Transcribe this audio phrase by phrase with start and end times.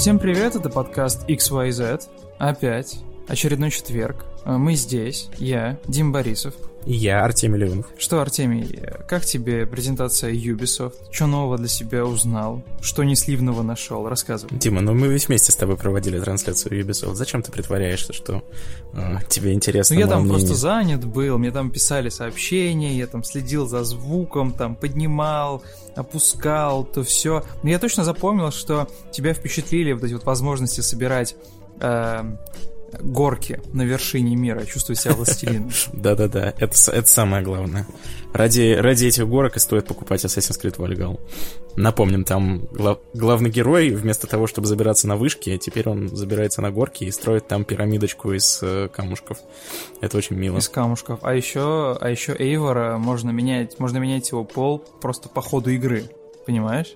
[0.00, 2.08] Всем привет, это подкаст XYZ.
[2.38, 3.00] Опять.
[3.28, 4.24] Очередной четверг.
[4.46, 5.28] А Мы здесь.
[5.36, 6.54] Я, Дим Борисов.
[6.86, 7.86] И я, Артемий Леонов.
[7.98, 10.94] Что, Артемий, как тебе презентация Ubisoft?
[11.10, 12.62] Что нового для себя узнал?
[12.80, 14.08] Что не сливного нашел?
[14.08, 14.56] Рассказывай.
[14.56, 17.14] Дима, ну мы ведь вместе с тобой проводили трансляцию Ubisoft.
[17.14, 18.42] Зачем ты притворяешься, что
[18.94, 20.38] э, тебе интересно Ну я там мнение?
[20.38, 25.62] просто занят был, мне там писали сообщения, я там следил за звуком, там поднимал,
[25.96, 27.44] опускал, то все.
[27.62, 31.36] Но я точно запомнил, что тебя впечатлили вот эти вот возможности собирать
[31.80, 32.36] э,
[33.00, 35.70] горки на вершине мира, чувствую себя властелином.
[35.92, 37.86] Да-да-да, это, самое главное.
[38.32, 41.18] Ради, ради этих горок и стоит покупать Assassin's Creed Valhalla.
[41.76, 46.70] Напомним, там гла- главный герой, вместо того, чтобы забираться на вышки, теперь он забирается на
[46.70, 49.38] горки и строит там пирамидочку из э, камушков.
[50.00, 50.58] Это очень мило.
[50.58, 51.20] из камушков.
[51.22, 56.04] А еще, а еще Эйвора можно менять, можно менять его пол просто по ходу игры,
[56.46, 56.94] понимаешь?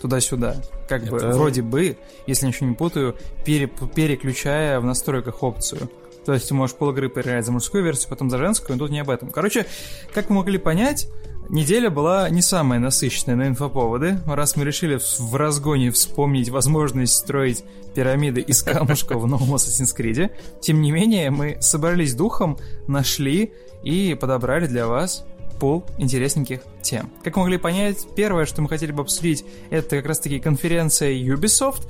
[0.00, 0.56] Туда-сюда.
[0.88, 1.96] Как бы Это- вроде бы,
[2.26, 5.90] если ничего не путаю, пере- переключая в настройках опцию.
[6.24, 8.90] То есть ты можешь пол игры проиграть за мужскую версию, потом за женскую, но тут
[8.92, 9.30] не об этом.
[9.30, 9.66] Короче,
[10.12, 11.08] как вы могли понять,
[11.48, 14.18] неделя была не самая насыщенная на инфоповоды.
[14.26, 19.96] Раз мы решили в- в разгоне вспомнить возможность строить пирамиды из камушка в новом Assassin's
[19.96, 23.52] Creed, тем не менее мы собрались духом, нашли
[23.82, 25.24] и подобрали для вас
[25.58, 27.10] пол интересненьких тем.
[27.22, 31.88] Как вы могли понять, первое, что мы хотели бы обсудить, это как раз-таки конференция Ubisoft,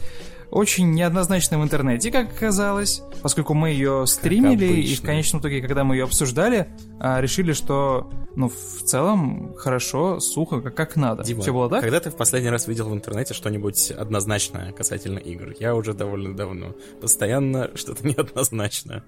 [0.51, 5.85] очень неоднозначно в интернете, как оказалось, поскольку мы ее стримили, и в конечном итоге, когда
[5.85, 6.69] мы ее обсуждали,
[7.01, 11.23] а, решили, что, ну, в целом, хорошо, сухо, как, как надо.
[11.23, 11.81] Дима, Все было так?
[11.83, 15.55] когда ты в последний раз видел в интернете что-нибудь однозначное касательно игр?
[15.61, 16.75] Я уже довольно давно.
[17.01, 19.05] Постоянно что-то неоднозначное.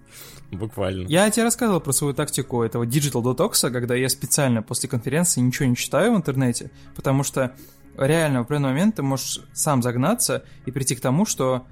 [0.50, 1.06] Буквально.
[1.08, 5.68] Я тебе рассказывал про свою тактику этого Digital Detox, когда я специально после конференции ничего
[5.68, 7.54] не читаю в интернете, потому что
[7.96, 11.66] реально в определенный момент ты можешь сам загнаться и прийти к тому, что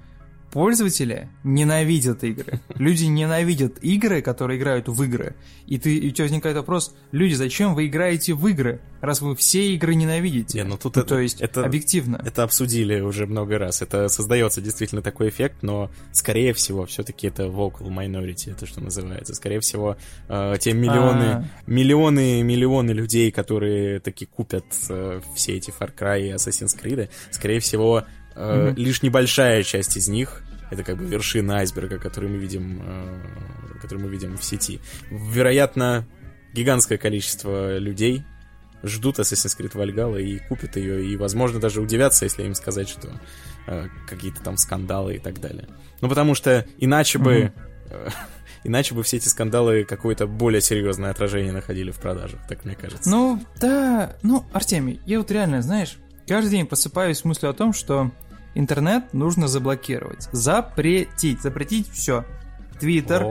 [0.51, 2.59] пользователи ненавидят игры.
[2.75, 5.35] Люди ненавидят игры, которые играют в игры.
[5.67, 9.35] И, ты, и у тебя возникает вопрос, люди, зачем вы играете в игры, раз вы
[9.35, 10.57] все игры ненавидите?
[10.57, 12.21] Не, ну тут Ну, это- то есть, это- объективно.
[12.25, 13.81] Это обсудили уже много раз.
[13.81, 19.35] Это создается действительно такой эффект, но скорее всего, все-таки это vocal minority, это что называется.
[19.35, 19.95] Скорее всего,
[20.27, 21.45] э, те миллионы, А.
[21.67, 27.59] миллионы, миллионы людей, которые таки купят э, все эти Far Cry и Assassin's Creed, скорее
[27.59, 28.03] всего,
[28.39, 28.75] Мгм.
[28.75, 33.21] лишь небольшая часть из них это как бы вершина айсберга, который мы видим, э,
[33.81, 34.79] который мы видим в сети.
[35.09, 36.07] Вероятно,
[36.53, 38.23] гигантское количество людей
[38.83, 43.09] ждут Assassin's Creed Valhalla и купят ее, и, возможно, даже удивятся, если им сказать, что
[43.67, 45.67] э, какие-то там скандалы и так далее.
[46.01, 47.51] Ну, потому что иначе бы...
[47.89, 48.09] э,
[48.65, 53.09] Иначе бы все эти скандалы какое-то более серьезное отражение находили в продажах, так мне кажется.
[53.09, 55.95] Ну, да, ну, Артемий, я вот реально, знаешь,
[56.27, 58.11] каждый день просыпаюсь с мыслью о том, что
[58.55, 62.25] интернет нужно заблокировать, запретить, запретить все.
[62.79, 63.25] Твиттер,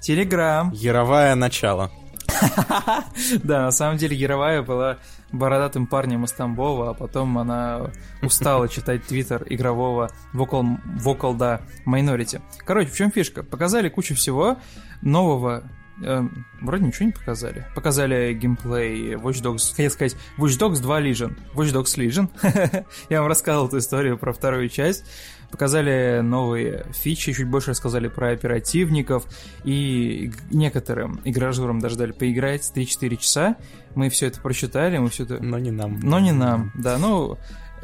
[0.00, 0.70] Телеграм.
[0.72, 1.90] яровое начало.
[3.42, 4.98] Да, на самом деле Яровая была
[5.32, 7.90] бородатым парнем из Тамбова, а потом она
[8.22, 12.40] устала читать твиттер игрового Vocal, Vocal да, Minority.
[12.58, 13.42] Короче, в чем фишка?
[13.42, 14.58] Показали кучу всего
[15.02, 15.64] нового.
[16.02, 17.66] Эм, вроде ничего не показали.
[17.74, 21.38] Показали геймплей Watch Dogs, хотел сказать, Watch Dogs 2 Legion.
[21.54, 22.84] Watch Dogs Legion.
[23.08, 25.04] Я вам рассказывал эту историю про вторую часть.
[25.50, 29.24] Показали новые фичи, чуть больше рассказали про оперативников,
[29.62, 33.56] и некоторым игражурам даже дали поиграть 3-4 часа.
[33.94, 35.40] Мы все это прочитали, мы все это...
[35.40, 36.00] Но не нам.
[36.00, 37.38] Но не нам, да, ну...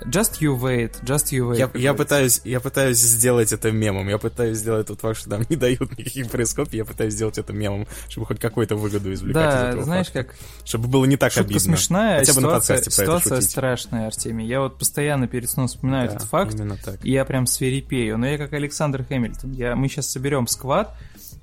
[0.06, 1.59] Just you wait, just you wait.
[1.59, 4.09] Я, как я пытаюсь, я пытаюсь сделать это мемом.
[4.09, 6.72] Я пытаюсь сделать тот факт, что нам не дают никаких происходов.
[6.75, 10.25] Я пытаюсь сделать это мемом, чтобы хоть какую-то выгоду извлекать из Да, этого знаешь, факта.
[10.25, 11.60] как Чтобы было не так шутка обидно.
[11.60, 13.50] смешная, Хотя бы на ситуация, подкасте про это ситуация шутить.
[13.50, 14.47] страшная, Артемий.
[14.47, 17.05] Я вот постоянно перед сном вспоминаю Да, этот факт, Именно так.
[17.05, 18.16] и я прям свирепею.
[18.19, 19.53] Но я как Александр Хэмилтон.
[19.53, 20.94] Я, мы сейчас соберем сквад,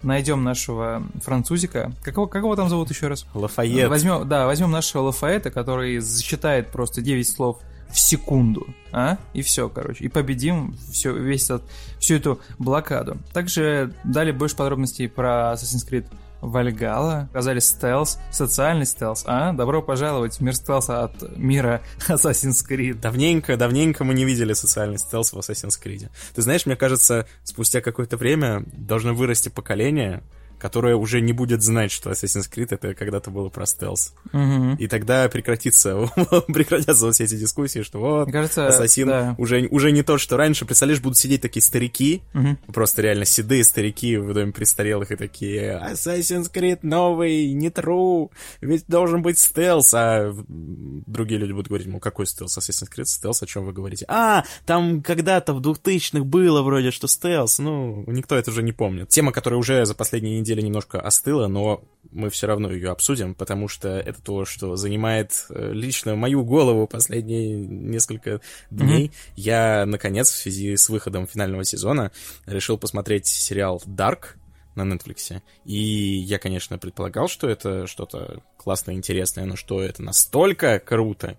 [0.03, 1.91] найдем нашего французика.
[2.03, 3.26] Какого, какого там зовут еще раз?
[3.34, 3.90] Лафайет.
[3.90, 7.59] Возьмем, да, возьмем нашего Лафаэта, который зачитает просто 9 слов
[7.91, 9.17] в секунду, а?
[9.34, 10.03] И все, короче.
[10.03, 11.63] И победим все, весь этот,
[11.99, 13.17] всю эту блокаду.
[13.34, 16.05] Также дали больше подробностей про Assassin's Creed
[16.41, 19.53] Вальгала, показали стелс, социальный стелс, а?
[19.53, 22.99] Добро пожаловать в мир стелса от мира Assassin's Creed.
[22.99, 26.09] Давненько, давненько мы не видели социальный стелс в Assassin's Creed.
[26.35, 30.22] Ты знаешь, мне кажется, спустя какое-то время должно вырасти поколение,
[30.59, 34.14] которая уже не будет знать, что Assassin's Creed это когда-то было про стелс.
[34.32, 34.76] Мгм.
[34.76, 36.09] И тогда прекратится,
[36.48, 39.36] прекратятся вот все эти дискуссии, что вот, кажется, Ассасин да.
[39.38, 40.66] уже, уже не то, что раньше.
[40.66, 42.58] Представляешь, будут сидеть такие старики, Мгм.
[42.74, 48.30] просто реально седые старики в доме престарелых и такие Assassin's Creed новый, не true,
[48.62, 53.42] ведь должен быть стелс, а другие люди будут говорить, мол, какой стелс, Assassin's Creed стелс,
[53.44, 54.06] о чем вы говорите?
[54.08, 59.09] А, там когда-то в 2000-х было вроде, что стелс, ну, никто это уже не помнит.
[59.09, 63.67] Тема, которая уже за последние недели немножко остыла, но мы все равно ее обсудим, потому
[63.67, 68.41] что это то, что занимает э, лично мою голову последние несколько
[68.72, 69.11] дней.
[69.35, 72.11] Я, наконец, в связи с выходом финального сезона
[72.46, 74.35] решил посмотреть сериал Dark
[74.76, 75.41] на Netflix.
[75.66, 81.38] И я, конечно, предполагал, что это что-то классное, интересное, но что это настолько круто,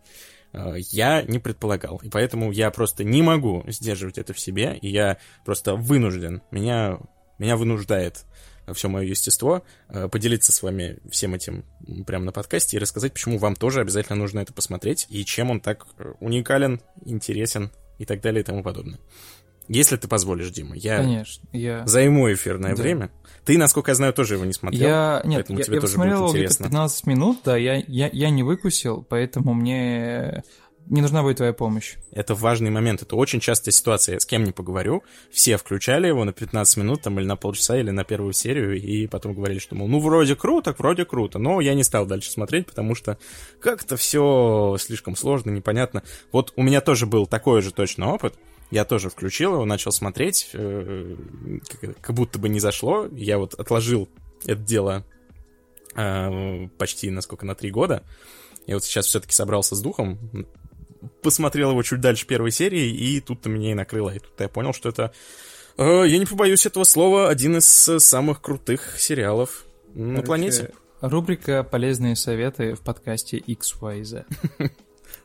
[0.52, 1.98] э, я не предполагал.
[2.02, 5.16] И поэтому я просто не могу сдерживать это в себе, и я
[5.46, 6.42] просто вынужден.
[6.50, 6.98] Меня,
[7.38, 8.26] меня вынуждает
[8.74, 11.64] все мое естество, э, поделиться с вами всем этим
[12.06, 15.60] прямо на подкасте и рассказать, почему вам тоже обязательно нужно это посмотреть, и чем он
[15.60, 18.98] так э, уникален, интересен и так далее и тому подобное.
[19.68, 21.86] Если ты позволишь, Дима, я Конечно, я...
[21.86, 22.82] займу эфирное Да.
[22.82, 23.10] время.
[23.44, 24.80] Ты, насколько я знаю, тоже его не смотрел.
[24.88, 26.64] Я, нет, поэтому я, тебе я тоже будет интересно.
[26.64, 30.42] 15 минут, да, я, я, я не выкусил, поэтому мне
[30.90, 31.96] не нужна будет твоя помощь.
[32.12, 34.14] Это важный момент, это очень частая ситуация.
[34.14, 37.78] Я с кем не поговорю, все включали его на 15 минут там, или на полчаса,
[37.78, 41.60] или на первую серию, и потом говорили, что, мол, ну, вроде круто, вроде круто, но
[41.60, 43.18] я не стал дальше смотреть, потому что
[43.60, 46.02] как-то все слишком сложно, непонятно.
[46.32, 48.34] Вот у меня тоже был такой же точно опыт,
[48.70, 51.16] я тоже включил его, начал смотреть, э,
[52.00, 54.08] как, будто бы не зашло, я вот отложил
[54.44, 55.04] это дело
[55.96, 58.02] э, почти, насколько, на три года,
[58.66, 60.46] я вот сейчас все-таки собрался с духом,
[61.22, 64.10] посмотрел его чуть дальше первой серии, и тут-то меня и накрыло.
[64.10, 65.12] И тут я понял, что это,
[65.76, 69.64] э, я не побоюсь этого слова, один из э, самых крутых сериалов
[69.94, 70.74] на Короче, планете.
[71.00, 74.24] Рубрика «Полезные советы» в подкасте XYZ.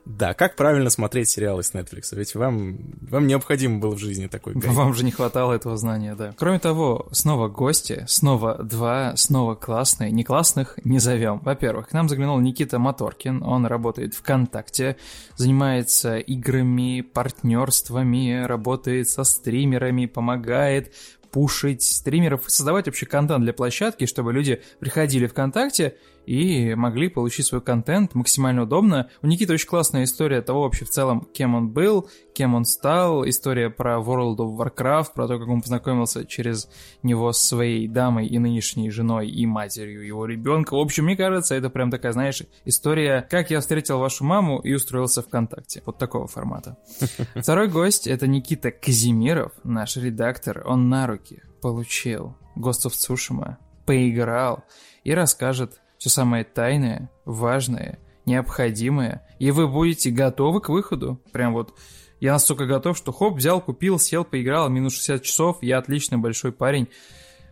[0.06, 2.10] Да, как правильно смотреть сериалы с Netflix?
[2.12, 4.74] Ведь вам, вам необходимо было в жизни такой гайд.
[4.74, 6.34] Вам же не хватало этого знания, да.
[6.38, 10.12] Кроме того, снова гости, снова два, снова классные.
[10.12, 11.40] Не классных не зовем.
[11.40, 13.44] Во-первых, к нам заглянул Никита Моторкин.
[13.44, 14.98] Он работает ВКонтакте,
[15.36, 20.94] занимается играми, партнерствами, работает со стримерами, помогает
[21.32, 27.62] пушить стримеров создавать вообще контент для площадки, чтобы люди приходили ВКонтакте и могли получить свой
[27.62, 29.10] контент максимально удобно.
[29.22, 33.28] У Никиты очень классная история того вообще в целом, кем он был, кем он стал,
[33.28, 36.70] история про World of Warcraft, про то, как он познакомился через
[37.04, 40.76] него с своей дамой и нынешней женой и матерью его ребенка.
[40.76, 44.74] В общем, мне кажется, это прям такая, знаешь, история, как я встретил вашу маму и
[44.74, 45.82] устроился ВКонтакте.
[45.86, 46.78] Вот такого формата.
[47.36, 50.64] Второй гость— это Никита Казимиров, наш редактор.
[50.66, 54.64] Он на руки получил Ghost of Tsushima, поиграл
[55.04, 61.22] и расскажет все самое тайное, важное, необходимое, и вы будете готовы к выходу.
[61.32, 61.74] Прям вот
[62.20, 66.52] я настолько готов, что хоп, взял, купил, сел, поиграл, минус 60 часов, я отличный большой
[66.52, 66.90] парень,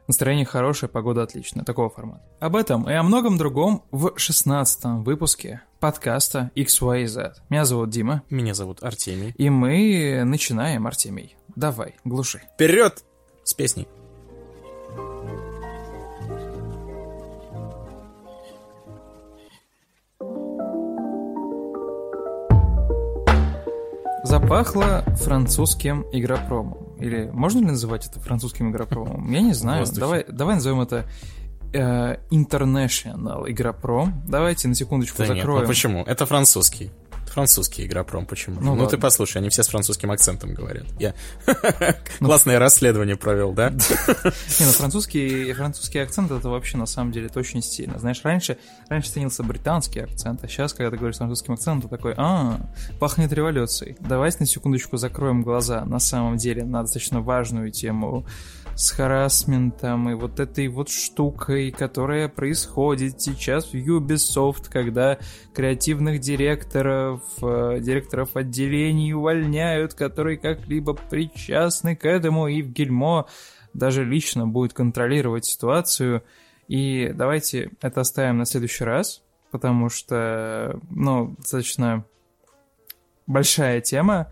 [0.07, 2.23] настроение хорошее, погода отличная, такого формата.
[2.41, 7.35] Об этом и о многом другом в 16 выпуске подкаста XYZ.
[7.47, 9.33] Меня зовут Дима, Меня зовут Артемий.
[9.37, 11.37] и мы начинаем, Артемий.
[11.55, 12.41] Давай, глуши.
[12.55, 13.01] Вперед
[13.45, 13.87] с песней.
[24.31, 26.95] Запахло французским игропромом.
[27.01, 29.29] Или можно ли называть это французским игропромом?
[29.29, 29.85] Я не знаю.
[29.93, 31.03] Давай, давай назовем это
[31.73, 34.23] э, International игропром.
[34.25, 35.63] Давайте на секундочку Да нет, закроем.
[35.63, 36.03] ну почему?
[36.05, 36.91] Это французский.
[37.31, 38.59] Французский игропром, почему?
[38.59, 40.85] Ну Ну, ты послушай, они все с французским акцентом говорят.
[40.99, 41.13] Я
[42.19, 43.69] классное расследование провел, да?
[43.69, 47.99] Не, ну французский, французский акцент это вообще на самом деле это очень стильно.
[47.99, 48.57] Знаешь, раньше,
[48.89, 52.59] раньше ценился британский акцент, а сейчас, когда ты говоришь с французским акцентом, ты такой, а,
[52.99, 53.95] пахнет революцией.
[54.01, 58.25] Давайте на секундочку закроем глаза на самом деле на достаточно важную тему
[58.75, 65.17] с харасментом и вот этой вот штукой, которая происходит сейчас в Ubisoft, когда
[65.53, 73.27] креативных директоров, э, директоров отделений увольняют, которые как-либо причастны к этому, и в Гельмо
[73.73, 76.23] даже лично будет контролировать ситуацию.
[76.67, 82.05] И давайте это оставим на следующий раз, потому что, ну, достаточно
[83.27, 84.31] большая тема,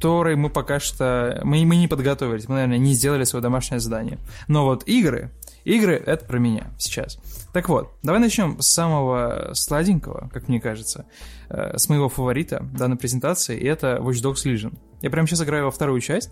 [0.00, 1.42] которой мы пока что...
[1.44, 4.18] Мы, мы не подготовились, мы, наверное, не сделали свое домашнее задание.
[4.48, 5.30] Но вот игры,
[5.64, 7.18] игры— это про меня сейчас.
[7.52, 11.04] Так вот, давай начнем с самого сладенького, как мне кажется,
[11.50, 14.78] э, с моего фаворита данной презентации, и это Watch Dogs Legion.
[15.02, 16.30] Я прямо сейчас играю во вторую часть,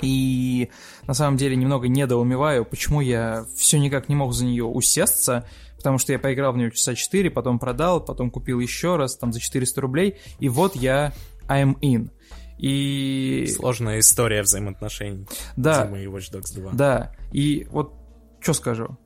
[0.00, 0.70] И
[1.06, 5.98] на самом деле немного недоумеваю, почему я все никак не мог за нее усесться, потому
[5.98, 9.40] что я поиграл в нее часа 4, потом продал, потом купил еще раз, там, за
[9.40, 11.12] 400 рублей, и вот я
[11.48, 12.10] I'm in.
[12.58, 13.46] И...
[13.54, 15.26] Сложная история взаимоотношений.
[15.56, 15.86] Да.
[15.86, 16.72] Зимы и Watch Dogs 2.
[16.72, 17.94] Да, и вот
[18.40, 18.98] что скажу.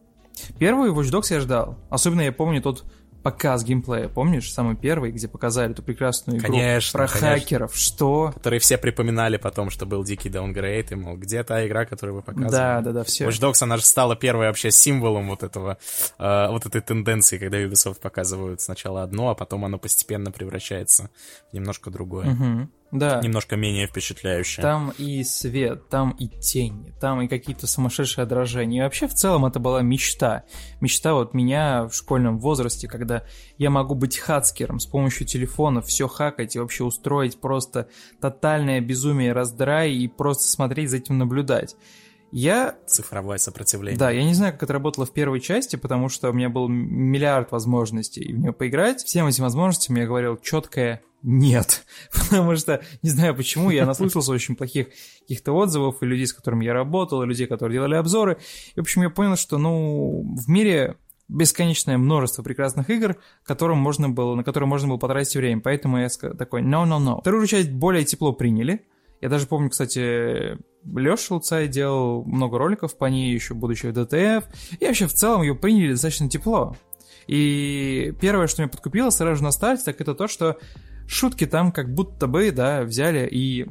[0.58, 1.78] Первый Watch Dogs я ждал.
[1.90, 2.84] Особенно я помню тот
[3.22, 7.28] показ геймплея, помнишь, самый первый, где показали эту прекрасную игру Конечно, про конечно.
[7.28, 8.32] хакеров, что...
[8.34, 12.22] Которые все припоминали потом, что был дикий даунгрейд, и, мол, где та игра, которую вы
[12.22, 12.50] показывали?
[12.50, 13.26] Да, да, да, все.
[13.26, 15.78] Watch Dogs, она же стала первой вообще символом вот этого,
[16.18, 21.10] э, вот этой тенденции, когда Ubisoft показывают сначала одно, а потом оно постепенно превращается
[21.50, 22.26] в немножко другое.
[22.26, 22.72] Мгм.
[22.90, 23.20] Да.
[23.20, 24.62] Немножко менее впечатляющее.
[24.62, 28.78] Там и свет, там и тени, там и какие-то сумасшедшие отражения.
[28.78, 30.44] И вообще в целом это была мечта.
[30.80, 33.24] Мечта вот меня в школьном возрасте, когда
[33.58, 37.88] я могу быть хацкером с помощью телефона, все хакать и вообще устроить просто
[38.20, 41.76] тотальное безумие, раздрай и просто смотреть за этим наблюдать.
[42.30, 43.98] Я Цифровое сопротивление.
[43.98, 46.68] Да, я не знаю, как это работало в первой части, потому что у меня был
[46.68, 49.02] миллиард возможностей в нее поиграть.
[49.02, 51.84] Всем этим возможностям я говорил четкое нет.
[52.12, 54.88] Потому что, не знаю почему, я наслышался очень плохих
[55.20, 58.38] каких-то отзывов и людей, с которыми я работал, и людей, которые делали обзоры.
[58.74, 60.96] И, в общем, я понял, что, ну, в мире
[61.28, 65.60] бесконечное множество прекрасных игр, которым можно было, на которые можно было потратить время.
[65.60, 67.20] Поэтому я такой, no, no, no.
[67.20, 68.86] Вторую часть более тепло приняли.
[69.20, 74.44] Я даже помню, кстати, Леша Луцай делал много роликов по ней, еще будучи в ДТФ.
[74.78, 76.76] И вообще в целом ее приняли достаточно тепло.
[77.26, 80.58] И первое, что меня подкупило сразу же на старте, так это то, что
[81.06, 83.66] шутки там как будто бы, да, взяли и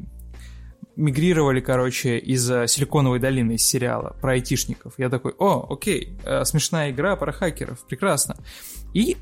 [0.96, 4.96] мигрировали, короче, из э, Силиконовой долины, из сериала про айтишников.
[4.98, 8.38] Я такой, о, окей, э, смешная игра про хакеров, прекрасно.
[8.94, 9.16] И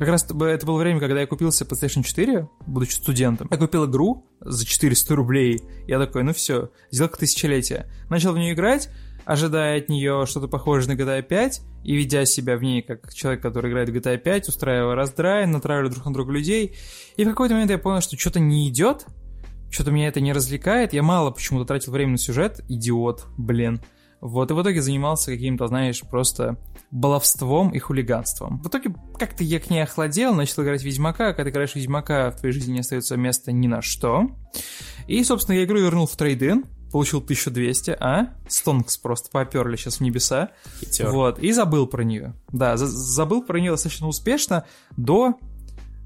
[0.00, 3.48] как раз это было- время, когда я купил себе PlayStation 4, будучи студентом.
[3.50, 5.60] Я купил игру за 400 рублей.
[5.86, 7.86] Я такой, ну все, сделка тысячелетия.
[8.08, 8.88] Начал в нее играть,
[9.24, 13.42] ожидая от нее что-то похожее на GTA 5, и ведя себя в ней как человек,
[13.42, 16.76] который играет в GTA 5, устраивая раздрай, натравливая друг на друга людей.
[17.16, 19.06] И в какой-то момент я понял, что что-то не идет,
[19.70, 20.92] что-то меня это не развлекает.
[20.92, 22.60] Я мало почему-то тратил время на сюжет.
[22.68, 23.80] Идиот, блин.
[24.20, 26.58] Вот, и в итоге занимался каким-то, знаешь, просто
[26.90, 28.60] баловством и хулиганством.
[28.62, 31.32] В итоге как-то я к ней охладел, начал играть Ведьмака.
[31.32, 34.30] Когда ты играешь Ведьмака, в твоей жизни не остается места ни на что.
[35.06, 38.34] И, собственно, я игру вернул в трейдин, получил 1200, а?
[38.48, 40.50] Стонкс просто поперли сейчас в небеса.
[40.80, 41.10] Хитер.
[41.10, 42.34] Вот, и забыл про нее.
[42.52, 44.64] Да, за- забыл про нее достаточно успешно
[44.96, 45.34] до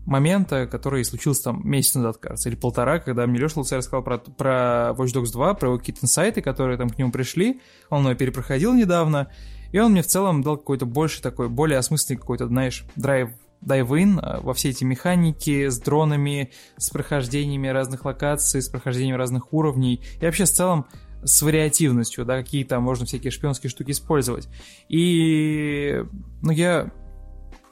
[0.06, 4.18] момента, который случился там месяц назад, кажется, или полтора, когда мне Леша Луцарь рассказал про,
[4.18, 7.62] про Watch Dogs 2, про его какие-то инсайты, которые там к нему пришли.
[7.88, 9.30] Он его перепроходил недавно,
[9.74, 14.20] и он мне в целом дал какой-то больше такой, более осмысленный какой-то, знаешь, драйв дайв-ин
[14.22, 20.00] а, во все эти механики с дронами, с прохождениями разных локаций, с прохождением разных уровней,
[20.20, 20.86] и вообще в целом
[21.24, 24.48] с вариативностью, да, какие там можно всякие шпионские штуки использовать.
[24.88, 26.04] И,
[26.40, 26.92] ну, я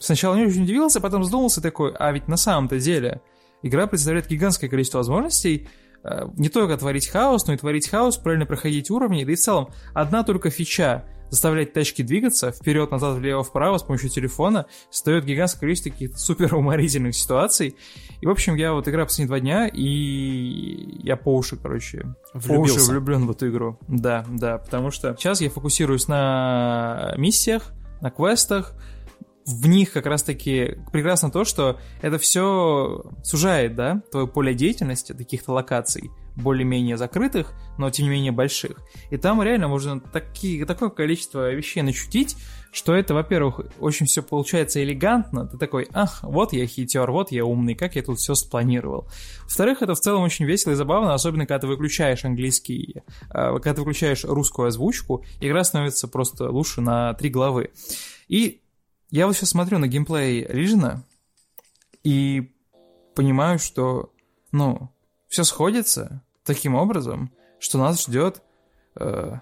[0.00, 3.20] сначала не очень удивился, потом задумался такой, а ведь на самом-то деле
[3.62, 5.68] игра представляет гигантское количество возможностей,
[6.02, 9.40] э, не только творить хаос, но и творить хаос, правильно проходить уровни, да и в
[9.40, 15.24] целом одна только фича заставлять тачки двигаться вперед, назад, влево, вправо с помощью телефона создает
[15.24, 17.74] гигантское количество каких-то супер уморительных ситуаций.
[18.20, 22.36] И, в общем, я вот играю последние два дня, и я по уши, короче, по
[22.36, 22.90] уши Влюбился.
[22.92, 23.78] влюблен в эту игру.
[23.88, 27.72] Да, да, потому что сейчас я фокусируюсь на миссиях,
[28.02, 28.74] на квестах,
[29.46, 35.52] в них как раз-таки прекрасно то, что это все сужает, да, твое поле деятельности, таких-то
[35.52, 38.78] локаций, более-менее закрытых, но тем не менее больших.
[39.10, 42.36] И там реально можно такие, такое количество вещей начутить,
[42.72, 45.46] что это, во-первых, очень все получается элегантно.
[45.46, 49.08] Ты такой, ах, вот я хитер, вот я умный, как я тут все спланировал.
[49.42, 53.74] Во-вторых, это в целом очень весело и забавно, особенно когда ты выключаешь английский, э, когда
[53.74, 57.72] ты выключаешь русскую озвучку, игра становится просто лучше на три главы.
[58.28, 58.61] И
[59.12, 61.04] я вот сейчас смотрю на геймплей Лижина
[62.02, 62.50] и
[63.14, 64.10] понимаю, что,
[64.52, 64.90] ну,
[65.28, 68.42] все сходится таким образом, что нас ждет
[68.96, 69.34] э,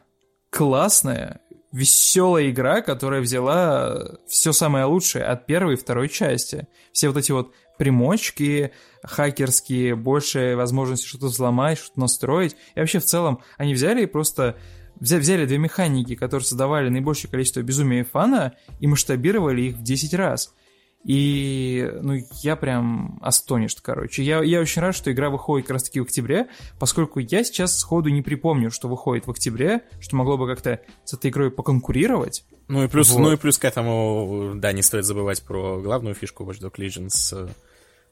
[0.51, 6.67] классная, веселая игра, которая взяла все самое лучшее от первой и второй части.
[6.93, 8.73] Все вот эти вот примочки
[9.05, 12.57] хакерские, больше возможности что-то взломать, что-то настроить.
[12.75, 14.57] И вообще в целом они взяли и просто
[15.01, 20.15] взяли две механики, которые создавали наибольшее количество безумия и фана, и масштабировали их в 10
[20.15, 20.55] раз.
[21.03, 24.23] И, ну, я прям астоништ, короче.
[24.23, 28.11] Я, я очень рад, что игра выходит как раз-таки в октябре, поскольку я сейчас сходу
[28.11, 32.45] не припомню, что выходит в октябре, что могло бы как-то с этой игрой поконкурировать.
[32.69, 33.21] Ну и плюс, Вот.
[33.21, 37.51] ну и плюс к этому, да, не стоит забывать про главную фишку Watch Dogs Legions,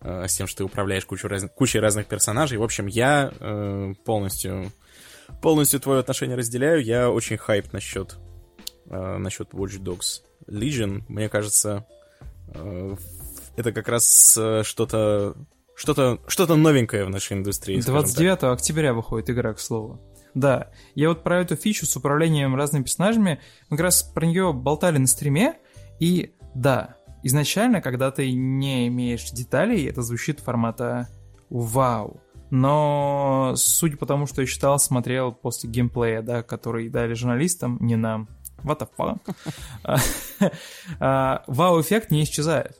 [0.00, 2.56] э, с тем, что ты управляешь кучу раз- кучей разных персонажей.
[2.56, 4.72] В общем, я э, полностью
[5.40, 6.82] полностью твое отношение разделяю.
[6.82, 8.16] Я очень хайп насчет,
[8.86, 11.02] э, насчет Watch Dogs Legion.
[11.08, 11.86] Мне кажется,
[12.54, 12.96] э,
[13.56, 15.34] это как раз э, что-то
[15.74, 17.80] что-то что новенькое в нашей индустрии.
[17.80, 20.00] 29 октября выходит игра, к слову.
[20.34, 24.52] Да, я вот про эту фичу с управлением разными персонажами, мы как раз про нее
[24.52, 25.56] болтали на стриме,
[26.00, 31.08] и да, изначально, когда ты не имеешь деталей, это звучит формата
[31.50, 32.20] «Вау».
[32.50, 37.96] Но судя по тому, что я читал, смотрел после геймплея, да, который дали журналистам, не
[37.96, 38.28] нам,
[38.64, 39.20] what the fuck,
[41.00, 42.76] а, вау-эффект не исчезает.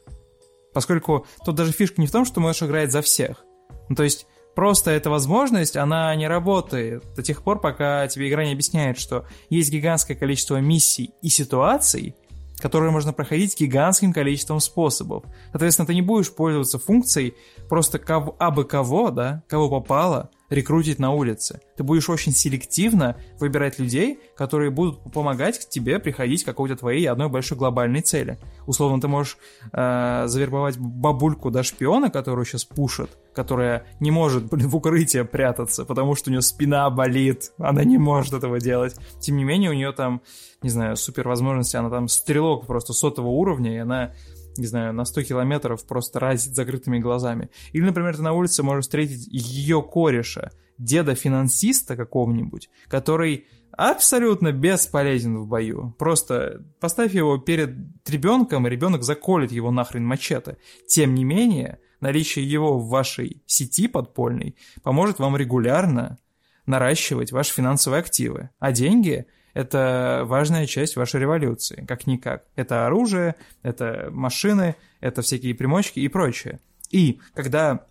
[0.73, 3.45] Поскольку тут даже фишка не в том, что можешь играть за всех.
[3.89, 8.45] Ну, то есть просто эта возможность, она не работает до тех пор, пока тебе игра
[8.45, 12.17] не объясняет, что есть гигантское количество миссий и ситуаций,
[12.61, 15.25] которые можно проходить гигантским количеством способов.
[15.53, 17.35] Соответственно, ты не будешь пользоваться функцией
[17.69, 21.61] просто кого, абы кого, да, кого попало, рекрутить на улице.
[21.77, 27.29] Ты будешь очень селективно выбирать людей, которые будут помогать тебе приходить к какой-то твоей одной
[27.29, 28.39] большой глобальной цели.
[28.67, 29.39] Условно, ты можешь
[29.73, 35.85] э, завербовать бабульку, да, шпиона, которую сейчас пушат, которая не может, блин, в укрытие прятаться,
[35.85, 38.97] потому что у нее спина болит, она не может этого делать.
[39.21, 40.23] Тем не менее, у нее там,
[40.63, 44.13] не знаю, супер возможности, она там стрелок просто сотого уровня, и она
[44.59, 47.51] не знаю, на 100 километров просто разит закрытыми глазами.
[47.73, 55.47] Или, например, ты на улице можешь встретить ее кореша, деда-финансиста какого-нибудь, который абсолютно бесполезен в
[55.47, 55.95] бою.
[55.99, 57.77] Просто поставь его перед
[58.09, 60.57] ребенком, и ребенок заколет его нахрен мачете.
[60.87, 66.19] Тем не менее, наличие его в вашей сети подпольной поможет вам регулярно
[66.67, 68.51] наращивать ваши финансовые активы.
[68.59, 69.27] А деньги
[69.59, 72.45] это важная часть вашей революции, как-никак.
[72.55, 73.35] Это оружие,
[73.65, 76.61] это машины, это всякие примочки и прочее.
[76.93, 77.85] И когда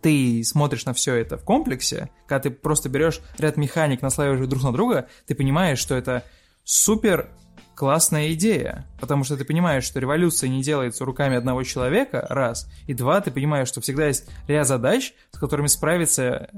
[0.00, 4.62] ты смотришь на все это в комплексе, когда ты просто берешь ряд механик, наслаиваешь друг
[4.62, 6.24] на друга, ты понимаешь, что это
[6.64, 7.28] супер
[7.74, 12.94] классная идея, потому что ты понимаешь, что революция не делается руками одного человека, раз, и
[12.94, 16.48] два, ты понимаешь, что всегда есть ряд задач, с которыми справится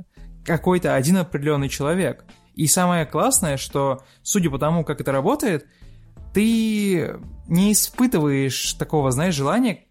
[0.45, 2.25] какой-то один определенный человек.
[2.57, 5.67] И самое классное, что, судя по тому, как это работает,
[6.33, 9.85] ты не испытываешь такого, знаешь, желания,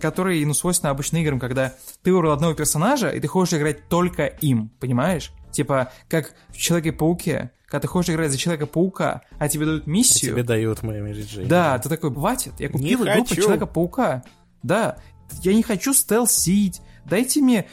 [0.00, 4.26] которое, ну, свойственно обычным играм, когда ты выбрал одного персонажа, и ты хочешь играть только
[4.26, 5.32] им, понимаешь?
[5.52, 10.32] Типа, как в Человеке-пауке, когда ты хочешь играть за Человека-паука, а тебе дают миссию...
[10.32, 11.48] А тебе дают Мэри Джейн.
[11.48, 14.24] Да, ты такой, хватит, я купил игру по Человека-паука.
[14.64, 14.98] Да,
[15.42, 17.66] я не хочу стелсить, дайте мне...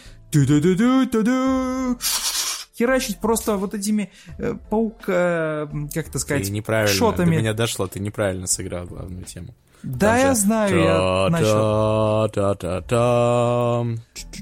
[2.81, 7.35] херачить просто вот этими э, паука, как это сказать, ты неправильно, шотами.
[7.35, 9.53] До меня дошло, ты неправильно сыграл главную тему.
[9.83, 12.29] Да, я знаю, я начал.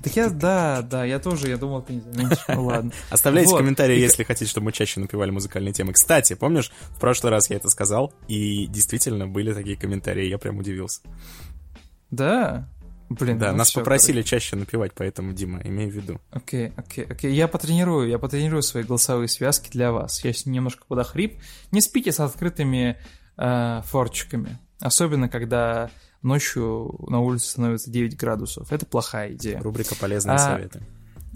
[0.04, 2.44] Так я, да, да, я тоже, я думал, ты не заметишь.
[2.48, 2.92] Ну ладно.
[3.10, 5.94] Оставляйте комментарии, если хотите, чтобы мы чаще напевали музыкальные темы.
[5.94, 10.58] Кстати, помнишь, в прошлый раз я это сказал, и действительно были такие комментарии, я прям
[10.58, 11.02] удивился.
[12.12, 12.68] Да?
[13.10, 14.30] Блин, да, ну нас все, попросили короче.
[14.30, 16.22] чаще напевать, поэтому, Дима, имей в виду.
[16.30, 17.34] Окей, окей, окей.
[17.34, 20.24] Я потренирую, я потренирую свои голосовые связки для вас.
[20.24, 21.42] Я немножко подохрип.
[21.72, 22.98] Не спите с открытыми
[23.38, 24.60] э, форчиками.
[24.80, 25.90] Особенно, когда
[26.22, 28.72] ночью на улице становится 9 градусов.
[28.72, 29.60] Это плохая идея.
[29.60, 30.82] Рубрика «Полезные а, советы».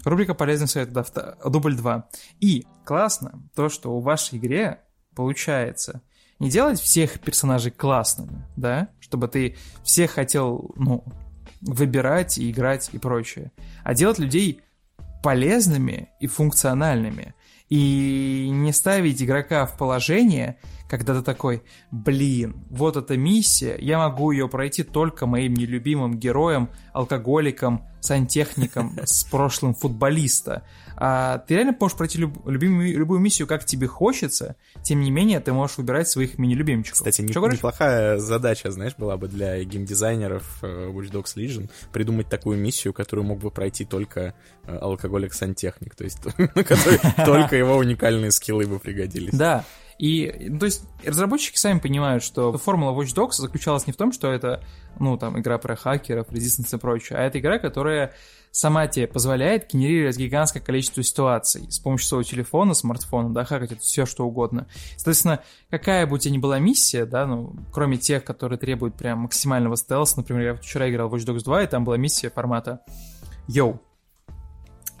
[0.04, 2.08] Рубрика «Полезные советы», да, дубль 2.
[2.40, 4.80] И классно то, что у вашей игре
[5.14, 6.02] получается
[6.38, 11.04] не делать всех персонажей классными, да, чтобы ты всех хотел, ну,
[11.64, 13.50] выбирать и играть и прочее,
[13.82, 14.60] а делать людей
[15.22, 17.34] полезными и функциональными.
[17.70, 24.30] И не ставить игрока в положение, когда ты такой, блин, вот эта миссия, я могу
[24.30, 30.62] ее пройти только моим нелюбимым героем, алкоголиком, сантехником с прошлым футболиста.
[30.96, 35.40] А ты реально можешь пройти люб, любимую, любую миссию, как тебе хочется, тем не менее
[35.40, 36.98] ты можешь выбирать своих мини-любимчиков.
[36.98, 42.58] Кстати, не, неплохая задача, знаешь, была бы для геймдизайнеров э, Watch Dogs Legion придумать такую
[42.58, 46.18] миссию, которую мог бы пройти только э, алкоголик-сантехник, то есть
[47.24, 49.34] только его уникальные скиллы бы пригодились.
[49.34, 49.64] Да,
[49.98, 54.12] и, ну, то есть, разработчики сами понимают, что формула Watch Dogs заключалась не в том,
[54.12, 54.62] что это,
[54.98, 58.12] ну, там, игра про хакеров, резистенс и прочее, а это игра, которая
[58.54, 61.66] сама тебе позволяет генерировать гигантское количество ситуаций.
[61.68, 64.68] С помощью своего телефона, смартфона, да, хакать это все, что угодно.
[64.92, 65.40] Соответственно,
[65.70, 69.76] какая бы у тебя ни была миссия, да, ну, кроме тех, которые требуют прям максимального
[69.76, 72.80] стелса, например, я вчера играл в Watch Dogs 2, и там была миссия формата
[73.48, 73.82] «Йоу,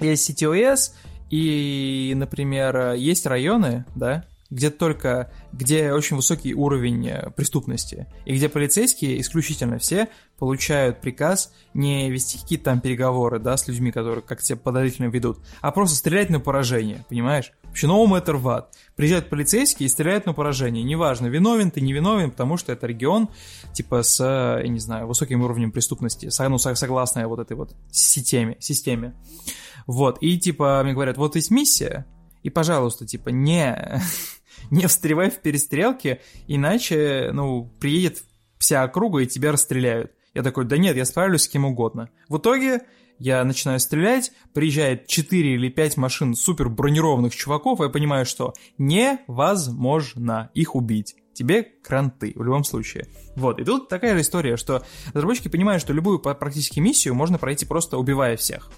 [0.00, 0.90] есть CTOS,
[1.30, 8.48] и, например, есть районы, да, где только, где очень высокий уровень э, преступности, и где
[8.48, 14.42] полицейские исключительно все получают приказ не вести какие-то там переговоры, да, с людьми, которые как
[14.42, 17.52] тебя подозрительно ведут, а просто стрелять на поражение, понимаешь?
[17.64, 18.66] Вообще, no matter what.
[18.94, 20.84] Приезжают полицейские и стреляют на поражение.
[20.84, 23.28] Неважно, виновен ты, не виновен, потому что это регион,
[23.72, 29.16] типа, с, я не знаю, высоким уровнем преступности, ну, согласно вот этой вот системе, системе.
[29.88, 32.06] Вот, и, типа, мне говорят, вот есть миссия,
[32.44, 34.00] и, пожалуйста, типа, не,
[34.70, 38.22] не встревай в перестрелке, иначе, ну, приедет
[38.58, 40.12] вся округа и тебя расстреляют.
[40.32, 42.10] Я такой, да нет, я справлюсь с кем угодно.
[42.28, 42.80] В итоге
[43.18, 48.54] я начинаю стрелять, приезжает 4 или 5 машин супер бронированных чуваков, и я понимаю, что
[48.78, 51.14] невозможно их убить.
[51.32, 53.08] Тебе кранты, в любом случае.
[53.34, 57.66] Вот, и тут такая же история, что разработчики понимают, что любую практически миссию можно пройти
[57.66, 58.70] просто убивая всех.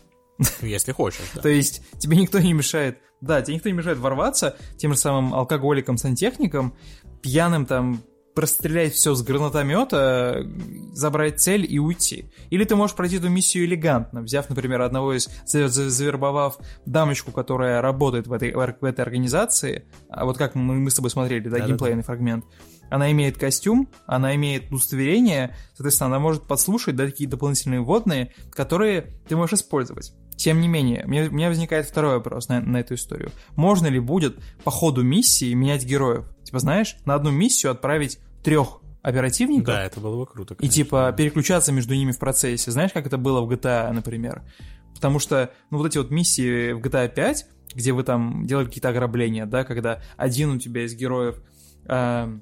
[0.61, 1.40] Если хочешь, да.
[1.40, 5.35] То есть тебе никто не мешает, да, тебе никто не мешает ворваться тем же самым
[5.35, 6.77] алкоголиком, сантехником,
[7.22, 8.03] пьяным там
[8.37, 10.46] прострелять все с гранатомета,
[10.92, 12.31] забрать цель и уйти.
[12.51, 18.27] Или ты можешь пройти эту миссию элегантно, взяв, например, одного из, завербовав дамочку, которая работает
[18.27, 21.66] в этой, в этой организации, а вот как мы, мы с тобой смотрели, да, да
[21.66, 22.07] геймплейный да.
[22.07, 22.44] фрагмент,
[22.90, 29.14] она имеет костюм, она имеет удостоверение, соответственно, она может подслушать да, такие дополнительные вводные, которые
[29.27, 30.12] ты можешь использовать.
[30.37, 33.33] Тем не менее, мне, у меня возникает второй вопрос на, на эту историю.
[33.55, 36.27] Можно ли будет по ходу миссии менять героев?
[36.44, 39.66] Типа, знаешь, на одну миссию отправить трех оперативников.
[39.66, 40.55] Да, это было бы круто.
[40.55, 40.72] Конечно.
[40.72, 42.70] И типа переключаться между ними в процессе.
[42.70, 44.42] Знаешь, как это было в GTA, например?
[44.94, 48.88] Потому что, ну, вот эти вот миссии в GTA 5, где вы там делали какие-то
[48.88, 51.40] ограбления, да, когда один у тебя из героев
[51.87, 52.38] э,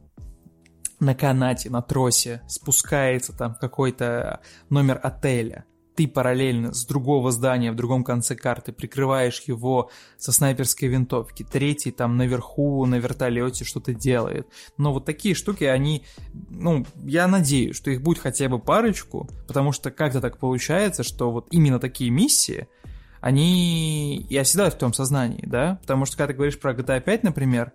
[1.00, 7.72] на канате, на тросе спускается там в какой-то номер отеля, ты параллельно с другого здания
[7.72, 13.94] в другом конце карты прикрываешь его со снайперской винтовки, третий там наверху на вертолете что-то
[13.94, 14.48] делает.
[14.76, 16.04] Но вот такие штуки, они,
[16.50, 21.30] ну, я надеюсь, что их будет хотя бы парочку, потому что как-то так получается, что
[21.30, 22.68] вот именно такие миссии,
[23.20, 25.78] они и оседают в том сознании, да?
[25.83, 27.72] Потому что когда ты говоришь про GTA 5, например,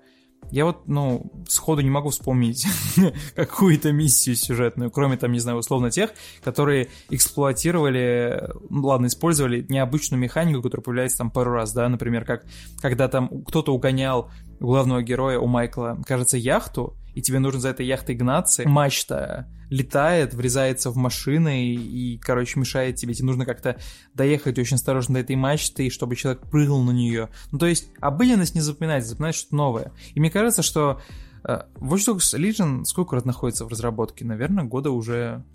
[0.52, 2.66] я вот, ну, сходу не могу вспомнить
[3.36, 6.12] какую-то миссию сюжетную, кроме там, не знаю, условно тех,
[6.44, 12.46] которые эксплуатировали, ну, ладно, использовали необычную механику, которая появляется там пару раз, да, например, как
[12.82, 17.86] когда там кто-то угонял главного героя у Майкла, кажется, яхту, и тебе нужно за этой
[17.86, 23.14] яхтой гнаться, мачта летает, врезается в машины и, и, короче, мешает тебе.
[23.14, 23.78] Тебе нужно как-то
[24.14, 27.30] доехать очень осторожно до этой мачты, чтобы человек прыгнул на нее.
[27.52, 29.92] Ну, то есть, обыденность не запоминается, запоминать что-то новое.
[30.14, 31.00] И мне кажется, что
[31.44, 34.26] uh, Watch Dogs Legion сколько раз находится в разработке?
[34.26, 35.46] Наверное, года уже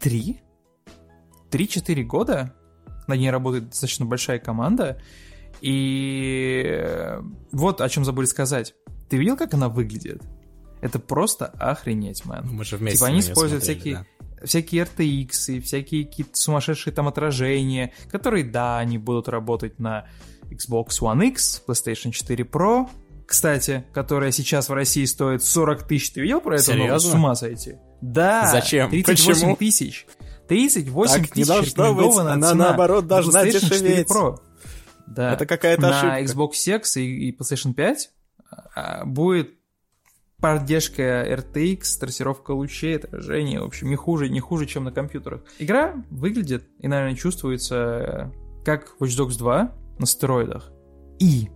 [0.00, 0.40] три?
[1.50, 2.54] Три-четыре года?
[3.06, 5.02] На ней работает достаточно большая команда.
[5.60, 6.82] И
[7.52, 8.74] вот о чем забыли сказать.
[9.10, 10.22] Ты видел, как она выглядит?
[10.80, 12.46] Это просто охренеть, мэн.
[12.48, 14.06] Мы же вместе Типа они используют смотрели, всякие,
[14.40, 14.46] да.
[14.46, 20.06] всякие RTX и всякие какие-то сумасшедшие там отражения, которые, да, они будут работать на
[20.50, 22.88] Xbox One X, PlayStation 4 Pro,
[23.26, 26.12] кстати, которая сейчас в России стоит 40 тысяч.
[26.12, 26.64] Ты видел про это?
[26.64, 27.10] Серьезно?
[27.10, 27.76] С ума сойти.
[28.00, 28.46] Да.
[28.50, 28.90] Зачем?
[28.90, 30.06] 38 тысяч.
[30.48, 32.16] 38 так тысяч не должно быть.
[32.16, 34.08] Она цена наоборот должна дешеветь.
[34.08, 34.38] Pro.
[35.06, 35.34] Да.
[35.34, 36.32] Это какая-то на ошибка.
[36.32, 38.19] Xbox X и, и PlayStation 5 а,
[39.04, 39.54] будет
[40.40, 45.42] поддержка RTX, трассировка лучей, отражение, в общем, не хуже, не хуже, чем на компьютерах.
[45.58, 48.32] Игра выглядит и, наверное, чувствуется
[48.64, 50.72] как Watch Dogs 2 на стероидах.
[51.18, 51.50] И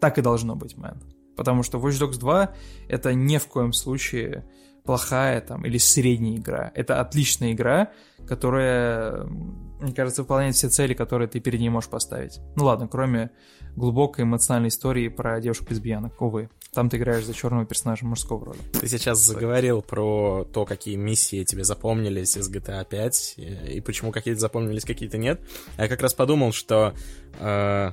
[0.00, 1.02] так и должно быть, мэн.
[1.36, 2.54] Потому что Watch Dogs 2
[2.88, 4.44] это ни в коем случае
[4.84, 6.72] плохая там или средняя игра.
[6.74, 7.92] Это отличная игра,
[8.26, 12.40] которая, мне кажется, выполняет все цели, которые ты перед ней можешь поставить.
[12.56, 13.30] Ну ладно, кроме
[13.76, 16.50] глубокой эмоциональной истории про девушек-лесбиянок, увы.
[16.72, 18.58] Там ты играешь за черного персонажа мужского рода.
[18.80, 23.34] Ты сейчас заговорил про то, какие миссии тебе запомнились из GTA 5,
[23.70, 25.40] и почему какие-то запомнились, какие-то нет.
[25.76, 26.94] Я как раз подумал, что
[27.40, 27.92] э,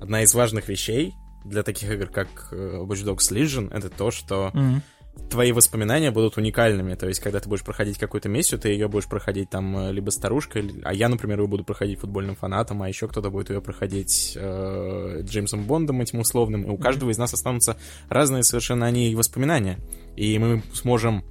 [0.00, 1.14] одна из важных вещей
[1.44, 4.80] для таких игр, как э, Watch Dogs Legion, это то, что mm-hmm
[5.30, 6.94] твои воспоминания будут уникальными.
[6.94, 10.10] То есть, когда ты будешь проходить какую-то миссию, ты ее будешь проходить там э, либо
[10.10, 14.32] старушкой, а я, например, ее буду проходить футбольным фанатом, а еще кто-то будет ее проходить
[14.36, 16.62] э, Джеймсом Бондом этим условным.
[16.64, 17.76] И у каждого из нас останутся
[18.08, 19.78] разные совершенно они воспоминания.
[20.16, 21.24] И мы сможем,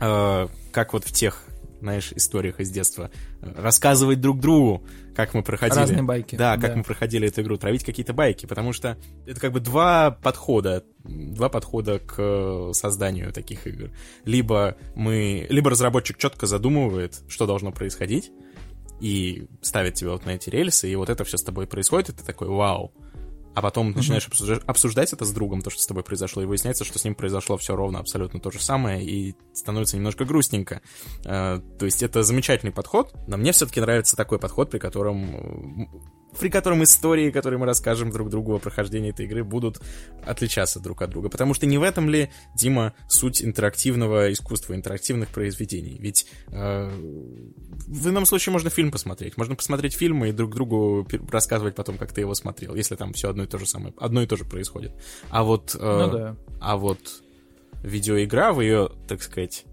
[0.00, 1.42] э, как вот в тех
[1.80, 4.82] знаешь, историях из детства, рассказывать друг другу,
[5.16, 5.78] как мы проходили.
[5.78, 6.36] Разные байки.
[6.36, 6.76] Да, как да.
[6.76, 11.48] мы проходили эту игру, травить какие-то байки, потому что это как бы два подхода, два
[11.48, 13.90] подхода к созданию таких игр.
[14.24, 18.30] Либо мы, либо разработчик четко задумывает, что должно происходить,
[19.00, 22.12] и ставит тебя вот на эти рельсы, и вот это все с тобой происходит, и
[22.12, 22.92] ты такой, вау,
[23.56, 26.84] а потом начинаешь обсуждать, обсуждать это с другом, то, что с тобой произошло, и выясняется,
[26.84, 30.82] что с ним произошло все ровно абсолютно то же самое, и становится немножко грустненько.
[31.24, 35.88] Э, то есть это замечательный подход, но мне все-таки нравится такой подход, при котором
[36.38, 39.80] при котором истории, которые мы расскажем друг другу о прохождении этой игры, будут
[40.24, 41.28] отличаться друг от друга.
[41.28, 45.96] Потому что не в этом ли, Дима, суть интерактивного искусства, интерактивных произведений?
[45.98, 46.90] Ведь э,
[47.86, 49.36] в ином случае можно фильм посмотреть.
[49.36, 53.30] Можно посмотреть фильм и друг другу рассказывать потом, как ты его смотрел, если там все
[53.30, 54.92] одно и то же самое, одно и то же происходит.
[55.30, 56.36] А вот, э, ну, да.
[56.60, 56.98] а вот
[57.82, 59.64] видеоигра в ее, так сказать,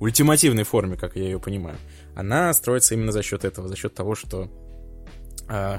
[0.00, 1.76] ультимативной форме, как я ее понимаю,
[2.14, 4.48] она строится именно за счет этого, за счет того, что
[5.48, 5.78] э,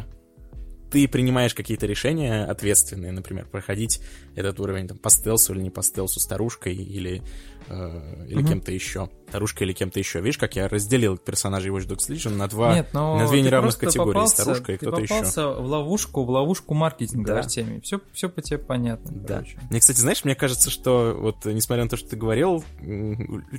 [0.91, 4.01] ты принимаешь какие-то решения ответственные, например, проходить
[4.35, 7.21] этот уровень там, по стелсу или не по стелсу, старушкой или,
[7.67, 8.47] э, или угу.
[8.47, 9.09] кем-то еще.
[9.29, 10.19] Старушка или кем-то еще.
[10.19, 14.13] Видишь, как я разделил персонажей Watch Dogs Legion на, два, Нет, на две неравных категории.
[14.13, 15.07] Попался, старушка и кто-то еще.
[15.07, 17.39] Ты попался в ловушку, в ловушку маркетинга, да.
[17.39, 17.79] Артемий.
[17.79, 19.09] Все, все по тебе понятно.
[19.11, 19.35] Да.
[19.35, 19.57] Короче.
[19.69, 22.63] Мне, кстати, знаешь, мне кажется, что вот, несмотря на то, что ты говорил,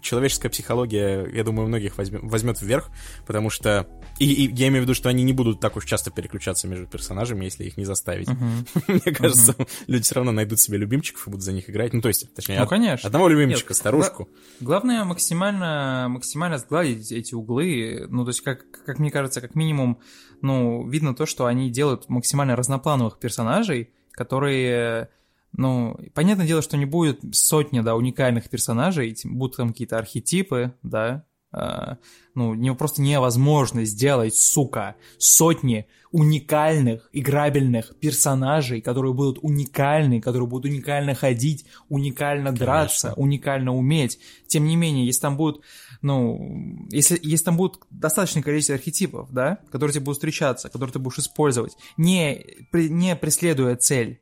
[0.03, 2.91] человеческая психология, я думаю, многих возьмет, возьмет вверх,
[3.27, 3.87] потому что...
[4.19, 6.87] И, и я имею в виду, что они не будут так уж часто переключаться между
[6.87, 8.29] персонажами, если их не заставить.
[8.29, 8.83] Uh-huh.
[9.05, 9.69] Мне кажется, uh-huh.
[9.87, 11.93] люди все равно найдут себе любимчиков и будут за них играть.
[11.93, 13.07] Ну, то есть, точнее, ну, конечно.
[13.07, 14.29] одного любимчика, Нет, старушку.
[14.61, 18.07] Главное максимально, максимально сгладить эти углы.
[18.09, 20.01] Ну, то есть, как, как мне кажется, как минимум,
[20.41, 25.09] ну, видно то, что они делают максимально разноплановых персонажей, которые
[25.55, 31.27] ну, понятное дело, что не будет сотни, да, уникальных персонажей, будут там какие-то архетипы, да,
[31.53, 40.71] ну, не, просто невозможно сделать, сука, сотни уникальных, играбельных персонажей, которые будут уникальны, которые будут
[40.71, 42.67] уникально ходить, уникально Конечно.
[42.67, 44.19] драться, уникально уметь.
[44.47, 45.63] Тем не менее, если там будут,
[46.03, 50.99] ну, если, если там будет достаточное количество архетипов, да, которые тебе будут встречаться, которые ты
[50.99, 54.21] будешь использовать, не, не преследуя цель,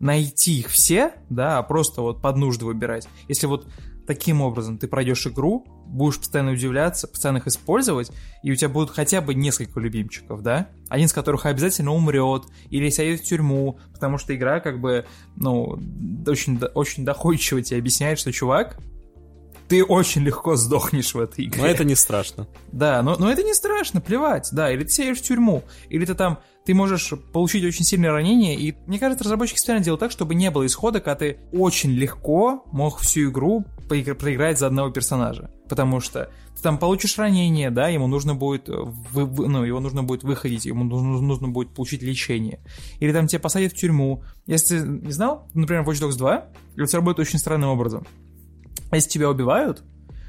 [0.00, 3.08] найти их все, да, а просто вот под нужды выбирать.
[3.28, 3.66] Если вот
[4.06, 8.10] таким образом ты пройдешь игру, будешь постоянно удивляться, постоянно их использовать,
[8.42, 10.68] и у тебя будут хотя бы несколько любимчиков, да?
[10.88, 15.78] Один из которых обязательно умрет или сядет в тюрьму, потому что игра как бы, ну,
[16.26, 18.78] очень, очень доходчиво тебе объясняет, что чувак,
[19.68, 21.60] ты очень легко сдохнешь в этой игре.
[21.60, 22.48] Но это не страшно.
[22.72, 24.72] Да, но, но это не страшно, плевать, да.
[24.72, 28.74] Или ты сядешь в тюрьму, или ты там, ты можешь получить очень сильное ранение, и
[28.86, 32.98] мне кажется, разработчики специально делают так, чтобы не было исхода, когда ты очень легко мог
[32.98, 35.50] всю игру проиграть за одного персонажа.
[35.68, 40.02] Потому что ты там получишь ранение, да, ему нужно будет, вы, вы, ну, его нужно
[40.02, 42.60] будет выходить, ему нужно, нужно будет получить лечение.
[43.00, 44.22] Или там тебя посадят в тюрьму.
[44.46, 46.44] Если ты не знал, например, Watch Dogs 2,
[46.76, 48.06] это работает очень странным образом.
[48.92, 49.82] Если тебя убивают,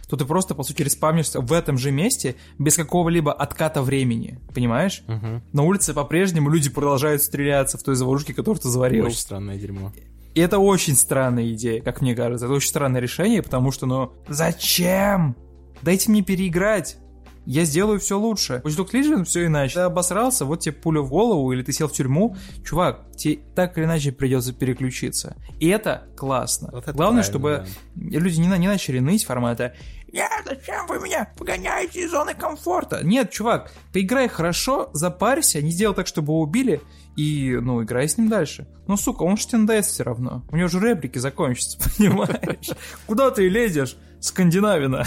[0.10, 5.04] то ты просто, по сути, респавнишься в этом же месте без какого-либо отката времени, понимаешь?
[5.08, 5.42] Угу.
[5.54, 9.06] На улице по-прежнему люди продолжают стреляться в той заварушке, которую ты заварил.
[9.06, 9.92] Очень странное дерьмо.
[10.40, 12.46] И это очень странная идея, как мне кажется.
[12.46, 15.36] Это очень странное решение, потому что, ну, зачем?
[15.82, 16.98] Дайте мне переиграть
[17.46, 18.62] я сделаю все лучше.
[18.64, 19.74] Watch Dogs Legion все иначе.
[19.74, 23.76] Ты обосрался, вот тебе пуля в голову, или ты сел в тюрьму, чувак, тебе так
[23.76, 25.36] или иначе придется переключиться.
[25.60, 26.70] И это классно.
[26.72, 28.20] Вот это Главное, чтобы да.
[28.20, 29.74] люди не, не начали ныть формата
[30.12, 35.96] «Я, зачем вы меня погоняете из зоны комфорта?» Нет, чувак, поиграй хорошо, запарься, не сделай
[35.96, 36.82] так, чтобы убили,
[37.16, 38.68] и, ну, играй с ним дальше.
[38.88, 40.44] Ну, сука, он же тебе все равно.
[40.50, 42.70] У него же реплики закончатся, понимаешь?
[43.06, 43.98] Куда ты лезешь?
[44.20, 45.06] Скандинавина.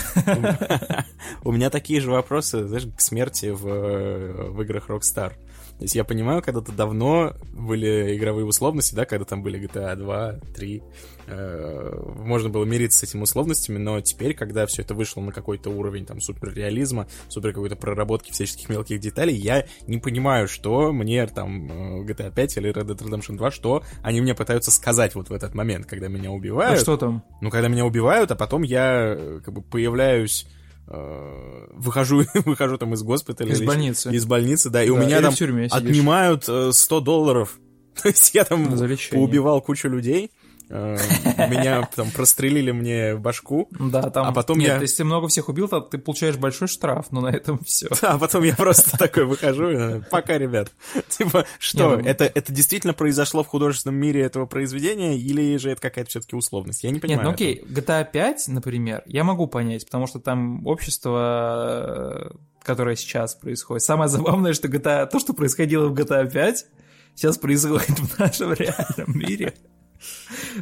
[1.45, 5.33] У меня такие же вопросы, знаешь, к смерти в, в играх Rockstar.
[5.79, 10.33] То есть я понимаю, когда-то давно были игровые условности, да, когда там были GTA 2,
[10.55, 10.83] 3, э,
[11.27, 16.07] можно было мириться с этими условностями, но теперь, когда все это вышло на какой-то уровень
[16.07, 22.05] там суперреализма, супер какой-то проработки всяческих мелких деталей, я не понимаю, что мне там э,
[22.05, 25.55] GTA 5 или Red Dead Redemption 2, что они мне пытаются сказать вот в этот
[25.55, 26.81] момент, когда меня убивают.
[26.81, 27.23] А что там?
[27.41, 30.47] Ну, когда меня убивают, а потом я э, как бы появляюсь
[30.89, 33.53] Э, выхожу, выхожу там из госпиталя.
[33.53, 34.11] Из или больницы.
[34.11, 35.33] Из больницы, да, и да, у меня там
[35.71, 37.59] отнимают 100 э, долларов.
[38.03, 38.69] То есть я там
[39.11, 40.42] поубивал кучу людей, Э,
[40.73, 43.69] меня там прострелили мне башку.
[43.79, 44.27] Да, там...
[44.27, 44.79] А потом я...
[44.79, 47.89] если ты много всех убил, то ты получаешь большой штраф, но на этом все.
[48.03, 50.73] Да, а потом я просто такой выхожу, пока, ребят.
[51.09, 55.81] Типа, что, ну, это, это действительно произошло в художественном мире этого произведения, или же это
[55.81, 56.83] какая-то все-таки условность?
[56.83, 57.21] Я не понимаю.
[57.21, 62.33] Нет, ну окей, GTA 5, например, я могу понять, потому что там общество
[62.65, 63.83] которое сейчас происходит.
[63.83, 66.67] Самое забавное, что GTA, то, что происходило в GTA 5,
[67.15, 69.55] сейчас происходит в нашем реальном мире.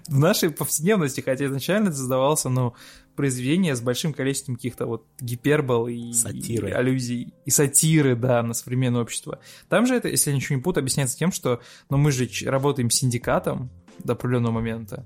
[0.09, 2.75] В нашей повседневности, хотя изначально это создавался, ну,
[3.17, 6.71] произведение с большим количеством каких-то вот гипербол и, Сатиры.
[6.71, 9.41] и аллюзий, и сатиры, да, на современное общество.
[9.69, 12.91] Там же это, если я ничего не путаю, объясняется тем, что, ну, мы же работаем
[12.91, 15.05] с синдикатом до определенного момента,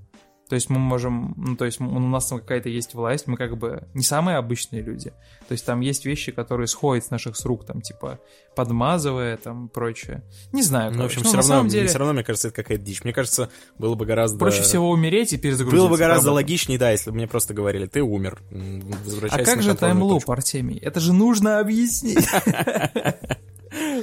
[0.55, 3.59] то есть мы можем, ну, то есть у нас там какая-то есть власть, мы как
[3.59, 5.11] бы не самые обычные люди.
[5.49, 8.21] То есть там есть вещи, которые сходят с наших с рук, там, типа,
[8.55, 10.23] подмазывая, там, прочее.
[10.53, 11.40] Не знаю, Ну, в общем, короче.
[11.43, 13.03] все равно, деле, все равно, мне кажется, это какая-то дичь.
[13.03, 14.38] Мне кажется, было бы гораздо...
[14.38, 15.77] проще всего умереть и перезагрузиться.
[15.83, 16.35] Было бы гораздо правда.
[16.37, 20.31] логичнее, да, если бы мне просто говорили, ты умер, м, А возвращайся как же таймлуп.
[20.31, 20.79] Артемий?
[20.79, 22.29] Это же нужно объяснить.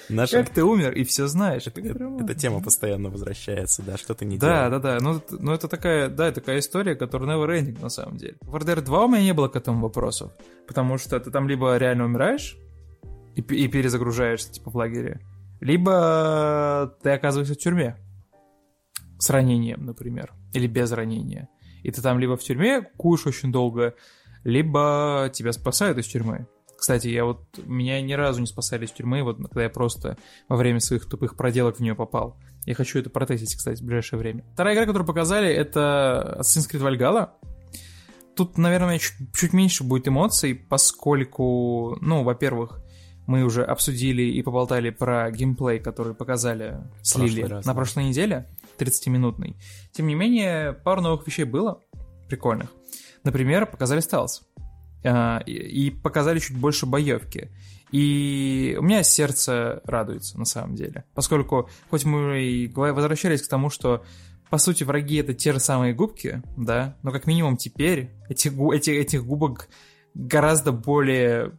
[0.10, 0.38] Наша...
[0.44, 1.68] Как ты умер и все знаешь.
[1.68, 4.82] Это Эта, прям- эта тема постоянно возвращается, да, что ты не Да, делал.
[4.82, 5.04] да, да.
[5.04, 8.36] Ну, это- ну, это такая, да, такая история, которая never ending на самом деле.
[8.42, 10.32] В RDR 2 у меня не было к этому вопросов.
[10.68, 12.58] Потому что ты там либо реально умираешь
[13.36, 15.20] и, и перезагружаешься, типа, в лагере,
[15.60, 17.98] либо ты оказываешься в тюрьме.
[19.20, 20.34] С ранением, например.
[20.54, 21.48] Или без ранения.
[21.84, 23.94] И ты там либо в тюрьме куешь очень долго,
[24.44, 26.48] либо тебя спасают из тюрьмы.
[26.82, 30.18] Кстати, я вот меня ни разу не спасали из тюрьмы, вот когда я просто
[30.50, 32.40] во время своих тупых проделок в нее попал.
[32.66, 34.44] Я хочу это протестить, кстати, в ближайшее время.
[34.54, 37.30] Вторая игра, которую показали, это Assassin's Creed Valhalla.
[38.36, 42.84] Тут, наверное, чуть, чуть меньше будет эмоций, поскольку, ну, во-первых,
[43.28, 49.56] мы уже обсудили и поболтали про геймплей, который показали, слили раз, на прошлой неделе, 30-минутный.
[49.92, 51.84] Тем не менее, пару новых вещей было
[52.28, 52.72] прикольных.
[53.24, 54.48] Например, показали стелс.
[55.04, 57.50] А, и, показали чуть больше боевки.
[57.92, 61.04] И у меня сердце радуется, на самом деле.
[61.14, 64.04] Поскольку, хоть мы и возвращались к тому, что
[64.52, 68.90] по сути, враги это те же самые губки, да, но как минимум теперь эти, эти,
[68.90, 69.70] этих губок
[70.14, 71.54] гораздо более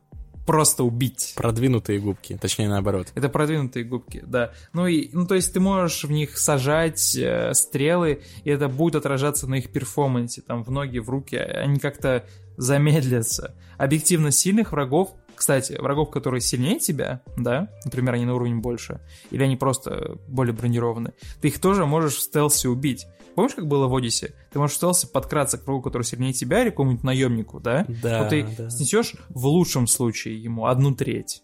[0.47, 1.35] просто убить.
[1.37, 3.09] Продвинутые губки, точнее наоборот.
[3.15, 4.53] Это продвинутые губки, да.
[4.73, 8.97] Ну и, ну то есть ты можешь в них сажать э, стрелы, и это будет
[8.97, 12.25] отражаться на их перформансе, там в ноги, в руки, они как-то
[12.57, 13.55] замедлятся.
[13.79, 19.01] Объективно сильных врагов, кстати, врагов, которые сильнее тебя, да, например, они на уровень больше,
[19.33, 23.09] или они просто более бронированы, ты их тоже можешь в стелсе убить.
[23.35, 24.37] Помнишь, как было в Одиссе?
[24.53, 27.85] Ты можешь в стелсе подкраться к врагу, который сильнее тебя, или какому-нибудь наемнику, да?
[27.89, 28.71] Да, Вот ты да.
[28.71, 31.43] снесешь в лучшем случае ему одну треть.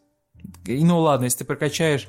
[0.64, 2.06] И ну ладно, если ты прокачаешь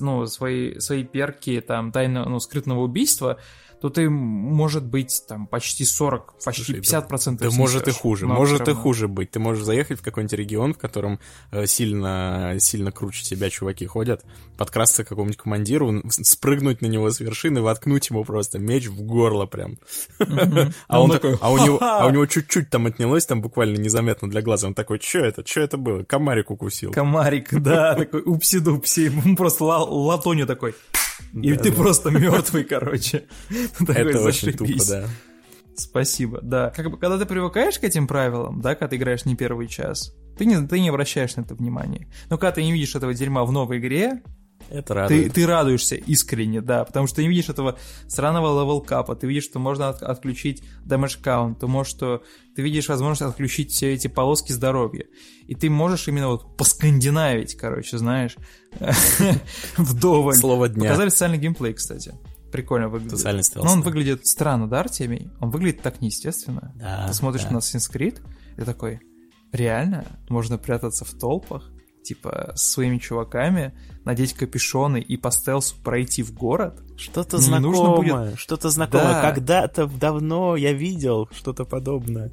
[0.00, 3.38] ну, свои, свои перки там тайного, ну, скрытного убийства,
[3.80, 8.34] то ты, может быть, там почти 40, почти Слушай, 50% Да может и хуже, Но
[8.34, 9.30] может и хуже быть.
[9.30, 14.24] Ты можешь заехать в какой-нибудь регион, в котором э, сильно, сильно круче тебя чуваки ходят,
[14.58, 19.46] подкрасться к какому-нибудь командиру, спрыгнуть на него с вершины, воткнуть ему просто меч в горло
[19.46, 19.78] прям.
[20.88, 24.28] А он такой, а у него, а у него чуть-чуть там отнялось, там буквально незаметно
[24.28, 24.66] для глаза.
[24.66, 26.02] Он такой, что это, что это было?
[26.02, 26.90] Комарик укусил.
[26.90, 30.74] Комарик, да, такой упси-дупси, он просто ла- латонью такой.
[31.32, 33.24] И ты просто мертвый, короче.
[33.88, 35.08] Это очень тупо, да.
[35.76, 36.70] Спасибо, да.
[36.70, 40.12] Как бы, когда ты привыкаешь к этим правилам, да, когда ты играешь не первый час,
[40.36, 42.08] ты не, ты не обращаешь на это внимания.
[42.30, 44.22] Но когда ты не видишь этого дерьма в новой игре,
[44.70, 45.32] Это ты, радует.
[45.32, 49.58] ты радуешься искренне, да, потому что ты не видишь этого сраного левел-капа, ты видишь, что
[49.58, 52.22] можно от- отключить damage count, ты можешь, что
[52.54, 55.06] ты видишь возможность отключить все эти полоски здоровья,
[55.46, 58.36] и ты можешь именно вот поскандинавить, короче, знаешь,
[59.76, 60.34] вдоволь.
[60.34, 60.82] Слово дня.
[60.90, 62.14] Показали социальный геймплей, кстати.
[62.52, 63.16] Прикольно выглядит.
[63.18, 63.64] Социальный стелс.
[63.64, 65.30] Но он выглядит странно, да, Артемий?
[65.40, 66.72] Он выглядит так неестественно.
[66.76, 67.50] Да, Ты смотришь да.
[67.50, 68.20] на Assassin's Creed,
[68.56, 69.00] и такой,
[69.52, 70.06] реально?
[70.30, 71.70] Можно прятаться в толпах?
[72.08, 73.74] Типа, с своими чуваками,
[74.06, 76.80] надеть капюшоны и по стелсу пройти в город?
[76.96, 79.12] Что-то знакомое, что-то знакомое.
[79.12, 79.20] Да.
[79.30, 82.32] Когда-то давно я видел что-то подобное,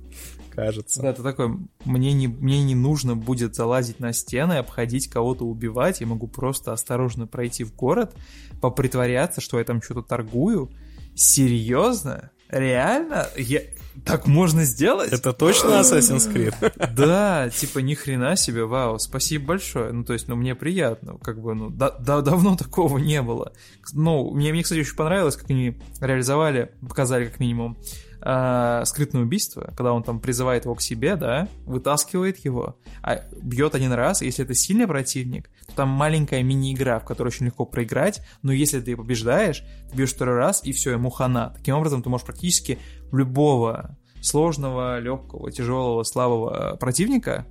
[0.52, 1.02] кажется.
[1.02, 6.00] Да, ты такой, мне не, мне не нужно будет залазить на стены, обходить кого-то убивать,
[6.00, 8.16] я могу просто осторожно пройти в город,
[8.62, 10.72] попритворяться, что я там что-то торгую.
[11.16, 12.32] Серьезно?
[12.48, 13.28] Реально?
[13.36, 13.60] Я...
[14.04, 15.12] Так можно сделать?
[15.12, 16.56] Это точно Assassin's Creed?
[16.96, 19.92] Да, типа ни хрена себе, вау, спасибо большое.
[19.92, 23.54] Ну, то есть, ну, мне приятно, как бы, ну, да, да- давно такого не было.
[23.94, 27.78] Ну, мне, мне, кстати, очень понравилось, как они реализовали, показали как минимум
[28.28, 33.76] а, скрытное убийство, когда он там призывает его к себе, да, вытаскивает его, а бьет
[33.76, 38.22] один раз, если это сильный противник, то там маленькая мини-игра, в которой очень легко проиграть,
[38.42, 41.54] но если ты побеждаешь, ты бьешь второй раз, и все, ему хана.
[41.56, 42.80] Таким образом, ты можешь практически
[43.12, 47.46] любого сложного, легкого, тяжелого, слабого э, противника,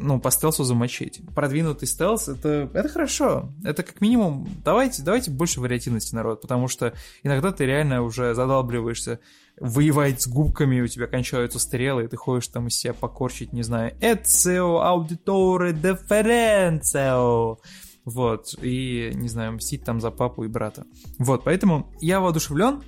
[0.00, 1.20] ну, по стелсу замочить.
[1.34, 3.50] Продвинутый стелс это, это хорошо.
[3.64, 4.48] Это как минимум.
[4.64, 9.20] Давайте, давайте больше вариативности, народ, потому что иногда ты реально уже задалбливаешься
[9.60, 13.62] воевать с губками, у тебя кончаются стрелы, и ты ходишь там из себя покорчить, не
[13.62, 17.58] знаю, «Эцио аудиторе деференцио».
[18.04, 20.86] Вот, и, не знаю, мстить там за папу и брата.
[21.18, 22.82] Вот, поэтому я воодушевлен,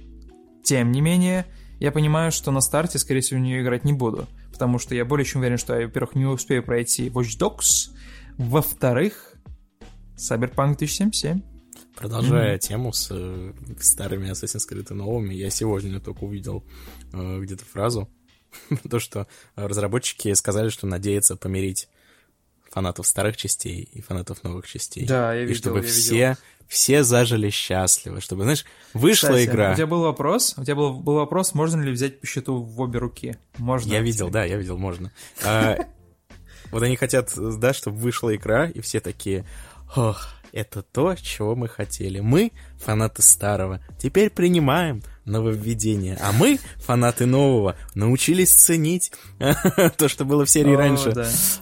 [0.62, 1.46] Тем не менее,
[1.80, 5.04] я понимаю, что на старте, скорее всего, в нее играть не буду, потому что я
[5.04, 7.90] более чем уверен, что я, во-первых, не успею пройти Watch Dogs,
[8.36, 9.34] во-вторых,
[10.16, 11.40] Cyberpunk 2077.
[11.96, 12.58] Продолжая mm-hmm.
[12.58, 16.64] тему с э, старыми Assassin's Creed и новыми, я сегодня только увидел
[17.12, 18.08] э, где-то фразу,
[18.90, 19.26] то, что
[19.56, 21.88] разработчики сказали, что надеются помирить
[22.70, 25.06] фанатов старых частей и фанатов новых частей.
[25.06, 26.36] Да, я видел, И чтобы я все, видел.
[26.68, 28.64] все зажили счастливо, чтобы, знаешь,
[28.94, 29.72] вышла Кстати, игра.
[29.72, 32.80] У тебя был вопрос, у тебя был, был вопрос, можно ли взять по счету в
[32.80, 33.36] обе руки?
[33.58, 33.92] Можно.
[33.92, 35.12] Я видел, да, я видел, можно.
[35.44, 35.76] А,
[36.70, 39.44] Вот они хотят, да, чтобы вышла игра, и все такие,
[39.96, 42.20] ох, это то, чего мы хотели.
[42.20, 49.12] Мы, фанаты старого, теперь принимаем нововведения, а мы, фанаты нового, научились ценить
[49.96, 51.12] то, что было в серии раньше.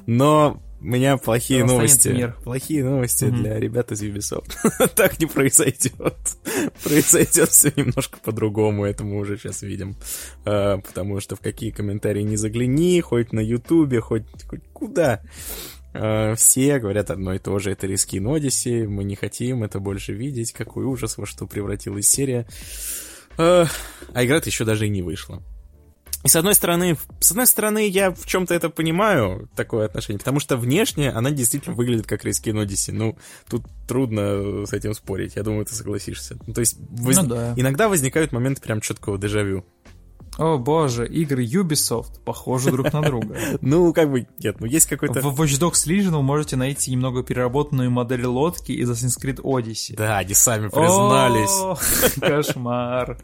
[0.06, 2.09] Но у меня плохие Настанет новости.
[2.09, 2.37] мир.
[2.45, 3.43] Плохие новости Мгм.
[3.43, 4.53] для ребят из Ubisoft.
[4.95, 6.16] так не произойдет.
[6.85, 9.97] произойдет все немножко по-другому, это мы уже сейчас видим.
[10.45, 15.20] А, потому что в какие комментарии не загляни, хоть на Ютубе, хоть, хоть куда.
[15.95, 17.72] А, все говорят одно и то же.
[17.72, 20.53] Это Рискин Одиссе, мы не хотим это больше видеть.
[20.53, 22.47] Какой ужас, во что превратилась серия.
[23.37, 23.66] А,
[24.14, 25.43] а игра-то еще даже и не вышла.
[26.25, 30.41] И с одной стороны, с одной стороны, я в чем-то это понимаю, такое отношение, потому
[30.41, 32.93] что внешне она действительно выглядит как Рискин Одиссе.
[32.93, 33.16] Ну,
[33.49, 36.37] тут трудно с этим спорить, я думаю, ты согласишься.
[36.47, 37.55] Ну, то есть, воз- Ну да.
[37.57, 39.64] иногда возникают моменты прям четкого дежавю.
[40.39, 43.36] О боже, игры Ubisoft похожи друг на друга.
[43.61, 45.20] Ну, как бы, нет, ну есть какой-то...
[45.20, 49.97] В Watch Dogs Legion вы можете найти немного переработанную модель лодки из Assassin's Creed Odyssey.
[49.97, 52.16] Да, они сами признались.
[52.20, 53.18] Кошмар.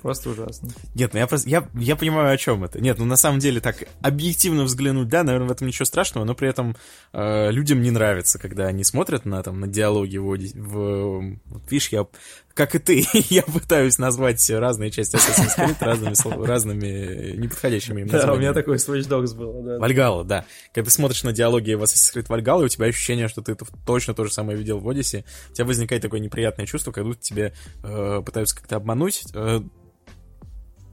[0.00, 0.68] Просто ужасно.
[0.94, 2.80] Нет, ну я просто, я, я понимаю, о чем это.
[2.80, 6.34] Нет, ну на самом деле так объективно взглянуть, да, наверное, в этом ничего страшного, но
[6.34, 6.76] при этом
[7.12, 11.38] э, людям не нравится, когда они смотрят на, там, на диалоги в, Оди- в...
[11.46, 12.06] Вот видишь, я,
[12.56, 18.14] как и ты, я пытаюсь назвать разные части Assassin's Creed разными, разными неподходящими им Да,
[18.14, 18.42] у названиями.
[18.44, 19.78] меня такой с Watch Dogs был, да.
[19.78, 20.46] Вальгала, да.
[20.72, 24.14] Когда ты смотришь на диалоги в Assassin's Creed Valhalla, у тебя ощущение, что ты точно
[24.14, 25.26] то же самое видел в Одиссе.
[25.50, 27.52] У тебя возникает такое неприятное чувство, будто тебе
[27.84, 29.22] э, пытаются как-то обмануть.
[29.34, 29.60] Э,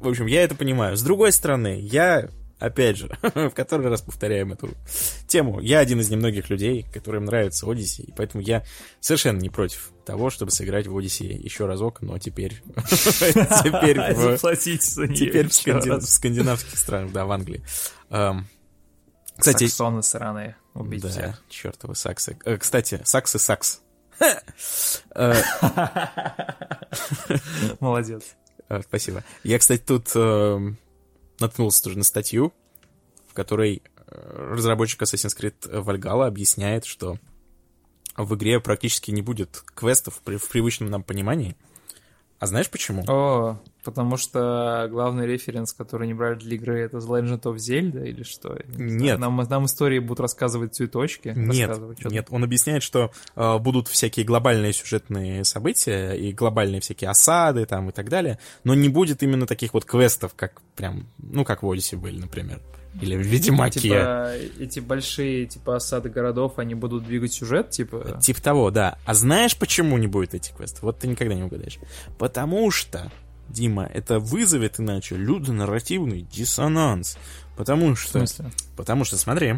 [0.02, 0.98] в общем, я это понимаю.
[0.98, 2.28] С другой стороны, я,
[2.64, 4.70] опять же, в который раз повторяем эту
[5.28, 8.64] тему, я один из немногих людей, которым нравится Одиссе, и поэтому я
[9.02, 12.62] совершенно не против того, чтобы сыграть в Одиссе еще разок, но теперь...
[12.76, 14.00] Теперь
[15.50, 16.02] в...
[16.02, 17.64] Скандинавских странах, да, в Англии.
[18.10, 18.48] Эм,
[19.38, 20.56] кстати, Саксоны сраные.
[20.74, 22.38] Убить да, чертовы саксы.
[22.46, 23.82] Э, кстати, саксы сакс.
[25.16, 25.36] Э,
[27.80, 28.24] Молодец.
[28.70, 29.24] э, Спасибо.
[29.44, 30.78] Я, кстати, тут эм,
[31.44, 32.54] наткнулся тоже на статью,
[33.28, 37.18] в которой э, разработчик Assassin's Creed Valhalla объясняет, что
[38.18, 41.56] в игре практически не будет квестов в привычном нам понимании.
[42.44, 43.06] А знаешь почему?
[43.08, 48.06] О, потому что главный референс, который не брали для игры, это The Legend of Zelda
[48.06, 48.60] или что?
[48.76, 49.18] Нет.
[49.18, 51.32] Нам, нам истории будут рассказывать цветочки.
[51.34, 57.12] Нет, рассказывать нет, он объясняет, что э, будут всякие глобальные сюжетные события и глобальные всякие
[57.12, 61.46] осады там и так далее, но не будет именно таких вот квестов, как прям, ну,
[61.46, 62.60] как в Одиссе были, например.
[63.02, 63.80] Или в Ведьмаке.
[63.80, 68.20] Типа, эти большие, типа, осады городов, они будут двигать сюжет, типа...
[68.22, 68.98] Типа того, да.
[69.06, 70.84] А знаешь, почему не будет этих квестов?
[70.84, 71.80] Вот ты никогда не угадаешь.
[72.18, 73.12] Потому что,
[73.50, 77.18] Дима, это вызовет иначе людонарративный диссонанс.
[77.58, 78.26] Потому что...
[78.76, 79.56] Потому что, смотри,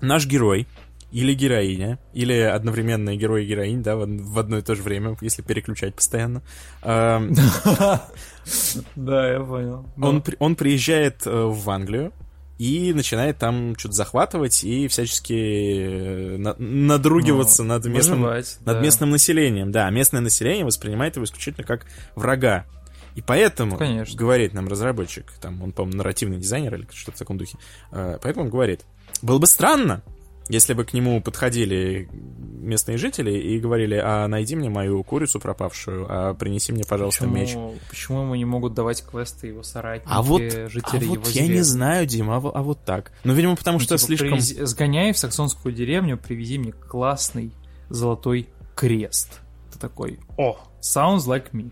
[0.00, 0.66] наш герой
[1.12, 5.42] или героиня, или одновременно герой и героинь, да, в, одно и то же время, если
[5.42, 6.42] переключать постоянно.
[6.82, 7.34] эм,
[8.96, 9.86] Да, я понял.
[9.96, 12.12] Ну, он, он приезжает э, в Англию
[12.60, 18.76] и начинает там что-то захватывать и всячески э, на- надругиваться ну, над местным, выживать, над
[18.76, 18.82] да.
[18.82, 19.72] местным населением.
[19.72, 22.66] Да, местное население воспринимает его исключительно как врага.
[23.14, 24.14] И поэтому, Конечно.
[24.14, 27.56] говорит нам разработчик, там, он, по-моему, нарративный дизайнер или что-то в таком духе,
[27.92, 28.82] э, поэтому он говорит,
[29.22, 30.02] было бы странно,
[30.50, 36.06] если бы к нему подходили местные жители и говорили, а найди мне мою курицу пропавшую,
[36.08, 37.34] а принеси мне, пожалуйста, почему,
[37.72, 37.80] меч.
[37.88, 41.42] Почему ему не могут давать квесты его соратники, А вот, жители а вот его я
[41.42, 41.70] не звезд?
[41.70, 43.12] знаю, Дима, а, а вот так.
[43.24, 44.34] Ну, видимо, потому Ну, что типа, слишком...
[44.38, 47.52] привези- сгоняй в саксонскую деревню, привези мне классный
[47.88, 49.40] золотой крест.
[49.72, 51.70] Ты такой, о, sounds like me.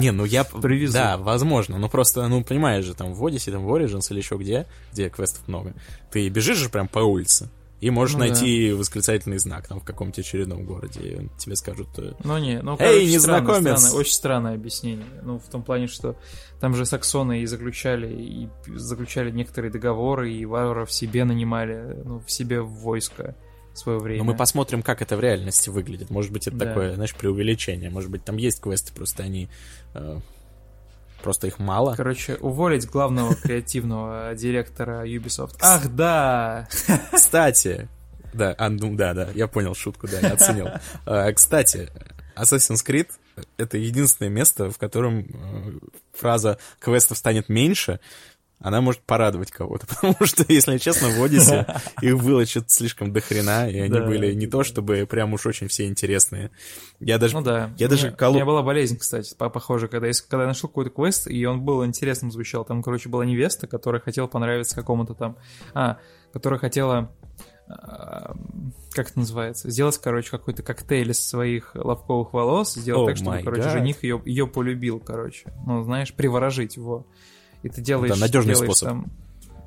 [0.00, 0.42] Не, ну я...
[0.62, 0.92] Привезу.
[0.94, 1.78] Да, возможно.
[1.78, 5.08] Ну, просто, ну, понимаешь же, там в Одиссе, там в Origins или еще где, где
[5.08, 5.74] квестов много,
[6.10, 7.48] ты бежишь же прям по улице,
[7.80, 8.26] и можешь Ну да.
[8.28, 11.88] найти восклицательный знак там в каком-то очередном городе, и тебе скажут...
[11.98, 13.60] э, Ну не, ну Эй, короче, незнакомец!
[13.60, 15.06] странное, странное, очень странное объяснение.
[15.22, 16.16] Ну, в том плане, что
[16.60, 22.30] там же саксоны и заключали, и заключали некоторые договоры, и варваров себе нанимали, ну, в
[22.30, 23.34] себе в войско
[23.72, 24.24] в свое время.
[24.24, 26.10] Ну, мы посмотрим, как это в реальности выглядит.
[26.10, 26.66] Может быть, это Да.
[26.66, 27.88] такое, знаешь, преувеличение.
[27.88, 29.48] Может быть, там есть квесты, просто они...
[29.94, 30.18] э,
[31.22, 31.94] Просто их мало.
[31.96, 35.56] Короче, уволить главного креативного директора Ubisoft.
[35.60, 36.68] Ах, да!
[37.12, 37.88] Кстати,
[38.32, 40.68] да, а, ну, да, да, я понял шутку, да, я оценил.
[41.04, 41.90] А, кстати,
[42.36, 43.08] Assassin's Creed—
[43.56, 45.78] это единственное место, в котором э,
[46.12, 48.00] фраза «квестов станет меньше»
[48.60, 51.66] она может порадовать кого-то, потому что, если честно, в Одиссе
[52.02, 54.04] их было что-то слишком дохрена, и они да.
[54.04, 56.50] были не то чтобы прям уж очень все интересные.
[57.00, 57.34] Я даже...
[57.34, 57.70] Ну да.
[57.78, 58.32] Я даже меня, колу...
[58.32, 61.62] у меня была болезнь, кстати, похоже, когда, я, когда я нашел какой-то квест, и он
[61.62, 62.64] был интересным звучал.
[62.64, 65.36] Там, короче, была невеста, которая хотела понравиться какому-то там...
[65.74, 65.98] А,
[66.32, 67.10] которая хотела
[68.92, 73.42] как это называется, сделать, короче, какой-то коктейль из своих лобковых волос, сделать oh так, чтобы,
[73.44, 73.72] короче, God.
[73.72, 75.52] жених ее, ее полюбил, короче.
[75.64, 77.06] Ну, знаешь, приворожить его.
[77.62, 78.14] И ты делаешь...
[78.14, 78.88] Да, надежный делаешь, способ.
[78.88, 79.06] Там,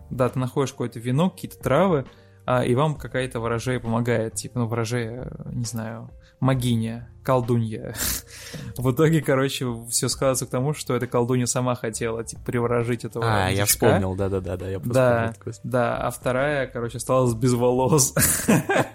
[0.10, 2.06] да, ты находишь какое-то вино, какие-то травы,
[2.46, 4.36] а, и вам какая-то ворожея помогает.
[4.36, 6.10] Типа, ну, ворожея, не знаю,
[6.44, 7.96] магиня, колдунья.
[8.78, 13.24] В итоге, короче, все сказывается к тому, что эта колдунья сама хотела, типа, приворожить этого
[13.26, 15.34] А, я вспомнил, да-да-да, я Да,
[15.64, 18.14] да, а вторая, короче, осталась без волос.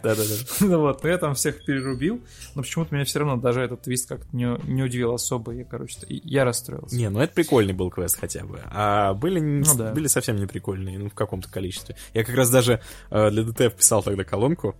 [0.02, 0.34] Да-да-да.
[0.60, 2.20] Ну вот, я там всех перерубил,
[2.54, 5.96] но почему-то меня все равно даже этот твист как-то не, не удивил особо, я, короче,
[6.08, 6.96] я расстроился.
[6.96, 9.92] Не, ну это прикольный был квест хотя бы, а были, ну, да.
[9.92, 11.96] были совсем не прикольные, ну, в каком-то количестве.
[12.12, 14.76] Я как раз даже э, для ДТФ писал тогда колонку,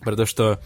[0.00, 0.60] про то, что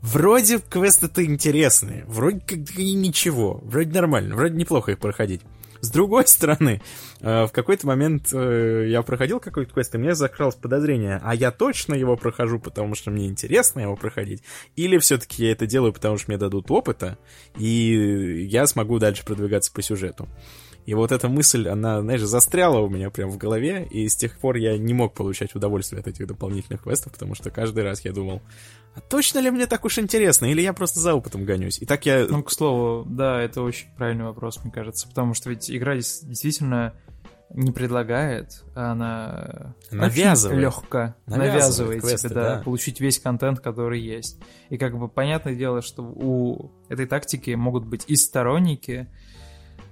[0.00, 5.42] Вроде квесты-то интересные, вроде как и ничего, вроде нормально, вроде неплохо их проходить.
[5.80, 6.80] С другой стороны,
[7.20, 11.50] э, в какой-то момент э, я проходил какой-то квест, и мне закралось подозрение, а я
[11.50, 14.42] точно его прохожу, потому что мне интересно его проходить,
[14.76, 17.18] или все-таки я это делаю, потому что мне дадут опыта,
[17.56, 20.28] и я смогу дальше продвигаться по сюжету.
[20.88, 24.38] И вот эта мысль, она, знаешь, застряла у меня прям в голове, и с тех
[24.38, 28.12] пор я не мог получать удовольствие от этих дополнительных квестов, потому что каждый раз я
[28.12, 28.40] думал,
[28.94, 31.80] а точно ли мне так уж интересно, или я просто за опытом гонюсь?
[31.80, 32.26] И так я...
[32.28, 36.94] Ну, к слову, да, это очень правильный вопрос, мне кажется, потому что ведь игра действительно
[37.50, 43.60] не предлагает, а она навязывает, легко навязывает, навязывает квесты, тебе, да, да, получить весь контент,
[43.60, 44.38] который есть.
[44.68, 49.08] И как бы понятное дело, что у этой тактики могут быть и сторонники,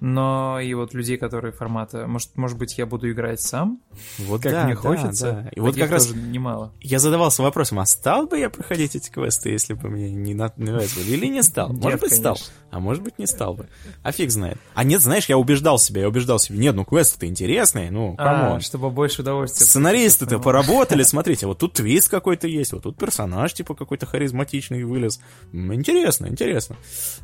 [0.00, 3.80] но и вот людей, которые формата, может, может быть, я буду играть сам,
[4.18, 5.32] вот как да, мне да, хочется.
[5.44, 5.50] Да.
[5.54, 6.72] И вот как раз немало.
[6.80, 10.96] Я задавался вопросом, а стал бы я проходить эти квесты, если бы мне не нравилось
[10.96, 11.68] или не стал?
[11.68, 12.34] Может Нет, быть, конечно.
[12.34, 13.68] стал, а может быть, не стал бы.
[14.02, 14.58] А фиг знает.
[14.74, 18.39] А нет, знаешь, я убеждал себя, я убеждал себя, нет, ну квесты-то интересные, ну, come
[18.39, 18.56] on.
[18.56, 19.64] А, чтобы больше удовольствия.
[19.64, 25.20] Сценаристы-то поработали, смотрите, вот тут твист какой-то есть, вот тут персонаж, типа, какой-то харизматичный вылез.
[25.52, 26.76] Интересно, интересно.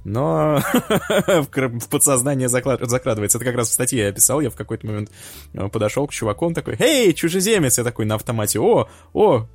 [0.04, 0.60] Но
[1.26, 5.10] в подсознание закладывается это как раз в статье я писал, я в какой-то момент
[5.54, 9.46] э, подошел к чуваку, он такой, «Эй, чужеземец!» Я такой на автомате, «О, о,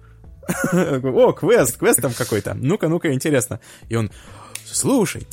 [0.74, 2.54] о, квест, квест там какой-то.
[2.54, 3.60] Ну-ка, ну-ка, интересно.
[3.90, 4.12] И он,
[4.72, 5.28] слушай,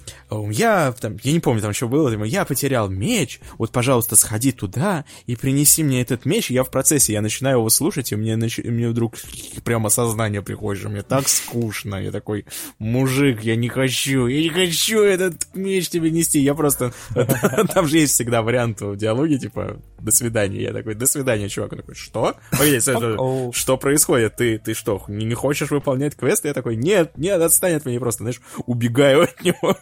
[0.51, 5.05] я там, я не помню, там что было, я потерял меч, вот, пожалуйста, сходи туда
[5.27, 8.59] и принеси мне этот меч, я в процессе, я начинаю его слушать, и мне, нач...
[8.59, 9.15] мне вдруг
[9.65, 12.47] прямо осознание приходит, что мне так скучно, я такой,
[12.79, 16.93] мужик, я не хочу, я не хочу этот меч тебе нести, я просто,
[17.75, 21.73] там же есть всегда вариант в диалоге, типа, до свидания, я такой, до свидания, чувак,
[21.73, 22.37] он такой, что?
[22.51, 26.45] Погоди, что происходит, ты, ты что, не хочешь выполнять квест?
[26.45, 29.77] Я такой, нет, нет, отстань от меня, просто, знаешь, убегаю от него.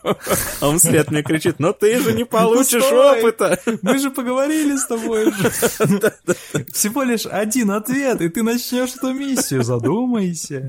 [0.60, 3.58] А он вслед мне кричит, но ты же не получишь опыта.
[3.82, 5.32] Мы же поговорили с тобой.
[6.72, 9.64] Всего лишь один ответ, и ты начнешь эту миссию.
[9.64, 10.68] Задумайся.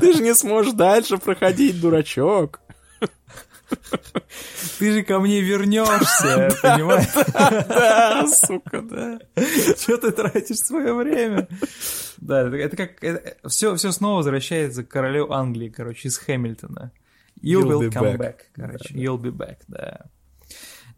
[0.00, 2.60] Ты же не сможешь дальше проходить, дурачок.
[4.78, 7.08] Ты же ко мне вернешься, понимаешь?
[7.68, 9.18] Да, сука, да.
[9.76, 11.48] Что ты тратишь свое время?
[12.18, 13.38] Да, это как...
[13.48, 16.92] все, все снова возвращается к королю Англии, короче, из Хэмилтона.
[17.42, 18.36] You will come back.
[18.54, 18.94] короче.
[18.94, 20.06] You'll be back, да.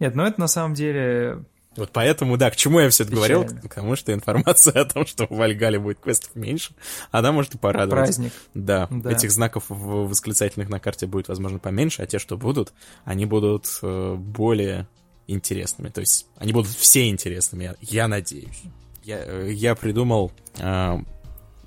[0.00, 1.44] Нет, ну это на самом деле...
[1.76, 3.44] Вот поэтому, да, к чему я все это говорил?
[3.44, 6.74] К тому, что информация о том, что в Вальгале будет квестов меньше,
[7.10, 8.06] она может и порадовать.
[8.06, 8.32] Праздник.
[8.54, 9.12] Да, да.
[9.12, 12.72] этих знаков восклицательных на карте будет, возможно, поменьше, а те, что будут,
[13.04, 14.88] они будут э, более
[15.26, 15.88] интересными.
[15.88, 18.62] То есть они будут все интересными, я, я надеюсь.
[19.02, 20.98] Я, э, я придумал э,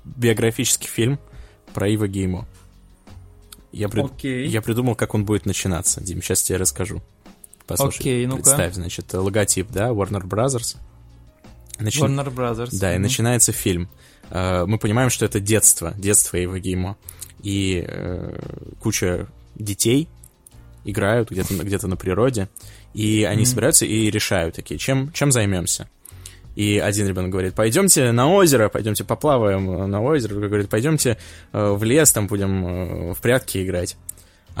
[0.04, 1.18] биографический фильм
[1.74, 2.46] про Ива Геймо.
[3.70, 4.06] Я, прид...
[4.06, 4.44] okay.
[4.46, 6.00] я придумал, как он будет начинаться.
[6.02, 7.02] Дим, сейчас тебе расскажу.
[7.68, 10.76] Послушай, okay, ну представь, значит, логотип, да, Warner Brothers.
[11.78, 12.00] Начи...
[12.00, 12.70] Warner Brothers.
[12.72, 12.96] Да, mm-hmm.
[12.96, 13.88] и начинается фильм.
[14.30, 16.96] Uh, мы понимаем, что это детство, детство Эйва Геймо.
[17.42, 20.08] И uh, куча детей
[20.84, 22.48] играют где-то где на природе,
[22.94, 23.46] и они mm-hmm.
[23.46, 25.88] собираются и решают такие, чем, чем займемся.
[26.58, 30.34] И один ребенок говорит, пойдемте на озеро, пойдемте поплаваем на озеро.
[30.34, 31.16] Говорит, пойдемте
[31.52, 33.96] э, в лес, там будем э, в прятки играть.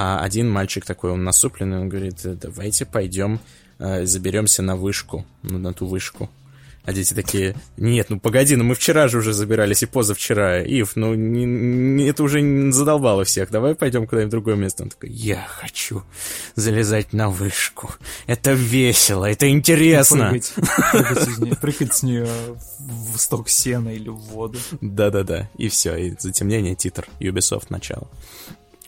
[0.00, 3.40] А один мальчик такой, он насупленный, он говорит, давайте пойдем
[3.80, 6.30] э, заберемся на вышку, ну, на ту вышку.
[6.84, 10.62] А дети такие, нет, ну погоди, ну мы вчера же уже забирались и позавчера.
[10.62, 14.84] Ив, ну не, не, это уже задолбало всех, давай пойдем куда-нибудь в другое место.
[14.84, 16.04] Он такой, я хочу
[16.54, 17.90] залезать на вышку.
[18.28, 20.28] Это весело, это интересно.
[20.28, 20.54] Прыгать,
[20.92, 22.28] прыгать, из нее, прыгать с нее
[22.78, 24.60] в сток сена или в воду.
[24.80, 28.06] Да-да-да, и все, и затемнение, титр, Ubisoft, начало.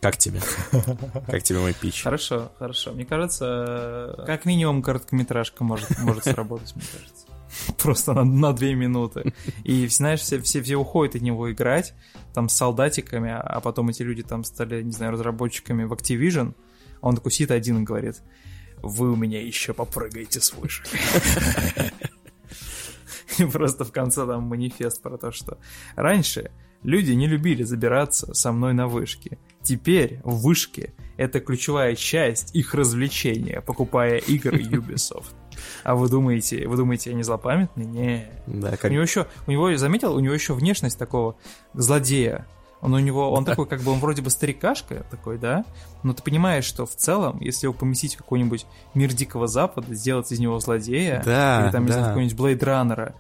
[0.01, 0.41] Как тебе?
[1.27, 2.03] Как тебе мой пич?
[2.03, 2.93] Хорошо, хорошо.
[2.93, 7.27] Мне кажется, как минимум короткометражка может, может сработать, мне кажется.
[7.79, 9.35] Просто на, на две минуты.
[9.65, 11.95] И, знаешь, все, все, все уходят от него играть,
[12.33, 16.55] там, с солдатиками, а потом эти люди там стали, не знаю, разработчиками в Activision.
[17.01, 18.23] Он такой сидит один и говорит,
[18.83, 20.87] вы у меня еще попрыгаете с вышек.
[23.39, 25.59] И просто в конце там манифест про то, что
[25.97, 26.51] раньше
[26.83, 29.39] люди не любили забираться со мной на вышки.
[29.63, 35.35] Теперь в вышке это ключевая часть их развлечения, покупая игры Ubisoft.
[35.85, 37.85] А вы думаете, вы думаете, я не злопамятный?
[37.85, 38.27] Не.
[38.47, 38.91] Да, как...
[38.91, 41.37] У него еще, у него, заметил, у него еще внешность такого
[41.75, 42.47] злодея.
[42.81, 45.67] Он у него, он такой, как бы, он вроде бы старикашка такой, да?
[46.03, 48.65] Но ты понимаешь, что в целом, если его поместить в какой-нибудь
[48.95, 51.89] мир Дикого Запада, сделать из него злодея, да, или там, да.
[51.89, 53.15] не знаю, какой-нибудь Блейдраннера,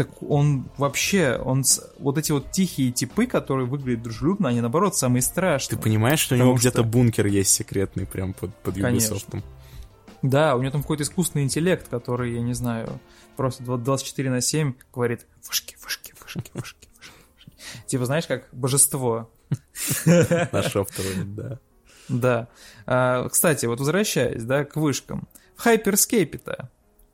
[0.00, 1.62] так он вообще, он
[1.98, 5.76] вот эти вот тихие типы, которые выглядят дружелюбно, они наоборот самые страшные.
[5.76, 9.16] Ты понимаешь, что у него где-то бункер есть секретный прям под, под Конечно.
[9.16, 9.42] Ubisoft?
[10.22, 12.98] Да, у него там какой-то искусственный интеллект, который, я не знаю,
[13.36, 17.52] просто 24 на 7 говорит вышки, вышки, вышки, вышки, вышки.
[17.86, 19.30] Типа, знаешь, как божество.
[20.06, 21.58] Нашептывает, да.
[22.08, 22.48] Да.
[22.86, 25.28] А, кстати, вот возвращаясь, да, к вышкам.
[25.56, 26.70] В Hyperscape-то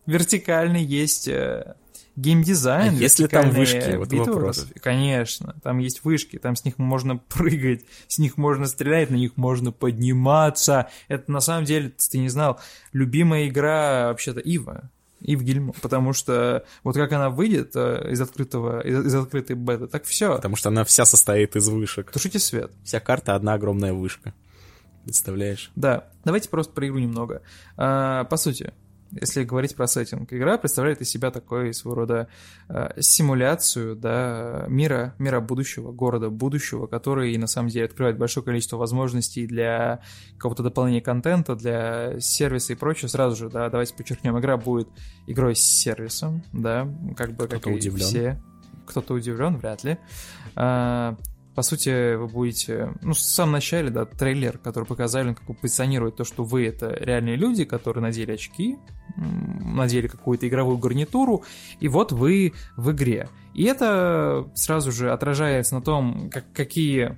[0.07, 1.75] вертикальный есть э,
[2.17, 2.95] геймдизайн.
[2.95, 3.97] А если там вышки?
[3.97, 4.67] Вот вопрос.
[4.83, 9.37] Конечно, там есть вышки, там с них можно прыгать, с них можно стрелять, на них
[9.37, 10.89] можно подниматься.
[11.09, 12.61] Это на самом деле, ты не знал,
[12.93, 14.91] любимая игра вообще-то Ива.
[15.21, 19.87] Ив Гильмо, потому что вот как она выйдет э, из открытого, из, из открытой беты,
[19.87, 20.37] так все.
[20.37, 22.11] Потому что она вся состоит из вышек.
[22.13, 22.71] Тушите свет.
[22.85, 24.35] Вся карта одна огромная вышка.
[25.05, 25.71] Представляешь?
[25.75, 27.43] Да, давайте просто про игру немного.
[27.77, 28.75] А, по сути,
[29.13, 32.29] если говорить про сеттинг, игра представляет из себя такой своего рода
[32.69, 38.77] э, симуляцию да, мира, мира будущего, города будущего, который на самом деле открывает большое количество
[38.77, 40.01] возможностей для
[40.37, 43.09] какого-то дополнения контента, для сервиса и прочего.
[43.09, 44.89] Сразу же, да, давайте подчеркнем, игра будет
[45.27, 48.07] игрой с сервисом, да, как бы как и удивлен.
[48.07, 48.43] все.
[48.87, 49.99] Кто-то удивлен, вряд ли.
[50.55, 51.17] А,
[51.57, 56.25] по сути, вы будете, ну, в самом начале, да, трейлер, который показали, как позиционирует то,
[56.25, 58.77] что вы это реальные люди, которые надели очки,
[59.17, 61.45] надели какую-то игровую гарнитуру,
[61.81, 63.31] и вот вы в игре.
[63.55, 67.17] И это сразу же отражается на том, как, какие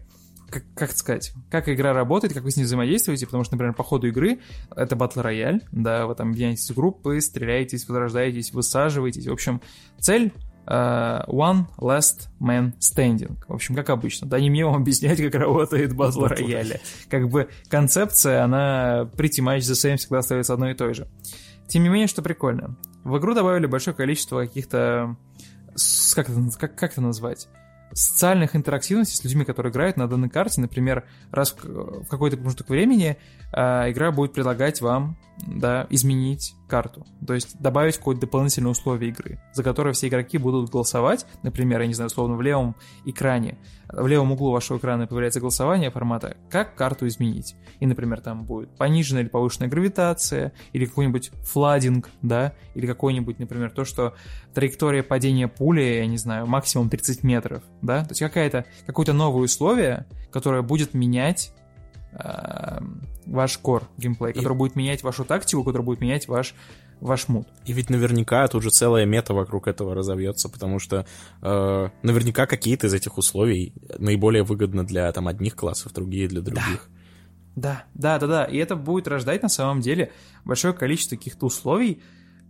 [0.50, 3.82] как, как сказать, как игра работает, как вы с ней взаимодействуете, потому что, например, по
[3.82, 4.38] ходу игры
[4.74, 9.26] это батл рояль, да, вы там объединяетесь в группы, стреляетесь, возрождаетесь, высаживаетесь.
[9.26, 9.60] В общем,
[9.98, 10.32] цель
[10.68, 13.38] One Last Man Standing.
[13.48, 14.28] В общем, как обычно.
[14.28, 16.80] Да не мне вам объяснять, как работает батл рояля.
[17.08, 21.08] Как бы концепция, она pretty much the same, всегда остается одной и той же.
[21.68, 22.76] Тем не менее, что прикольно.
[23.04, 25.16] В игру добавили большое количество каких-то...
[26.14, 27.48] Как это, как, как это назвать?
[27.92, 30.60] социальных интерактивностей с людьми, которые играют на данной карте.
[30.60, 33.16] Например, раз в, какой-то промежуток времени
[33.52, 35.16] а, игра будет предлагать вам
[35.46, 37.06] да, изменить карту.
[37.26, 41.26] То есть добавить какое-то дополнительное условие игры, за которое все игроки будут голосовать.
[41.42, 43.58] Например, я не знаю, условно, в левом экране,
[43.88, 47.56] в левом углу вашего экрана появляется голосование формата «Как карту изменить?».
[47.80, 53.70] И, например, там будет пониженная или повышенная гравитация, или какой-нибудь фладинг, да, или какой-нибудь, например,
[53.70, 54.14] то, что
[54.52, 59.44] траектория падения пули, я не знаю, максимум 30 метров, да, то есть какая-то, какое-то новое
[59.44, 61.52] условие, которое будет менять
[63.26, 66.54] ваш кор геймплей, который будет менять вашу тактику, который будет менять ваш
[67.00, 67.46] ваш муд.
[67.64, 71.06] И ведь наверняка тут же целая мета вокруг этого разовьется, потому что
[71.42, 76.88] э, наверняка какие-то из этих условий наиболее выгодны для там одних классов, другие для других.
[77.54, 78.44] Да, да, да, да.
[78.44, 80.12] И это будет рождать на самом деле
[80.44, 82.02] большое количество каких-то условий,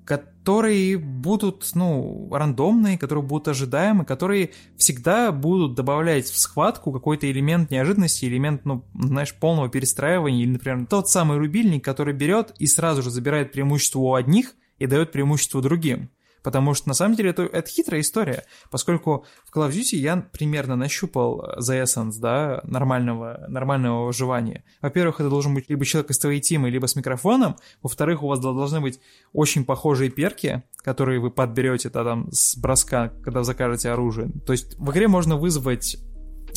[0.08, 7.70] которые будут, ну, рандомные, которые будут ожидаемы, которые всегда будут добавлять в схватку какой-то элемент
[7.70, 13.02] неожиданности, элемент, ну, знаешь, полного перестраивания, или, например, тот самый рубильник, который берет и сразу
[13.02, 16.08] же забирает преимущество у одних и дает преимущество другим.
[16.42, 20.16] Потому что, на самом деле, это, это хитрая история, поскольку в Call of Duty я
[20.16, 24.64] примерно нащупал The Essence, да, нормального, нормального выживания.
[24.80, 27.56] Во-первых, это должен быть либо человек из твоей тимы, либо с микрофоном.
[27.82, 29.00] Во-вторых, у вас должны быть
[29.32, 34.30] очень похожие перки, которые вы подберете да, там, с броска, когда закажете оружие.
[34.46, 35.98] То есть в игре можно вызвать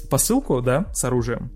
[0.09, 1.51] посылку, да, с оружием,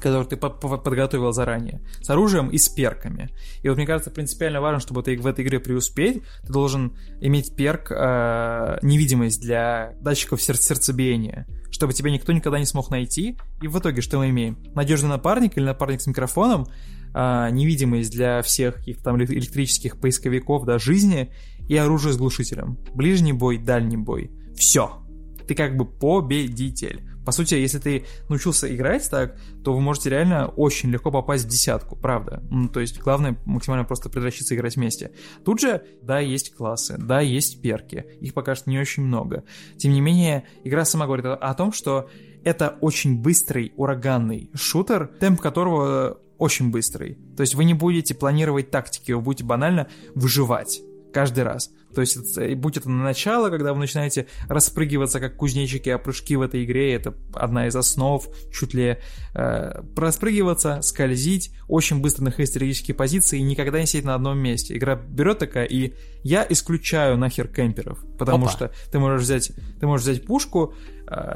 [0.00, 3.30] который ты подготовил заранее, с оружием и с перками.
[3.62, 7.54] И вот мне кажется, принципиально важно, чтобы ты в этой игре преуспеть, ты должен иметь
[7.54, 13.36] перк э, невидимость для датчиков сер- сердцебиения, чтобы тебя никто никогда не смог найти.
[13.62, 14.58] И в итоге что мы имеем?
[14.74, 16.66] Надежный напарник или напарник с микрофоном,
[17.14, 21.32] э, невидимость для всех каких-то там электрических поисковиков до жизни
[21.68, 22.78] и оружие с глушителем.
[22.94, 24.30] Ближний бой, дальний бой.
[24.56, 25.02] Все.
[25.50, 27.02] Ты как бы победитель.
[27.26, 31.48] По сути, если ты научился играть так, то вы можете реально очень легко попасть в
[31.48, 32.40] десятку, правда.
[32.50, 35.10] Ну, то есть главное максимально просто предращиться играть вместе.
[35.44, 38.06] Тут же, да, есть классы, да, есть перки.
[38.20, 39.42] Их пока что не очень много.
[39.76, 42.08] Тем не менее, игра сама говорит о том, что
[42.44, 47.18] это очень быстрый, ураганный шутер, темп которого очень быстрый.
[47.36, 50.80] То есть вы не будете планировать тактики, вы будете банально выживать
[51.12, 51.70] каждый раз.
[51.94, 56.42] То есть, будь это на начало, когда вы начинаете распрыгиваться как кузнечики, а прыжки в
[56.42, 58.98] этой игре это одна из основ, чуть ли
[59.34, 64.76] э, распрыгиваться, скользить, очень быстро находить стратегические позиции и никогда не сидеть на одном месте.
[64.76, 68.52] Игра берет такая, и я исключаю нахер кемперов, потому Опа.
[68.52, 70.74] что ты можешь взять, ты можешь взять пушку,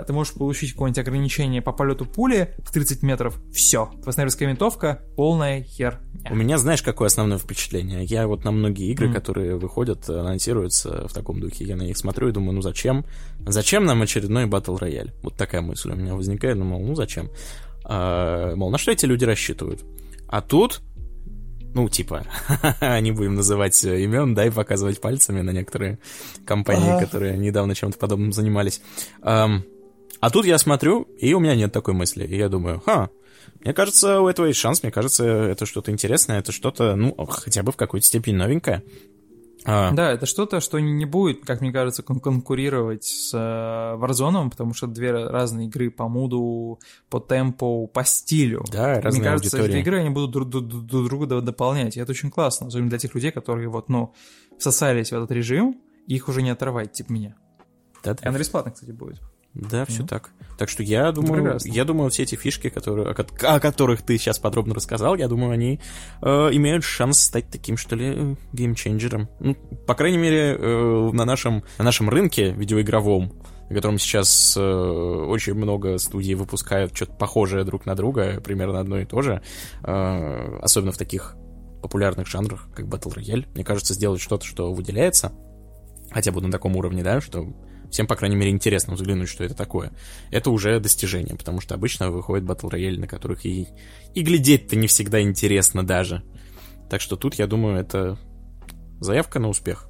[0.06, 3.90] ты можешь получить какое-нибудь ограничение по полету пули в 30 метров, все.
[4.02, 6.00] Твоя винтовка полная хер.
[6.30, 8.04] У меня, знаешь, какое основное впечатление?
[8.04, 9.12] Я вот на многие игры, mm.
[9.12, 13.04] которые выходят, анонсируются в таком духе, я на них смотрю и думаю, ну зачем?
[13.40, 15.12] Зачем нам очередной батл рояль?
[15.22, 17.30] Вот такая мысль у меня возникает, думаю, ну зачем?
[17.84, 19.84] А, мол, на что эти люди рассчитывают?
[20.28, 20.82] А тут
[21.74, 22.24] ну, типа,
[23.00, 25.98] не будем называть имен, да, и показывать пальцами на некоторые
[26.46, 27.04] компании, ага.
[27.04, 28.80] которые недавно чем-то подобным занимались.
[29.22, 29.62] Um,
[30.20, 32.24] а тут я смотрю, и у меня нет такой мысли.
[32.24, 33.10] И я думаю, ха,
[33.60, 37.62] мне кажется, у этого есть шанс, мне кажется, это что-то интересное, это что-то, ну, хотя
[37.62, 38.82] бы в какой-то степени новенькое.
[39.64, 39.92] А...
[39.92, 44.74] Да, это что-то, что не будет, как мне кажется, кон- конкурировать с э, Warzone, потому
[44.74, 48.62] что две разные игры по муду, по темпу, по стилю.
[48.70, 49.80] Да, разные Мне кажется, аудитории.
[49.80, 52.98] эти игры, они будут друг, друг, друг друга дополнять, и это очень классно, особенно для
[52.98, 54.12] тех людей, которые вот, ну,
[54.58, 57.36] всосались в этот режим, их уже не отрывать, типа меня.
[58.02, 58.22] Да-да.
[58.22, 59.20] И она бесплатно, кстати, будет.
[59.54, 60.30] Да, все mm так.
[60.58, 64.38] Так что я думаю, я думаю, все эти фишки, которые, о, о которых ты сейчас
[64.38, 65.80] подробно рассказал, я думаю, они
[66.22, 69.28] э, имеют шанс стать таким, что ли, геймченджером.
[69.40, 73.32] Ну, по крайней мере, э, на нашем на нашем рынке видеоигровом,
[73.68, 79.00] на котором сейчас э, очень много студий выпускают что-то похожее друг на друга, примерно одно
[79.00, 79.42] и то же,
[79.82, 81.36] э, особенно в таких
[81.82, 83.46] популярных жанрах, как Battle Royale.
[83.54, 85.32] Мне кажется, сделать что-то, что выделяется,
[86.10, 87.52] хотя бы на таком уровне, да, что
[87.94, 89.92] всем, по крайней мере, интересно взглянуть, что это такое.
[90.32, 93.68] Это уже достижение, потому что обычно выходят батл рояли, на которых и,
[94.14, 96.24] и глядеть-то не всегда интересно даже.
[96.90, 98.18] Так что тут, я думаю, это
[98.98, 99.88] заявка на успех.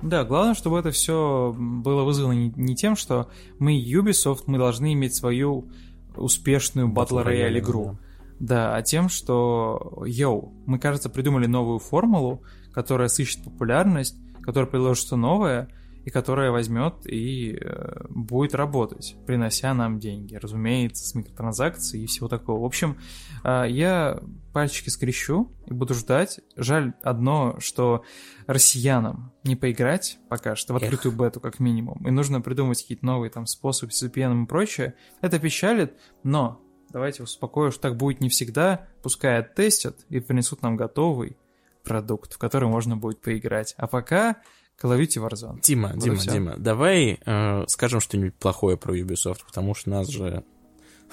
[0.00, 4.92] Да, главное, чтобы это все было вызвано не, не тем, что мы Ubisoft, мы должны
[4.92, 5.68] иметь свою
[6.14, 7.98] успешную батл рояль игру.
[8.38, 8.70] Да.
[8.70, 15.04] да, а тем, что, йоу, мы, кажется, придумали новую формулу, которая сыщет популярность, которая предложит
[15.04, 15.70] что новое,
[16.06, 22.28] и которая возьмет и э, будет работать, принося нам деньги, разумеется, с микротранзакцией и всего
[22.28, 22.60] такого.
[22.60, 22.96] В общем,
[23.42, 26.38] э, я пальчики скрещу и буду ждать.
[26.54, 28.04] Жаль одно, что
[28.46, 31.18] россиянам не поиграть пока что в открытую Эх.
[31.18, 34.94] бету как минимум, и нужно придумать какие-то новые там способы с VPN и прочее.
[35.22, 38.86] Это печалит, но давайте успокою, что так будет не всегда.
[39.02, 41.36] Пускай оттестят и принесут нам готовый
[41.82, 43.74] продукт, в который можно будет поиграть.
[43.76, 44.36] А пока
[44.82, 45.60] Duty Warzone.
[45.62, 50.44] Дима, вот Дима, Дима, давай э, скажем что-нибудь плохое про Ubisoft, потому что нас же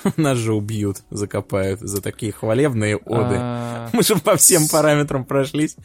[0.17, 3.35] нас же убьют, закопают за такие хвалебные оды.
[3.37, 3.89] А...
[3.93, 5.75] Мы же по всем параметрам прошлись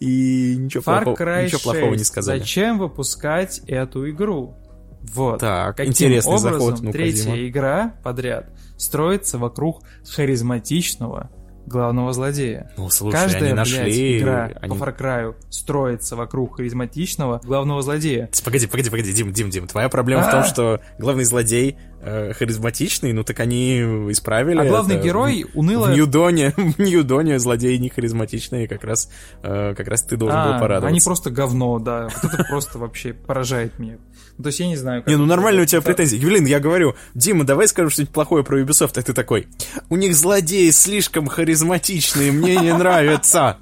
[0.00, 2.38] и ничего, плохого, ничего плохого не сказали.
[2.38, 4.56] Зачем выпускать эту игру?
[5.00, 5.40] Вот.
[5.40, 6.80] Так, Каким интересный образом заход.
[6.80, 7.48] Ну третья Дима.
[7.48, 11.30] игра подряд строится вокруг харизматичного
[11.68, 12.70] главного злодея.
[12.76, 13.82] Ну, слушай, Каждая, они нашли...
[13.82, 14.76] Блядь, игра они...
[14.76, 18.28] по Far Cry строится вокруг харизматичного главного злодея.
[18.44, 20.28] Погоди, погоди, погоди, Дим, Дим, Дим, твоя проблема А-а-а.
[20.28, 20.44] в том, а.
[20.44, 25.04] что главный злодей э, харизматичный, ну так они исправили А главный это.
[25.04, 25.88] герой уныло...
[25.88, 29.10] В Ньюдоне, в Ньюдоне злодеи не харизматичные, как раз,
[29.42, 30.88] э, как раз ты должен а, был порадоваться.
[30.88, 32.08] Они просто говно, да.
[32.22, 33.98] Вот это просто вообще поражает меня.
[34.42, 35.08] То есть я не знаю, как...
[35.08, 36.16] Не, ну нормально у тебя претензии.
[36.16, 39.48] Юлин, я говорю, Дима, давай скажем что-нибудь плохое про Ubisoft, а ты такой,
[39.88, 43.58] у них злодеи слишком харизматичные, мне не нравится.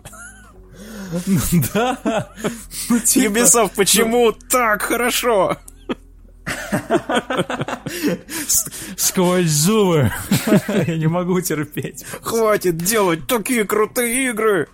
[1.73, 2.29] Да.
[2.91, 5.57] Ну, типа, Ubisoft, почему так хорошо?
[8.97, 10.13] Сквозь зубы.
[10.87, 12.05] Я не могу терпеть.
[12.21, 14.69] Хватит делать такие крутые игры.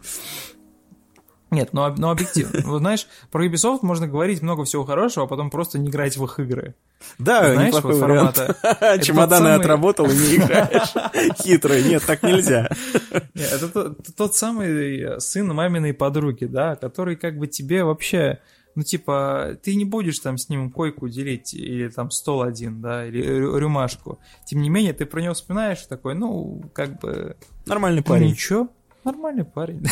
[1.52, 2.62] Нет, но, но объективно.
[2.64, 6.24] Вот знаешь, про Ubisoft можно говорить много всего хорошего, а потом просто не играть в
[6.24, 6.74] их игры.
[7.18, 8.98] Да, знаешь, неплохой вот формата.
[9.02, 9.54] Чемоданы самый...
[9.56, 11.36] отработал и не играешь.
[11.42, 12.70] Хитрый, нет, так нельзя.
[13.34, 18.40] Нет, это тот, тот самый сын маминой подруги, да, который как бы тебе вообще
[18.74, 23.06] ну, типа, ты не будешь там с ним койку делить, или там стол один, да,
[23.06, 24.18] или рюмашку.
[24.46, 27.36] Тем не менее, ты про него вспоминаешь такой, ну, как бы...
[27.66, 28.24] Нормальный парень.
[28.24, 28.68] Ну, ничего,
[29.04, 29.84] Нормальный парень.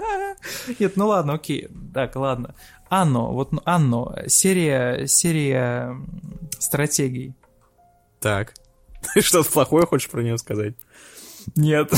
[0.78, 1.68] Нет, ну ладно, окей.
[1.92, 2.54] Так, ладно.
[2.88, 5.96] Анно, вот ну, Анно, серия, серия
[6.58, 7.34] стратегий.
[8.20, 8.54] Так.
[9.14, 10.74] Ты что-то плохое хочешь про нее сказать?
[11.56, 11.92] Нет.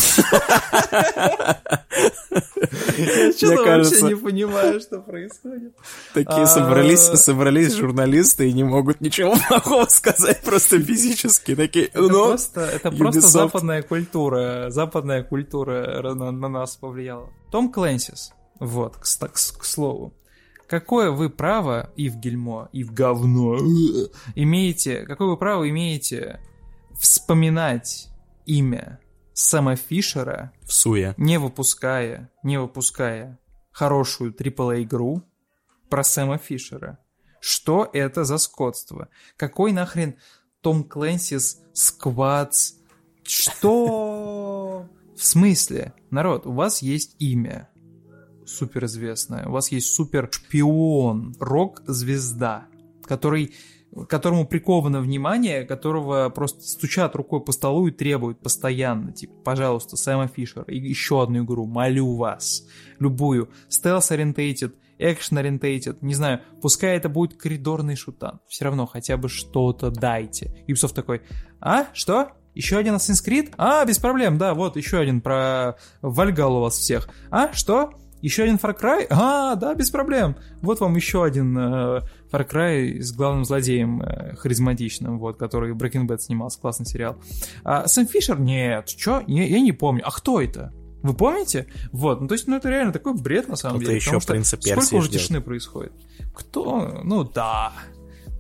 [2.96, 5.74] Я что-то вообще не понимаю, что происходит.
[6.14, 11.54] Такие собрались, собрались журналисты и не могут ничего плохого сказать, просто физически.
[11.54, 17.30] Такие, это ну, просто, это просто западная культура, западная культура на, на нас повлияла.
[17.50, 19.06] Том Клэнсис, вот, к
[19.64, 20.14] слову.
[20.66, 23.58] Какое вы право, и в гельмо, и в говно,
[24.34, 26.40] имеете, какое вы право имеете
[26.98, 28.08] вспоминать
[28.46, 28.98] имя
[29.34, 31.14] Сэма Фишера, в суе.
[31.16, 33.38] не выпуская, не выпуская
[33.70, 35.22] хорошую AAA-игру
[35.88, 36.98] про Сэма Фишера.
[37.40, 39.08] Что это за скотство?
[39.36, 40.16] Какой нахрен
[40.60, 42.74] Том Клэнсис Сквадс?
[43.24, 44.88] Что?
[45.16, 45.92] В смысле?
[46.10, 47.68] Народ, у вас есть имя
[48.46, 52.66] суперизвестное, у вас есть супер шпион, рок-звезда,
[53.04, 53.54] который
[54.08, 60.28] которому приковано внимание, которого просто стучат рукой по столу и требуют постоянно, типа, пожалуйста, Сэма
[60.28, 62.66] Фишера, и еще одну игру, молю вас,
[62.98, 69.90] любую, стелс-ориентейтед, экшен-ориентейтед, не знаю, пускай это будет коридорный шутан, все равно хотя бы что-то
[69.90, 70.64] дайте.
[70.66, 71.22] Ubisoft такой,
[71.60, 72.32] а, что?
[72.54, 73.52] Еще один Assassin's Creed?
[73.56, 77.08] А, без проблем, да, вот еще один про Вальгалу вас всех.
[77.30, 77.92] А, что?
[78.22, 79.06] Еще один Far Cry?
[79.10, 80.36] А, да, без проблем.
[80.62, 82.00] Вот вам еще один э,
[82.32, 87.16] Far Cry с главным злодеем э, харизматичным, вот, который Breaking Bad снимался, классный сериал.
[87.62, 88.40] А Сэм Фишер?
[88.40, 89.22] Нет, что?
[89.26, 90.02] Я, я не помню.
[90.04, 90.72] А кто это?
[91.02, 91.66] Вы помните?
[91.90, 93.96] Вот, ну то есть, ну это реально такой бред на самом Кто-то деле.
[93.96, 95.92] еще принца Персии Сколько уже тишины происходит?
[96.32, 97.00] Кто?
[97.04, 97.72] Ну да,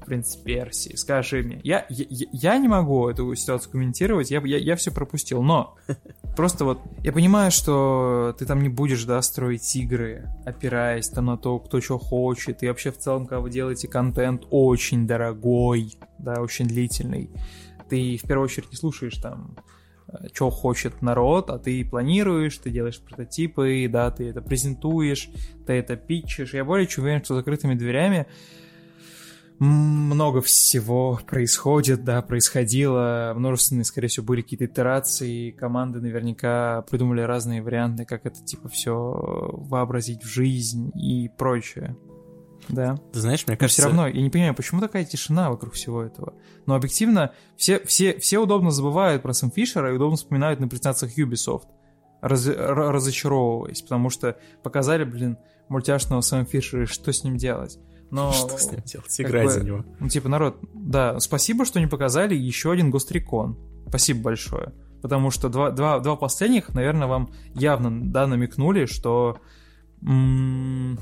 [0.04, 1.60] принц Персии, скажи мне.
[1.64, 5.76] Я, я, я не могу эту ситуацию комментировать, я, я, я все пропустил, но
[6.36, 11.36] просто вот я понимаю, что ты там не будешь, да, строить игры, опираясь там на
[11.36, 16.40] то, кто что хочет, и вообще в целом, когда вы делаете контент очень дорогой, да,
[16.40, 17.30] очень длительный,
[17.88, 19.56] ты в первую очередь не слушаешь там
[20.08, 25.28] э, что хочет народ, а ты планируешь, ты делаешь прототипы, да, ты это презентуешь,
[25.66, 26.54] ты это питчишь.
[26.54, 28.26] Я более чем уверен, что закрытыми дверями
[29.62, 37.62] много всего происходит, да, происходило, множественные, скорее всего, были какие-то итерации, команды наверняка придумали разные
[37.62, 41.96] варианты, как это, типа, все вообразить в жизнь и прочее.
[42.68, 42.96] Да.
[43.12, 43.82] Ты знаешь, мне кажется...
[43.82, 46.34] Но все равно, я не понимаю, почему такая тишина вокруг всего этого.
[46.66, 51.16] Но объективно, все, все, все удобно забывают про Сэм Фишера и удобно вспоминают на презентациях
[51.16, 51.68] Ubisoft,
[52.20, 55.38] раз, разочаровываясь, потому что показали, блин,
[55.68, 57.78] мультяшного Сэма Фишера, и что с ним делать.
[58.12, 59.20] Но, что с ним делать?
[59.20, 59.84] Играть бы, за него.
[59.98, 63.58] Ну, типа, народ, да, спасибо, что не показали еще один Гострикон.
[63.88, 64.74] Спасибо большое.
[65.00, 69.38] Потому что два, два, два последних, наверное, вам явно, да, намекнули, что
[70.02, 70.98] м-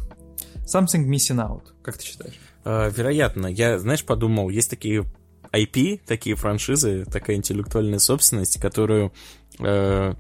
[0.65, 1.65] something missing out.
[1.83, 2.39] Как ты считаешь?
[2.65, 3.49] Uh, вероятно.
[3.49, 5.05] Я, знаешь, подумал, есть такие
[5.53, 9.13] IP, такие франшизы, такая интеллектуальная собственность, которую
[9.59, 10.15] э,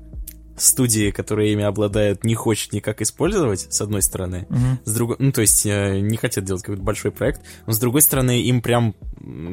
[0.61, 4.47] студии, которые ими обладают, не хочет никак использовать, с одной стороны.
[4.51, 4.59] Угу.
[4.85, 8.03] С другой, ну, то есть, э, не хотят делать какой-то большой проект, но с другой
[8.03, 8.95] стороны, им прям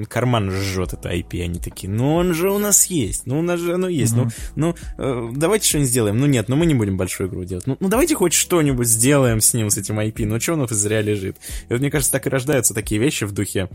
[0.09, 1.41] карман жжет это IP.
[1.43, 4.29] Они такие, ну он же у нас есть, ну у нас же оно есть, угу.
[4.55, 6.17] ну, ну э, давайте что-нибудь сделаем.
[6.17, 7.67] Ну нет, ну мы не будем большую игру делать.
[7.67, 10.25] Ну, ну давайте хоть что-нибудь сделаем с ним, с этим IP.
[10.25, 11.37] Ну что оно зря лежит?
[11.69, 13.69] И вот мне кажется, так и рождаются такие вещи в духе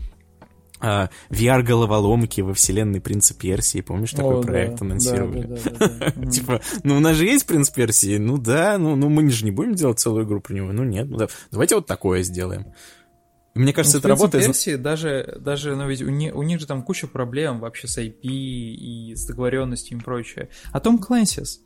[0.83, 3.81] VR-головоломки во вселенной Принца Персии.
[3.81, 5.59] Помнишь, такой О, проект да, анонсировали?
[5.79, 6.25] Да, да.
[6.31, 8.17] Типа, ну у нас же есть Принц Персии?
[8.17, 10.71] Ну да, ну, ну мы же не будем делать целую игру про него.
[10.71, 11.27] Ну нет, ну да.
[11.51, 12.73] давайте вот такое сделаем.
[13.55, 14.45] Мне кажется, ну, это работает.
[14.45, 17.99] Персии даже, даже, ну ведь у, не, у них же там куча проблем вообще с
[17.99, 20.49] IP и с договоренностью и прочее.
[20.71, 21.61] А Том Клэнсис,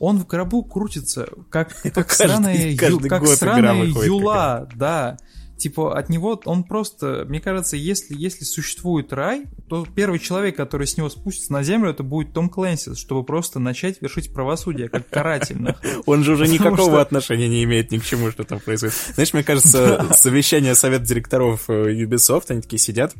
[0.00, 5.16] он в гробу крутится, как, как сраная, как сраная юла, да.
[5.58, 10.86] Типа от него он просто, мне кажется, если, если существует рай, то первый человек, который
[10.86, 15.08] с него спустится на землю, это будет Том Клэнсис, чтобы просто начать вершить правосудие, как
[15.08, 15.82] карательных.
[16.06, 18.94] Он же уже никакого отношения не имеет ни к чему, что там происходит.
[19.14, 23.14] Знаешь, мне кажется, совещание совет директоров э, Ubisoft, они такие сидят,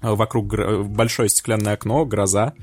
[0.00, 2.54] вокруг гро- большое стеклянное окно, гроза.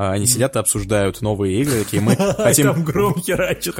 [0.00, 2.66] А, Они сидят и обсуждают новые игры, такие мы хотим...
[2.72, 3.74] Там гром херачит.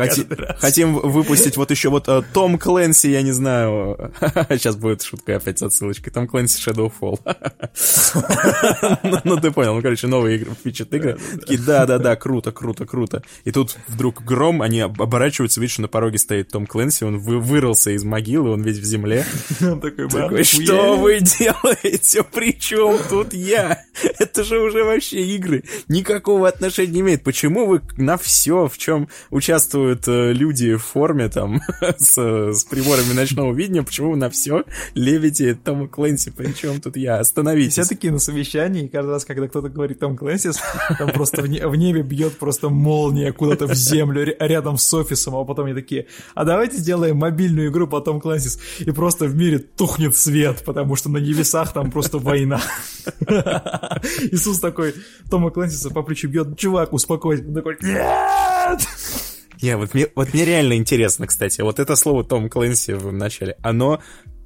[0.58, 4.12] Хотим выпустить вот еще вот э, Том Клэнси, я не знаю.
[4.50, 6.12] Сейчас будет шутка опять с отсылочкой.
[6.12, 7.20] Том Клэнси Shadowfall.
[9.24, 9.74] Ну, ты понял.
[9.74, 11.18] Ну, короче, новые игры, фичат игры.
[11.40, 13.22] Такие, да-да-да, круто, круто, круто.
[13.44, 17.18] И тут вдруг гром, они об- оборачиваются, видишь, что на пороге стоит Том Клэнси, он
[17.18, 19.24] вы- вырылся из могилы, он весь в земле.
[19.60, 20.96] Он такой, «Баб, Такой, что хуя».
[20.96, 22.22] вы делаете?
[22.24, 23.84] При чем тут я?
[24.18, 25.64] Это же уже вообще игры.
[26.08, 27.22] Никакого отношения не имеет.
[27.22, 31.60] Почему вы на все, в чем участвуют э, люди в форме там
[31.98, 36.30] с, с приборами ночного видения, почему вы на все левите Тома Клэнси?
[36.30, 37.18] При чем тут я?
[37.18, 37.74] Остановитесь.
[37.74, 40.58] Все такие на совещании, и каждый раз, когда кто-то говорит Том Клэнсис,
[40.98, 44.94] там просто в, не- в небе бьет просто молния куда-то в землю ря- рядом с
[44.94, 49.26] офисом, а потом они такие, а давайте сделаем мобильную игру по Том Клэнсис, и просто
[49.26, 52.62] в мире тухнет свет, потому что на небесах там просто война.
[54.32, 54.94] Иисус такой
[55.30, 57.44] Тома Клэнсиса по плечу бьет, чувак, успокойся.
[57.46, 58.88] Он такой, нет!
[59.60, 63.56] Я, вот, мне, вот мне реально интересно, кстати, вот это слово Том Клэнси в начале,
[63.62, 64.00] оно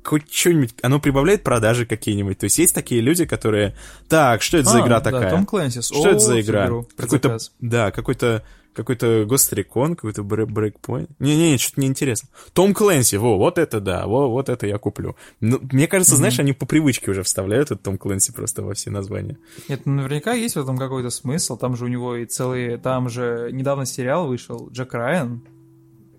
[0.04, 2.38] хоть что-нибудь, оно прибавляет продажи какие-нибудь?
[2.38, 3.76] То есть есть такие люди, которые,
[4.08, 5.30] так, что это за А, игра да, такая?
[5.30, 5.86] Том Клэнсис.
[5.86, 6.70] Что это за О, игра?
[6.96, 8.42] Какой-то, да, какой-то
[8.74, 11.10] какой-то Гострикон, какой-то бре- брейкпоинт.
[11.20, 12.30] Не-не, что-то неинтересно.
[12.54, 15.14] Том Клэнси, во, вот это да, во, вот это я куплю.
[15.40, 18.90] Ну, мне кажется, знаешь, они по привычке уже вставляют этот Tom Clancy просто во все
[18.90, 19.36] названия.
[19.68, 21.58] Нет, ну, наверняка есть в этом какой-то смысл.
[21.58, 22.78] Там же у него и целые...
[22.78, 25.42] Там же недавно сериал вышел, Jack Ryan,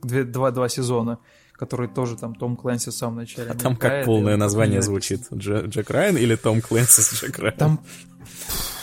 [0.04, 1.18] две- два, два сезона,
[1.64, 3.52] который тоже там Tom Clancy в самом начале.
[3.52, 5.28] А там как полное название звучит?
[5.32, 7.58] Ja- Jack Ryan или Tom Clancy's Jack Ryan?
[7.58, 7.80] Там,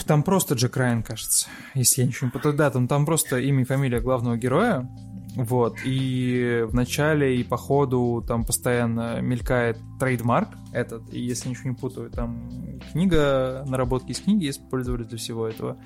[0.05, 2.55] там просто Jack Ryan, кажется, если я ничего не путаю.
[2.55, 4.89] Да, там, там просто имя и фамилия главного героя.
[5.35, 11.69] Вот, и в начале и по ходу там постоянно мелькает trademark этот, и если ничего
[11.69, 15.77] не путаю, там книга, наработки из книги использовали для всего этого.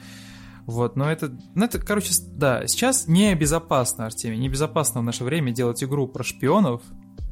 [0.66, 5.84] Вот, но это, ну это, короче, да, сейчас небезопасно, Артемий, небезопасно в наше время делать
[5.84, 6.82] игру про шпионов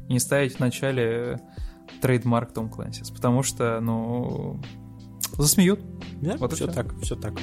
[0.08, 1.40] и не ставить в начале
[2.00, 4.60] трейдмарк Том Клэнсис, потому что, ну,
[5.36, 5.80] засмеют.
[6.20, 7.34] Да, Вот все так, все так.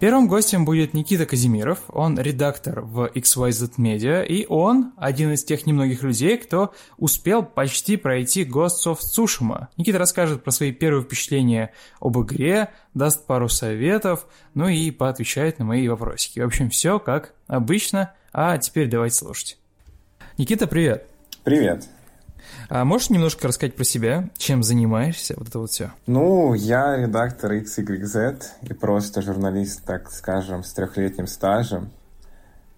[0.00, 5.66] Первым гостем будет Никита Казимиров, он редактор в XYZ Media, и он один из тех
[5.66, 9.66] немногих людей, кто успел почти пройти Ghosts of Tsushima.
[9.76, 15.66] Никита расскажет про свои первые впечатления об игре, даст пару советов, ну и поотвечает на
[15.66, 16.40] мои вопросики.
[16.40, 19.58] В общем, все как обычно, а теперь давайте слушать.
[20.38, 21.10] Никита, привет!
[21.44, 21.90] Привет.
[22.68, 25.90] А можешь немножко рассказать про себя, чем занимаешься, вот это вот все?
[26.06, 31.90] Ну, я редактор XYZ и просто журналист, так скажем, с трехлетним стажем.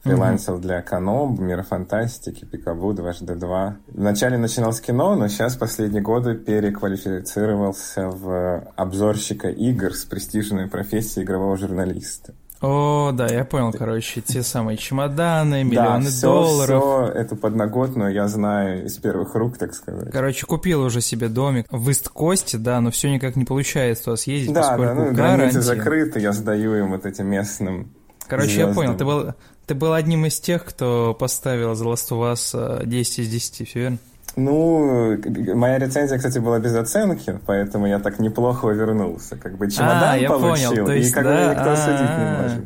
[0.03, 3.75] Фрилансил для Эконом, Мира Фантастики, Пикабу, 2HD2.
[3.87, 11.25] Вначале начинал с кино, но сейчас последние годы переквалифицировался в обзорщика игр с престижной профессией
[11.25, 12.35] игрового журналиста.
[12.63, 16.83] О, да, я понял, короче, те самые чемоданы, миллионы да, все, долларов.
[16.83, 20.13] все эту подноготную я знаю из первых рук, так сказать.
[20.13, 24.53] Короче, купил уже себе домик в Ист-Косте, да, но все никак не получается туда съездить,
[24.55, 27.91] Да, поскольку да, ну, границы закрыты, я сдаю им вот этим местным
[28.29, 28.75] Короче, я звездам.
[28.75, 29.35] понял, ты был,
[29.67, 33.69] ты был одним из тех, кто поставил The Last of Us э, 10 из 10,
[33.69, 33.99] все верно?
[34.37, 39.37] Ну, г- моя рецензия, кстати, была без оценки, поэтому я так неплохо вернулся.
[39.37, 42.01] Как бы чемодан А, я получил, понял, то есть, и как да, бы никто судить
[42.01, 42.43] не а-а-а.
[42.43, 42.65] может.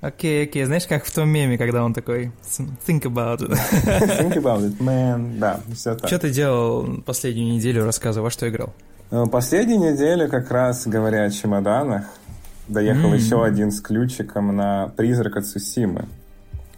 [0.00, 2.30] Окей, окей, знаешь, как в том меме, когда он такой
[2.86, 3.50] think about it.
[4.20, 5.38] Think about it, man.
[5.38, 6.06] Да, все так.
[6.08, 8.72] Что ты делал последнюю неделю, рассказывай, во что играл?
[9.10, 12.04] Ну, Последнюю неделю, как раз говоря о чемоданах,
[12.68, 13.14] доехал М.
[13.14, 16.06] еще один с ключиком на «Призрак от Сусимы».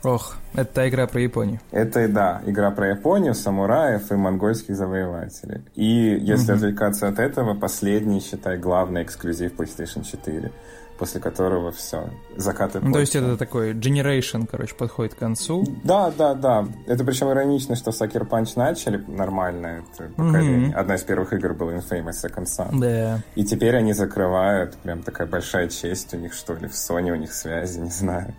[0.05, 1.61] Ох, это та игра про Японию.
[1.73, 5.63] Это, да, игра про Японию, самураев и монгольских завоевателей.
[5.75, 10.53] И если отвлекаться от этого, последний, считай, главный эксклюзив PlayStation 4,
[10.99, 15.65] после которого все, закат Ну, то есть это такой Generation, короче, подходит к концу.
[15.85, 16.67] Да, да, да.
[16.87, 20.75] Это причем иронично, что Sucker Punch начали нормально это поколение.
[20.75, 22.81] Одна из первых игр была Infamous Second Son.
[22.81, 23.21] Да.
[23.35, 27.17] И теперь они закрывают, прям такая большая честь у них, что ли, в Sony у
[27.17, 28.35] них связи, не знаю.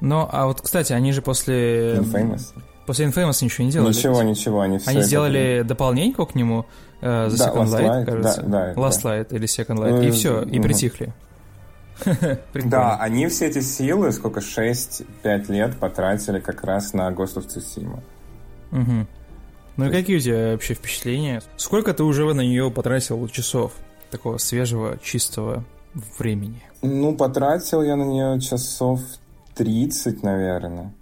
[0.00, 1.96] Ну, а вот, кстати, они же после...
[1.96, 2.52] Infamous?
[2.86, 3.88] После Infamous ничего не делали.
[3.92, 6.66] Ничего, ничего, они все Они это- сделали дополненьку к нему
[7.00, 8.42] э, за Да, Second Last Light, Light, кажется.
[8.42, 9.16] да, да, Last да.
[9.18, 9.90] Light или Second Light.
[9.90, 11.12] Ну, и все, и притихли.
[12.54, 18.00] Да, они все эти силы, сколько, 6-5 лет потратили как раз на Ghost of Tsushima.
[18.70, 19.06] Угу.
[19.78, 21.42] Ну и какие у тебя вообще впечатления?
[21.56, 23.72] Сколько ты уже на нее потратил часов
[24.10, 25.64] такого свежего, чистого
[26.18, 26.62] времени?
[26.82, 29.00] Ну, потратил я на нее часов
[29.58, 30.94] 30, наверное.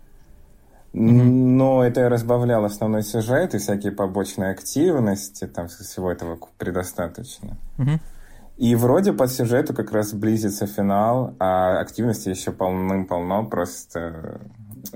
[0.92, 7.58] Но это я разбавлял основной сюжет и всякие побочные активности, там всего этого предостаточно.
[8.56, 14.40] И вроде по сюжету как раз близится финал, а активности еще полным-полно, просто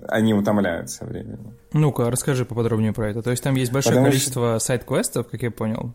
[0.08, 1.54] они утомляют со временем.
[1.74, 3.20] Ну-ка, расскажи поподробнее про это.
[3.20, 4.66] То есть там есть большое Потому количество что...
[4.66, 5.92] сайт-квестов, как я понял.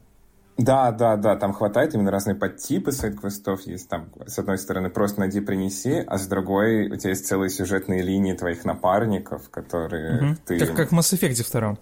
[0.58, 3.90] Да, да, да, там хватает именно разные подтипы сайт-квестов есть.
[3.90, 8.02] Там, с одной стороны, просто найди, принеси, а с другой у тебя есть целые сюжетные
[8.02, 10.38] линии твоих напарников, которые угу.
[10.46, 10.60] ты...
[10.60, 11.78] Как, как в Mass Effect втором.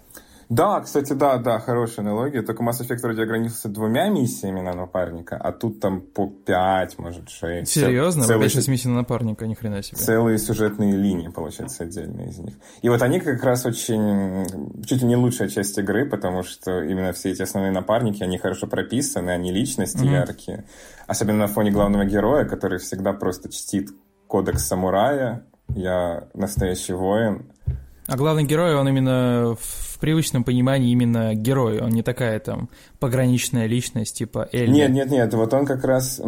[0.48, 2.42] Да, кстати, да, да, хорошая аналогия.
[2.42, 7.28] Только Mass Effect вроде ограничился двумя миссиями на напарника, а тут там по пять, может,
[7.28, 7.72] шесть.
[7.72, 8.24] Серьезно?
[8.24, 8.50] Целые...
[8.50, 9.98] 5 миссий на напарника, ни хрена себе.
[9.98, 12.54] Целые сюжетные линии, получается, отдельные из них.
[12.82, 14.46] И вот они как раз очень...
[14.84, 18.66] Чуть ли не лучшая часть игры, потому что именно все эти основные напарники, они хорошо
[18.66, 20.12] прописаны, они личности mm-hmm.
[20.12, 20.64] яркие.
[21.06, 23.90] Особенно на фоне главного героя, который всегда просто чтит
[24.26, 25.44] кодекс самурая.
[25.68, 27.50] Я настоящий воин.
[28.06, 32.68] А главный герой, он именно в привычном понимании именно герой, он не такая там
[33.00, 34.70] пограничная личность, типа Элли.
[34.70, 36.20] Нет, нет, нет, вот он как раз...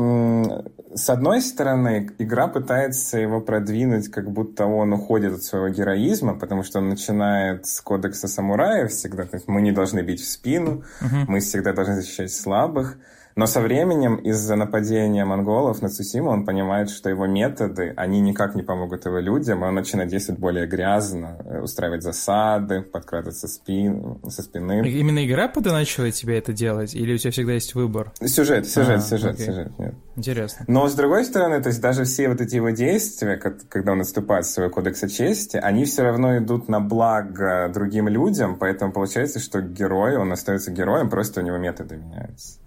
[0.94, 6.62] С одной стороны, игра пытается его продвинуть, как будто он уходит от своего героизма, потому
[6.62, 11.26] что он начинает с кодекса самурая всегда, мы не должны бить в спину, uh-huh.
[11.28, 12.96] мы всегда должны защищать слабых.
[13.36, 18.54] Но со временем из-за нападения монголов на Цусиму он понимает, что его методы, они никак
[18.54, 24.20] не помогут его людям, и он начинает действовать более грязно, э, устраивать засады, подкрадываться спин,
[24.26, 24.88] со спины.
[24.88, 28.10] Именно игра подначила тебе это делать, или у тебя всегда есть выбор?
[28.24, 29.46] Сюжет, сюжет, а, сюжет, окей.
[29.46, 29.94] сюжет, нет.
[30.16, 30.64] Интересно.
[30.66, 34.46] Но с другой стороны, то есть даже все вот эти его действия, когда он наступает
[34.46, 39.60] в своего кодекса чести, они все равно идут на благо другим людям, поэтому получается, что
[39.60, 42.60] герой, он остается героем, просто у него методы меняются.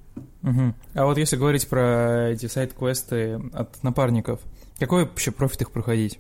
[0.44, 0.74] Угу.
[0.96, 4.40] А вот если говорить про эти сайт-квесты от напарников,
[4.80, 6.20] какой вообще профит их проходить?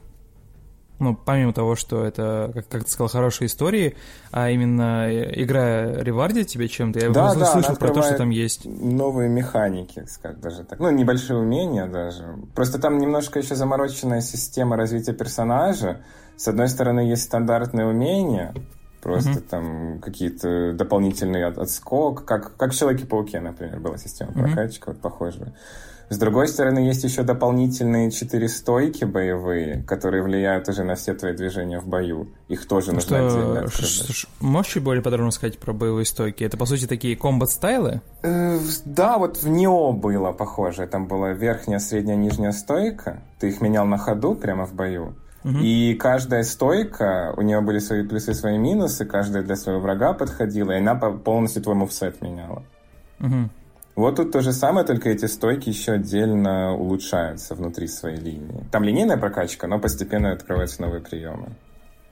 [1.00, 3.96] Ну, помимо того, что это, как, как ты сказал, хорошие истории,
[4.32, 7.00] а именно игра ревардит тебе чем-то.
[7.00, 8.66] Я да, да, слышал про то, что там есть.
[8.66, 10.78] Новые механики, скажем даже так.
[10.80, 12.36] Ну, небольшие умения даже.
[12.54, 16.02] Просто там немножко еще замороченная система развития персонажа.
[16.36, 18.54] С одной стороны, есть стандартные умения,
[19.02, 19.50] Просто mm-hmm.
[19.50, 24.44] там какие-то дополнительные от, отскок, как, как в Человеке-пауке, например, была система mm-hmm.
[24.44, 25.54] прокачки, вот похожая.
[26.10, 31.34] С другой стороны, есть еще дополнительные четыре стойки боевые, которые влияют уже на все твои
[31.34, 32.30] движения в бою.
[32.48, 34.26] Их тоже нужно что, отдельно открывать.
[34.40, 36.44] Можешь чуть более подробно сказать про боевые стойки?
[36.44, 38.02] Это, по сути, такие комбат-стайлы?
[38.24, 40.88] Э, да, вот в Нео было похоже.
[40.88, 43.22] Там была верхняя, средняя, нижняя стойка.
[43.40, 45.14] Ты их менял на ходу прямо в бою.
[45.44, 50.14] И каждая стойка, у нее были свои плюсы и свои минусы, каждая для своего врага
[50.14, 52.64] подходила, и она полностью твой мувсет меняла.
[53.20, 53.50] Угу.
[53.96, 58.66] Вот тут то же самое, только эти стойки еще отдельно улучшаются внутри своей линии.
[58.72, 61.50] Там линейная прокачка, но постепенно открываются новые приемы.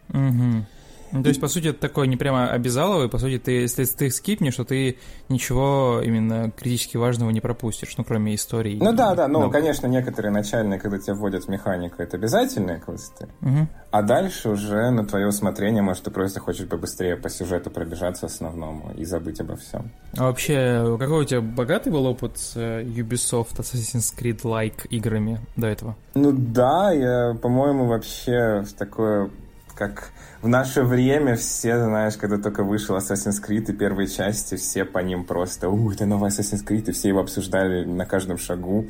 [0.10, 0.66] Угу.
[1.12, 4.10] Ну, то есть, по сути, это такой не прямо обязаловый, по сути, ты, если ты
[4.10, 4.98] скипнешь, то ты
[5.30, 8.78] ничего именно критически важного не пропустишь, ну, кроме истории.
[8.80, 9.54] Ну да, да, ну, много.
[9.54, 13.68] конечно, некоторые начальные, когда тебя вводят механику, это обязательные квесты, угу.
[13.92, 18.92] а дальше уже на твое усмотрение, может, ты просто хочешь побыстрее по сюжету пробежаться основному
[18.96, 19.92] и забыть обо всем.
[20.18, 25.68] А вообще, какой у тебя богатый был опыт с э, Ubisoft Assassin's Creed-like играми до
[25.68, 25.96] этого?
[26.16, 29.30] Ну да, я, по-моему, вообще в такое
[29.78, 30.12] как
[30.42, 35.00] в наше время все, знаешь, когда только вышел Assassin's Creed и первые части, все по
[35.00, 38.86] ним просто, у, это новый Assassin's Creed, и все его обсуждали на каждом шагу.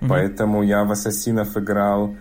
[0.00, 0.06] Mm-hmm.
[0.08, 2.16] Поэтому я в Ассасинов играл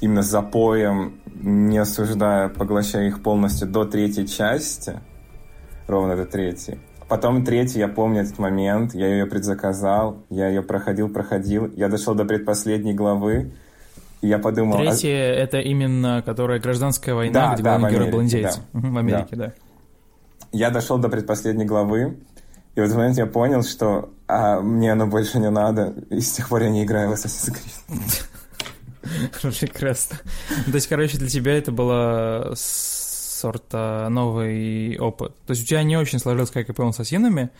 [0.00, 5.00] именно за поем, не осуждая, поглощая их полностью до третьей части,
[5.86, 6.80] ровно до третьей.
[7.08, 12.14] Потом третий, я помню этот момент, я ее предзаказал, я ее проходил, проходил, я дошел
[12.14, 13.52] до предпоследней главы,
[14.26, 14.78] я подумал...
[14.78, 15.34] Третье а...
[15.34, 18.60] это именно, которая гражданская война, да, где да, главный герой был индейец.
[18.72, 18.80] Да.
[18.80, 19.46] в Америке, да.
[19.46, 19.52] да.
[20.52, 22.16] Я дошел до предпоследней главы,
[22.74, 26.32] и в этот момент я понял, что а, мне оно больше не надо, и с
[26.32, 28.24] тех пор я не играю в Assassin's Creed.
[29.60, 30.18] Прекрасно.
[30.64, 35.36] То есть, короче, для тебя это было сорта новый опыт.
[35.46, 37.50] То есть у тебя не очень сложилось, как я понял, с Ассасинами,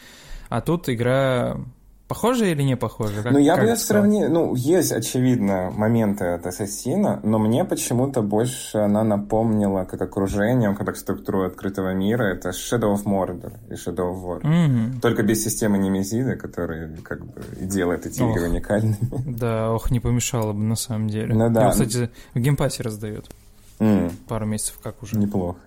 [0.49, 1.59] а тут игра
[2.07, 3.23] Похоже или не похоже?
[3.23, 4.29] Как, ну, я бы сравнил...
[4.29, 10.97] Ну, есть, очевидно, моменты от Ассасина, но мне почему-то больше она напомнила как окружение, как
[10.99, 12.25] структуру открытого мира.
[12.25, 14.43] Это Shadow of Mordor и Shadow of War.
[14.43, 15.01] Mm-hmm.
[15.01, 18.37] Только без системы Немезида, которая как бы и делает эти ох.
[18.37, 18.99] игры уникальными.
[19.27, 21.35] Да, ох, не помешало бы на самом деле.
[21.35, 21.63] Ну да.
[21.63, 23.31] Его, кстати, в Game Pass'е раздают.
[23.79, 24.13] Mm.
[24.29, 25.17] Пару месяцев как уже.
[25.17, 25.59] Неплохо.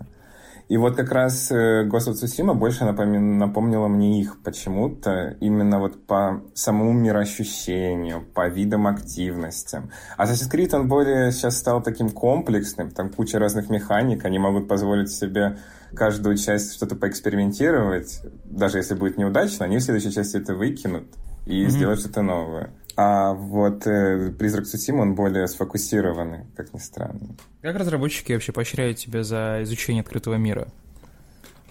[0.69, 6.43] И вот как раз Ghost of Tsushima больше напомнила мне их почему-то, именно вот по
[6.55, 9.91] самому мироощущению, по видам активностям.
[10.17, 15.09] Assassin's Creed, он более сейчас стал таким комплексным, там куча разных механик, они могут позволить
[15.09, 15.57] себе
[15.93, 21.05] каждую часть что-то поэкспериментировать, даже если будет неудачно, они в следующей части это выкинут
[21.45, 21.69] и mm-hmm.
[21.69, 22.71] сделают что-то новое.
[22.99, 27.35] А вот э, «Призрак Цусима», он более сфокусированный, как ни странно.
[27.61, 30.67] Как разработчики вообще поощряют тебя за изучение открытого мира?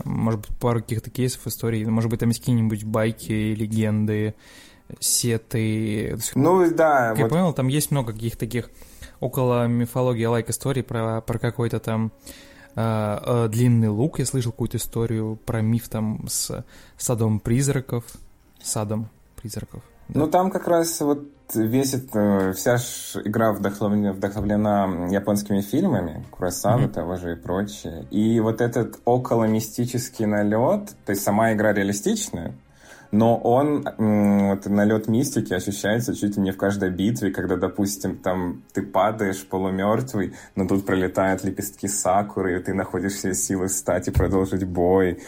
[0.04, 1.84] Может быть, пару каких-то кейсов, историй?
[1.84, 4.36] Может быть, там есть какие-нибудь байки, легенды,
[5.00, 6.16] сеты?
[6.36, 7.08] Ну, да.
[7.08, 7.24] Как вот...
[7.24, 8.70] я понял, там есть много каких-то таких
[9.18, 12.12] около мифологии лайк историй про, про какой-то там
[12.76, 14.20] э, э, длинный лук.
[14.20, 16.64] Я слышал какую-то историю про миф там с
[16.96, 18.04] садом призраков.
[18.62, 19.82] Садом призраков.
[20.08, 21.24] Ну, там как раз вот
[21.54, 22.76] весь это, вся
[23.24, 26.92] игра вдохновлена, вдохновлена японскими фильмами, Курасавы mm-hmm.
[26.92, 28.06] того же и прочее.
[28.10, 32.54] И вот этот около мистический налет, то есть сама игра реалистичная,
[33.12, 38.62] но он, вот налет мистики ощущается чуть ли не в каждой битве, когда, допустим, там
[38.72, 44.10] ты падаешь полумертвый, но тут пролетают лепестки сакуры, и ты находишь все силы встать и
[44.10, 45.20] продолжить бой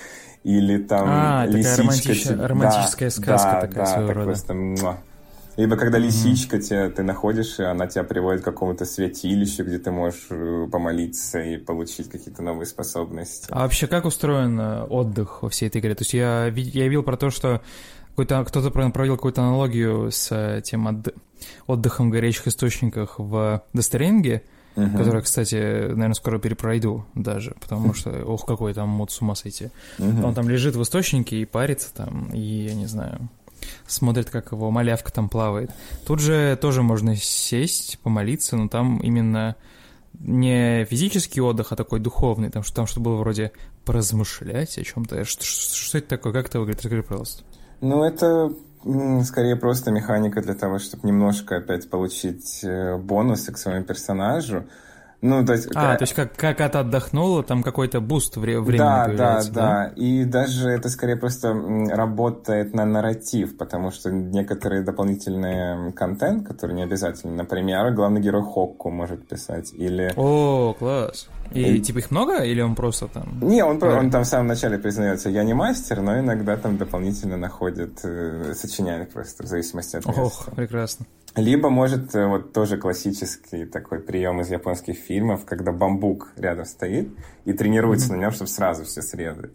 [0.49, 1.83] или там а, лисичка...
[1.83, 2.23] Романтич...
[2.23, 2.47] Тебе...
[2.47, 4.27] романтическая да, сказка да, такая да, своего так рода.
[4.27, 4.55] просто...
[4.55, 4.99] Муа.
[5.59, 6.61] Либо когда лисичка mm-hmm.
[6.61, 11.41] тебя, ты находишь, и она тебя приводит к какому-то святилищу, где ты можешь э, помолиться
[11.41, 13.49] и получить какие-то новые способности.
[13.51, 15.95] А вообще как устроен э, отдых во всей этой игре?
[15.95, 17.61] То есть я, я видел про то, что
[18.11, 21.15] какой-то, кто-то проводил какую-то аналогию с э, тем от,
[21.67, 24.45] отдыхом в горячих источниках в Дестеринге,
[24.77, 24.97] uh-huh.
[24.97, 29.71] который, кстати, наверное, скоро перепройду даже, потому что, ох, какой там мод с ума сойти.
[29.99, 30.25] Uh-huh.
[30.25, 33.29] Он там лежит в источнике и парится там, и, я не знаю,
[33.87, 35.71] смотрит, как его малявка там плавает.
[36.07, 39.57] Тут же тоже можно сесть, помолиться, но там именно
[40.21, 43.53] не физический отдых, а такой духовный, там, что, там что было вроде
[43.85, 45.25] поразмышлять о чем-то.
[45.25, 46.33] Что, что, что это такое?
[46.33, 46.83] Как это выглядит?
[46.83, 47.45] Расскажи, пожалуйста.
[47.81, 48.53] Ну, это
[49.25, 54.67] скорее просто механика для того, чтобы немножко опять получить э, бонусы к своему персонажу.
[55.21, 55.99] Ну, то есть, а, как...
[55.99, 59.89] то есть как, как это отдохнуло, там какой-то boost вре- времени да, появляется, да, да,
[59.89, 59.93] да.
[59.97, 61.53] И даже это скорее просто
[61.91, 68.91] работает на нарратив, потому что некоторые дополнительные контент, который не обязательно, например, главный герой Хокку
[68.91, 70.13] может писать, или...
[70.17, 71.29] О, класс.
[71.53, 73.41] И, и типа их много, или он просто там...
[73.41, 73.99] Не, он, да.
[73.99, 78.53] он там в самом начале признается, я не мастер, но иногда там дополнительно находит, э,
[78.55, 80.23] сочиняет просто, в зависимости от места.
[80.23, 81.07] Ох, прекрасно.
[81.39, 87.11] Либо, может, э, вот тоже классический такой прием из японских фильмов, когда бамбук рядом стоит
[87.45, 88.17] и тренируется mm-hmm.
[88.17, 89.55] на нем, чтобы сразу все срезать.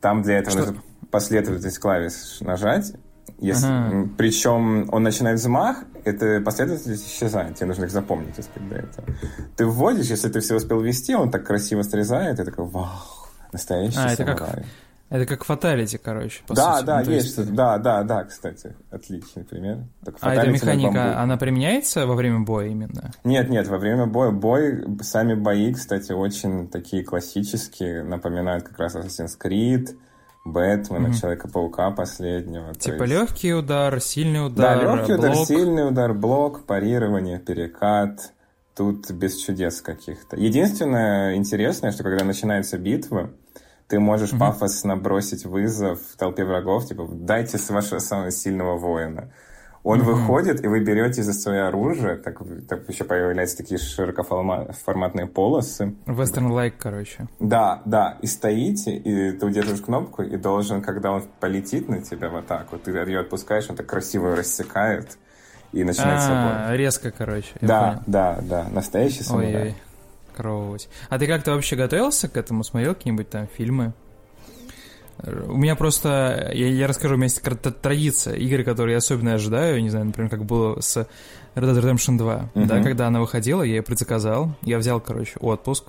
[0.00, 0.66] Там для этого Что?
[0.66, 2.92] нужно последовательность клавиш нажать.
[3.38, 4.08] Если, ага.
[4.18, 9.06] Причем он начинает взмах, это последовательность исчезает, тебе нужно их запомнить, если до этого.
[9.56, 12.88] Ты вводишь, если ты все успел ввести, он так красиво срезает, и такой, вау,
[13.52, 14.34] настоящий а, самурай.
[14.34, 14.64] Это как,
[15.10, 16.86] это как фаталити, короче, по да, сути.
[16.86, 19.78] Да, ну, есть, есть, да, да, да, кстати, отличный пример.
[20.04, 23.10] Так, а эта механика, она применяется во время боя именно?
[23.24, 28.96] Нет, нет, во время боя, бой, сами бои, кстати, очень такие классические, напоминают как раз
[28.96, 29.96] Assassin's Creed,
[30.44, 31.20] Бэтмена, mm-hmm.
[31.20, 32.74] Человека-паука последнего.
[32.74, 33.14] Типа есть...
[33.14, 35.18] легкий удар, сильный удар, Да, легкий блок.
[35.18, 38.32] удар, сильный удар, блок, парирование, перекат.
[38.74, 40.36] Тут без чудес каких-то.
[40.36, 43.30] Единственное интересное, что когда начинается битва,
[43.88, 44.38] ты можешь mm-hmm.
[44.38, 49.32] пафосно бросить вызов в толпе врагов, типа, дайте с вашего самого сильного воина.
[49.82, 50.04] Он mm-hmm.
[50.04, 55.94] выходит, и вы берете за свое оружие, так, так еще появляются такие широкоформатные полосы.
[56.04, 57.28] Western-like, короче.
[57.40, 62.28] Да, да, и стоите, и ты удерживаешь кнопку, и должен, когда он полетит на тебя
[62.28, 65.16] в атаку, ты ее отпускаешь, он так красиво рассекает,
[65.72, 66.76] и начинается а, бой.
[66.76, 67.54] резко, короче.
[67.60, 68.02] Да, понял.
[68.06, 69.54] да, да, настоящий самурай.
[69.54, 69.76] Ой-ой
[70.38, 70.88] коровывать.
[71.08, 72.62] А ты как-то вообще готовился к этому?
[72.62, 73.92] Смотрел какие-нибудь там фильмы?
[75.48, 77.42] У меня просто, я, я расскажу, у меня есть
[77.82, 80.96] традиция, игры, которые я особенно ожидаю, не знаю, например, как было с
[81.56, 82.66] Red Dead Redemption 2, uh-huh.
[82.66, 85.86] да, когда она выходила, я ее предзаказал, я взял, короче, отпуск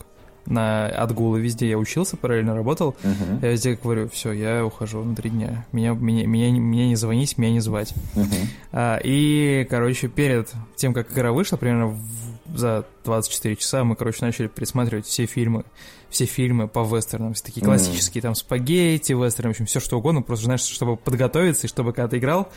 [0.47, 3.39] на отгулы везде, я учился, параллельно работал, uh-huh.
[3.43, 7.37] я везде говорю, все, я ухожу на три дня, меня, меня, меня, меня не звонить,
[7.37, 7.93] меня не звать.
[8.15, 8.45] Uh-huh.
[8.71, 14.19] А, и, короче, перед тем, как игра вышла, примерно в за 24 часа мы, короче,
[14.25, 15.63] начали пересматривать все фильмы,
[16.09, 20.21] все фильмы по вестернам, все такие классические, там, спагетти, вестерны, в общем, все что угодно,
[20.21, 22.49] просто, знаешь, чтобы подготовиться, и чтобы, когда ты играл,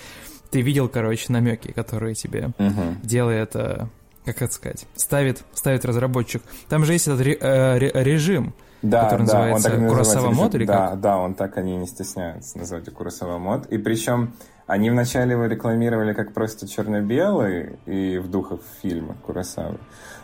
[0.51, 3.01] ты видел, короче, намеки, которые тебе Мгм.
[3.03, 3.87] делает, э,
[4.25, 6.43] как это сказать, ставит, ставит разработчик.
[6.69, 9.71] Там же есть этот ре- э, ре- режим, Да, который да, называется.
[9.89, 11.01] Куросава мод или да, как?
[11.01, 13.67] да, он так они не стесняются называть его Куросава мод.
[13.67, 14.35] И причем
[14.73, 19.77] они вначале его рекламировали как просто черно-белый и в духах фильма Куросавы.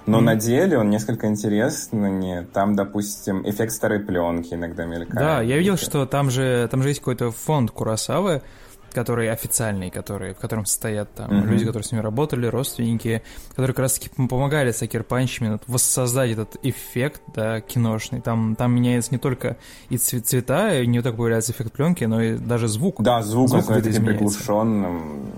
[0.06, 0.24] Но Мгм.
[0.24, 2.46] на деле он несколько интересный.
[2.54, 5.14] Там, допустим, эффект старой пленки иногда мелькает.
[5.14, 8.40] Да, я видел, что там же, там же есть какой-то фонд Курасавы,
[8.92, 11.50] который официальный, который, в котором состоят там Мгм.
[11.50, 16.56] люди, которые с ними работали, родственники, которые как раз-таки помогали Сакер Панчами вот воссоздать этот
[16.62, 18.20] эффект, да, киношный.
[18.20, 19.56] Там, там меняется не только
[19.90, 23.02] и цве- цвета, и не только появляется эффект пленки, но и даже звук.
[23.02, 24.00] Да, звук, Звук видоизменяется.
[24.02, 25.32] приглушенным,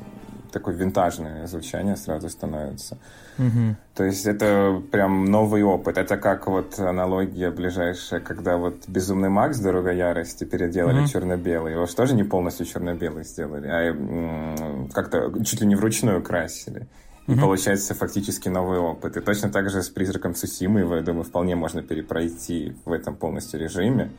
[0.52, 2.98] такое винтажное звучание сразу становится.
[3.40, 3.76] Мгм.
[3.94, 5.96] То есть это прям новый опыт.
[5.96, 9.58] Это как вот аналогия ближайшая, когда вот «Безумный Макс.
[9.58, 11.06] Дорога ярости» переделали Мгм.
[11.06, 11.72] черно-белый.
[11.72, 16.86] Его же тоже не полностью черно-белый сделали, а как-то чуть ли не вручную красили.
[17.28, 17.40] И Мгм.
[17.40, 19.16] получается фактически новый опыт.
[19.16, 23.58] И точно так же с «Призраком Цусимы» я думаю, вполне можно перепройти в этом полностью
[23.60, 24.10] режиме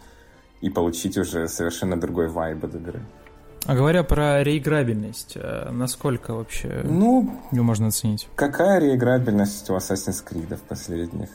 [0.61, 3.01] и получить уже совершенно другой вайб от игры.
[3.67, 8.27] А говоря про реиграбельность, э, насколько вообще Ну, ее можно оценить?
[8.35, 11.29] какая реиграбельность у Assassin's Creed последних?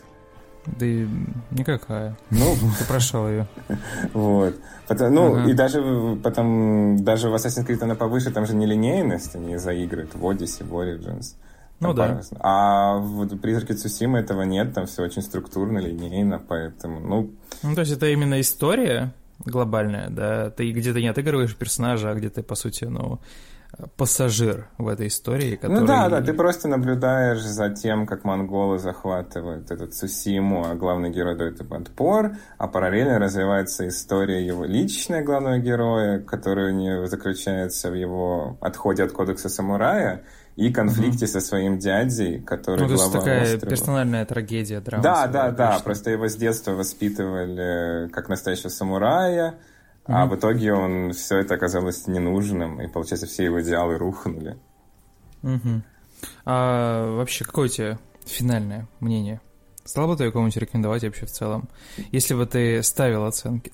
[0.66, 1.06] Да и
[1.52, 2.16] никакая.
[2.30, 3.46] Ну, Ты прошел ее.
[4.12, 4.56] Вот.
[4.88, 5.48] Потом- ну, Ага.
[5.50, 10.12] и даже потом, даже в Assassin's Creed она повыше, там же не линейность, они заигрывают
[10.16, 11.36] в Odyssey, в Origins.
[11.78, 12.20] Ну да.
[12.40, 17.30] А в «Призраке Цусимы» этого нет, там все очень структурно, линейно, поэтому, ну,
[17.62, 20.50] Ну, то есть это именно история глобальная, да?
[20.50, 23.20] Ты где-то не отыгрываешь персонажа, а где ты, по сути, ну,
[23.96, 25.80] пассажир в этой истории, который...
[25.80, 31.10] ну да, да, ты просто наблюдаешь за тем, как монголы захватывают этот Цусиму, а главный
[31.10, 37.06] герой дает им отпор, а параллельно развивается история его личная главного героя, которая у него
[37.06, 40.24] заключается в его отходе от кодекса самурая
[40.56, 43.70] и конфликте со своим дядей, который Ну, то есть глава такая острова.
[43.70, 45.02] персональная трагедия, драма.
[45.02, 45.66] Да, да, да.
[45.66, 45.84] конечно.
[45.84, 49.56] Просто его с детства воспитывали как настоящего самурая,
[50.06, 54.56] а в итоге он все это оказалось ненужным, и получается все его идеалы рухнули.
[55.42, 55.82] Мгм.
[56.46, 59.40] А вообще, какое у тебя финальное мнение?
[59.84, 61.68] Стал бы ты кому-нибудь рекомендовать вообще в целом?
[62.12, 63.70] Если бы ты ставил оценки,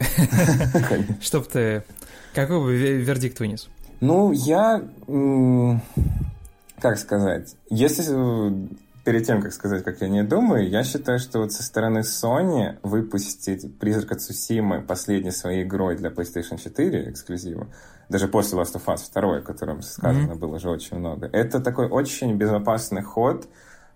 [1.23, 1.85] чтоб ты...
[2.35, 3.69] Какой бы ве- вердикт вынес?
[4.01, 4.83] Ну, я...
[6.83, 7.55] Как сказать?
[7.71, 8.69] Если э,
[9.05, 12.77] перед тем, как сказать, как я не думаю, я считаю, что вот со стороны Sony
[12.83, 17.69] выпустить «Призрака Цусимы» последней своей игрой для PlayStation 4 эксклюзива,
[18.09, 21.87] даже после Last of Us 2, о котором сказано было уже очень много, это такой
[21.87, 23.47] очень безопасный ход,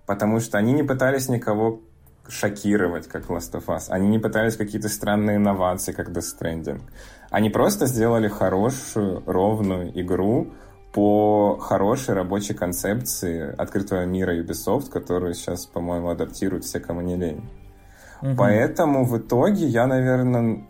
[0.06, 1.80] потому что они не пытались никого
[2.28, 3.86] шокировать, как Last of Us.
[3.88, 6.82] Они не пытались какие-то странные инновации, как Death Stranding.
[7.30, 10.52] Они просто сделали хорошую, ровную игру
[10.96, 17.46] по хорошей рабочей концепции открытого мира Ubisoft, которую сейчас, по-моему, адаптируют все, кому не лень.
[18.38, 20.66] Поэтому в итоге я, наверное,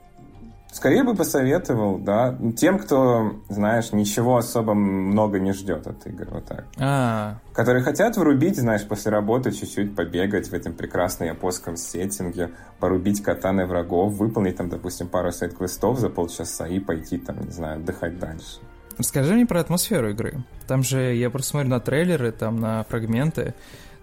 [0.72, 6.46] скорее бы посоветовал, да, тем, кто, знаешь, ничего особо много не ждет от игр, вот
[6.46, 6.64] так.
[6.76, 12.50] А, Которые хотят врубить, знаешь, после работы чуть-чуть побегать в этом прекрасном японском сеттинге,
[12.80, 17.76] порубить катаны врагов, выполнить там, допустим, пару сайт-квестов за полчаса и пойти там, не знаю,
[17.76, 18.58] отдыхать дальше.
[18.98, 20.44] Расскажи мне про атмосферу игры.
[20.66, 23.54] Там же, я просто смотрю на трейлеры, там на фрагменты,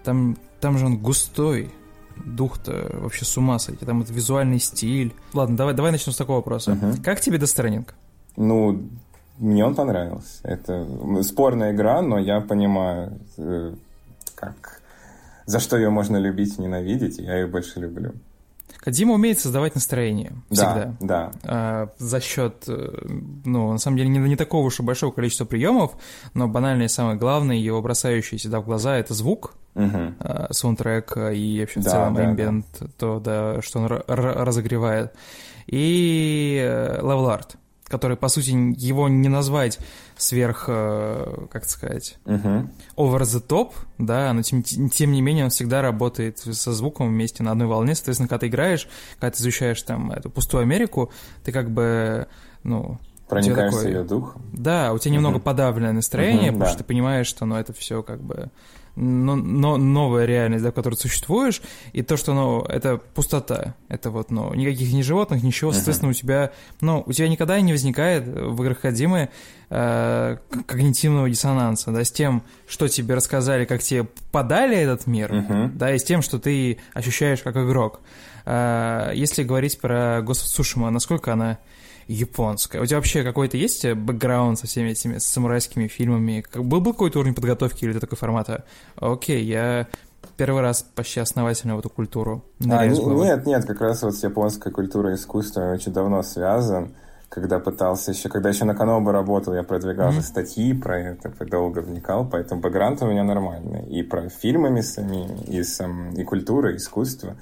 [0.04, 1.72] там, там же он густой.
[2.26, 3.86] Дух-то вообще с ума сойти.
[3.86, 5.14] Там вот визуальный стиль.
[5.34, 6.76] Ладно, давай, давай начнем с такого вопроса.
[6.76, 7.02] Мгм.
[7.02, 7.96] Как тебе Дестренинг?
[8.38, 8.88] Ну,
[9.40, 10.40] мне он понравился.
[10.44, 10.86] Это
[11.24, 13.74] спорная игра, но я понимаю, э,
[14.36, 14.82] как
[15.46, 18.14] за что ее можно любить и ненавидеть, и я ее больше люблю.
[18.84, 20.34] Кадима умеет создавать настроение.
[20.52, 20.96] Всегда.
[21.00, 21.32] Да, да.
[21.46, 23.08] А, за счет, э,
[23.46, 25.94] ну, на самом деле, не, не такого уж и большого количества приемов,
[26.34, 31.34] но банальное и самое главное, его бросающийся да, в глаза, это звук, э, саундтрек э,
[31.34, 32.66] и вообще в Да, целом да, ambient,
[32.98, 35.14] то, да, что он разогревает.
[35.68, 37.56] И э, level art,
[37.94, 38.50] который, по сути,
[38.84, 39.78] его не назвать
[40.18, 42.72] сверх, э, как сказать, Мгм.
[42.98, 47.44] over the top, да, но тем, тем не менее он всегда работает со звуком вместе
[47.44, 47.94] на одной волне.
[47.94, 48.88] Соответственно, когда ты играешь,
[49.20, 51.12] когда ты изучаешь там эту пустую Америку,
[51.44, 52.26] ты как бы,
[52.64, 52.98] ну,
[53.30, 54.42] Проникаешься такое- ее духом.
[54.54, 55.44] да, у тебя немного Мгм.
[55.44, 56.70] подавленное настроение, Мгм, потому да.
[56.70, 58.50] что ты понимаешь, что ну, это все как бы
[58.96, 61.62] но, но новая реальность, да, в которой существуешь,
[61.94, 66.14] и то, что, ну, это пустота, это вот, ну, никаких ни животных, ничего, соответственно, у
[66.14, 66.52] тебя,
[66.82, 69.30] ну, у тебя никогда не возникает в играх Ходимы
[69.70, 70.38] э,
[70.68, 75.78] когнитивного диссонанса, да, с тем, что тебе рассказали, как тебе подали этот мир, Мгм.
[75.78, 78.02] да, и с тем, что ты ощущаешь как игрок.
[78.46, 81.58] А, Если говорить про Tsushima, насколько она
[82.08, 82.82] японское.
[82.82, 86.44] У тебя вообще какой-то есть бэкграунд со всеми этими самурайскими фильмами?
[86.56, 88.66] Был бы какой-то уровень подготовки или ты такой формата?
[88.96, 89.88] Окей, я
[90.38, 94.72] первый раз почти основательно в эту культуру а, Нет, нет, как раз вот с японской
[94.72, 96.94] культурой и искусством очень давно связан
[97.34, 100.22] когда пытался еще, когда еще на Канобе работал, я продвигал mm-hmm.
[100.22, 103.88] статьи про это, долго вникал, поэтому бэкграунд у меня нормальный.
[103.88, 107.36] И про фильмами самими, и, сам, и культура, и искусство.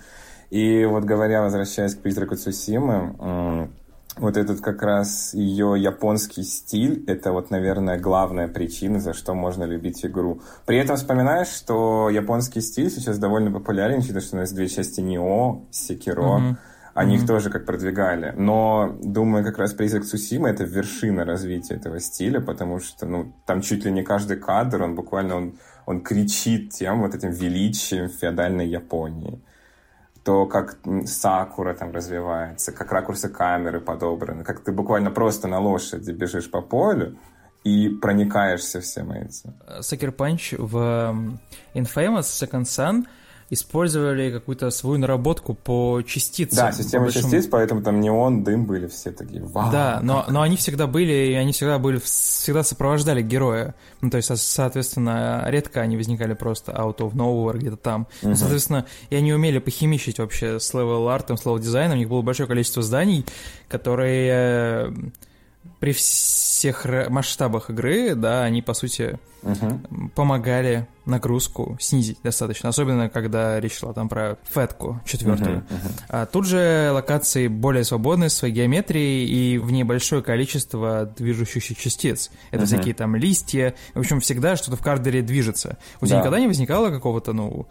[0.50, 3.70] И вот говоря, возвращаясь к «Призраку Цусимы»,
[4.18, 9.64] вот этот как раз ее японский стиль, это вот, наверное, главная причина, за что можно
[9.64, 10.42] любить игру.
[10.66, 15.02] При этом вспоминаешь, что японский стиль сейчас довольно популярен, учитывая, что у нас две части
[15.02, 16.56] Нио, Секиро, mm-hmm
[16.94, 17.20] они mm-hmm.
[17.20, 18.34] их тоже как продвигали.
[18.38, 23.62] Но, думаю, как раз «Призрак Цусимы»— это вершина развития этого стиля, потому что, ну, там
[23.62, 25.54] чуть ли не каждый кадр, он буквально, он,
[25.86, 29.42] он кричит тем вот этим величием феодальной Японии.
[30.24, 36.12] То, как сакура там развивается, как ракурсы камеры подобраны, как ты буквально просто на лошади
[36.12, 37.18] бежишь по полю,
[37.64, 39.54] и проникаешься всем этим.
[39.82, 41.38] Sucker Punch в
[41.74, 43.06] Infamous Second Son—
[43.52, 46.68] использовали какую-то свою наработку по частицам.
[46.68, 47.30] Да, система большому...
[47.30, 49.44] частиц, поэтому там неон, дым были все такие.
[49.44, 53.76] Вау, да, но, но они всегда были, и они всегда были, всегда сопровождали героя.
[54.00, 58.08] Ну, то есть, соответственно, редко они возникали просто out of nowhere где-то там.
[58.24, 58.36] Угу.
[58.36, 61.98] соответственно, и они умели похимичить вообще с level-артом, с level-дизайном.
[61.98, 63.26] У них было большое количество зданий,
[63.68, 64.94] которые
[65.82, 69.82] при всех масштабах игры, да, они, по сути, угу.
[70.14, 75.58] помогали нагрузку снизить достаточно, особенно когда речь шла там про фетку четвертую.
[75.58, 76.04] Uh-huh, uh-huh.
[76.10, 81.74] А тут же локации более свободные в своей геометрии и в ней большое количество движущихся
[81.74, 82.30] частиц.
[82.52, 82.68] Это uh-huh.
[82.68, 85.80] всякие там листья, в общем, всегда что-то в кардере движется.
[86.00, 86.22] У тебя да.
[86.22, 87.66] никогда не возникало какого-то, ну,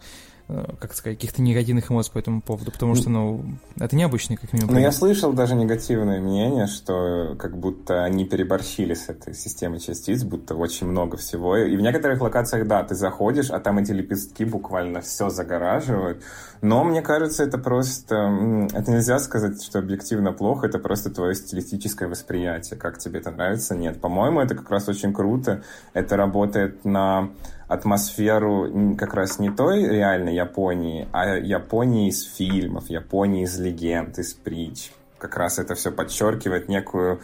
[0.79, 3.43] как сказать, каких-то негативных эмоций по этому поводу, потому что, ну,
[3.77, 4.73] это необычный, как минимум.
[4.73, 10.23] Ну, я слышал даже негативное мнение, что как будто они переборщили с этой системой частиц,
[10.23, 11.57] будто очень много всего.
[11.57, 16.23] И в некоторых локациях, да, ты заходишь, а там эти лепестки буквально все загораживают.
[16.61, 18.67] Но мне кажется, это просто...
[18.73, 22.79] Это нельзя сказать, что объективно плохо, это просто твое стилистическое восприятие.
[22.79, 23.75] Как тебе это нравится?
[23.75, 23.99] Нет.
[23.99, 25.63] По-моему, это как раз очень круто.
[25.93, 27.31] Это работает на
[27.71, 34.33] атмосферу как раз не той реальной Японии, а Японии из фильмов, Японии из легенд, из
[34.33, 34.91] притч.
[35.17, 37.21] Как раз это все подчеркивает некую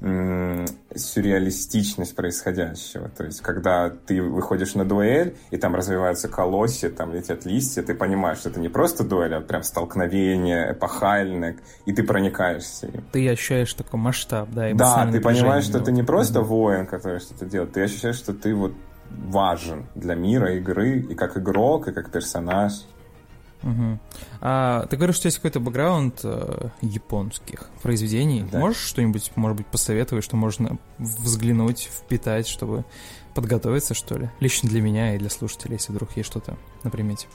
[0.00, 3.10] сюрреалистичность происходящего.
[3.10, 7.94] То есть, когда ты выходишь на дуэль, и там развиваются колосья, там летят листья, ты
[7.94, 13.04] понимаешь, что это не просто дуэль, а прям столкновение эпохальное, и ты проникаешься им.
[13.12, 17.44] Ты ощущаешь такой масштаб, да, Да, ты понимаешь, что ты не просто воин, который что-то
[17.44, 18.72] делает, ты ощущаешь, что ты вот
[19.10, 22.84] важен для мира игры и как игрок, и как персонаж.
[23.62, 23.98] Угу.
[24.40, 28.46] А ты говоришь, что есть какой-то бэкграунд э, японских произведений.
[28.50, 28.58] Да.
[28.58, 32.84] Можешь что-нибудь, может быть, посоветовать, что можно взглянуть, впитать, чтобы
[33.34, 34.30] подготовиться, что ли?
[34.40, 37.26] Лично для меня и для слушателей, если вдруг есть что-то на примете.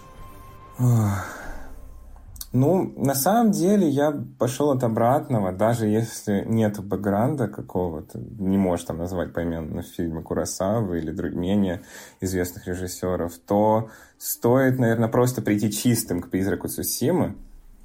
[2.55, 8.85] Ну, на самом деле я пошел от обратного, даже если нет бэкграунда какого-то, не можешь
[8.85, 11.81] там назвать поименно фильмы Курасавы или других менее
[12.21, 17.35] известных режиссеров, то стоит, наверное, просто прийти чистым к «Призраку Цусимы»,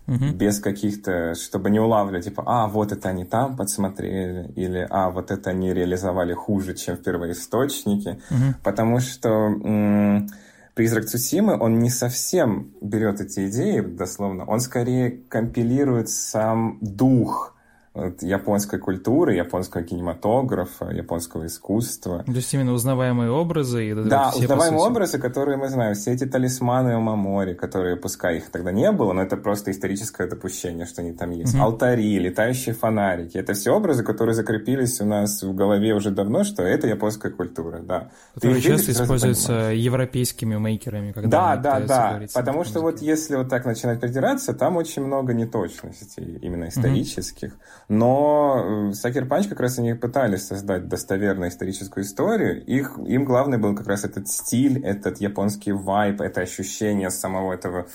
[0.06, 0.26] угу.
[0.34, 5.32] без каких-то, чтобы не улавливать, типа, а, вот это они там подсмотрели, или, а, вот
[5.32, 8.54] это они реализовали хуже, чем в первоисточнике, угу.
[8.62, 9.28] потому что...
[9.30, 10.28] М-
[10.74, 17.56] Призрак Цусимы, он не совсем берет эти идеи, дословно, он скорее компилирует сам дух
[17.94, 22.22] японской культуры, японского кинематографа, японского искусства.
[22.24, 23.90] То есть именно узнаваемые образы?
[23.90, 25.94] И да, все, узнаваемые образы, которые мы знаем.
[25.94, 30.28] Все эти талисманы у Мамори, которые, пускай их тогда не было, но это просто историческое
[30.28, 31.54] допущение, что они там есть.
[31.54, 31.62] Угу.
[31.62, 33.36] Алтари, летающие фонарики.
[33.36, 37.80] Это все образы, которые закрепились у нас в голове уже давно, что это японская культура,
[37.80, 38.10] да.
[38.34, 41.10] Которые часто используются европейскими мейкерами.
[41.10, 42.20] Когда да, да, да.
[42.32, 47.54] Потому что вот если вот так начинать придираться, там очень много неточностей, именно исторических.
[47.88, 47.89] Угу.
[47.90, 52.64] Но Сакер Панч как раз они пытались создать достоверную историческую историю.
[52.64, 57.88] Их, им главный был как раз этот стиль, этот японский вайб, это ощущение самого этого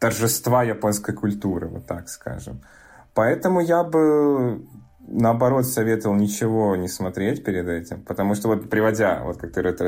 [0.00, 2.62] торжества японской культуры, вот так скажем.
[3.14, 4.66] Поэтому я бы
[5.10, 9.78] наоборот, советовал ничего не смотреть перед этим, потому что вот приводя, вот как ты Red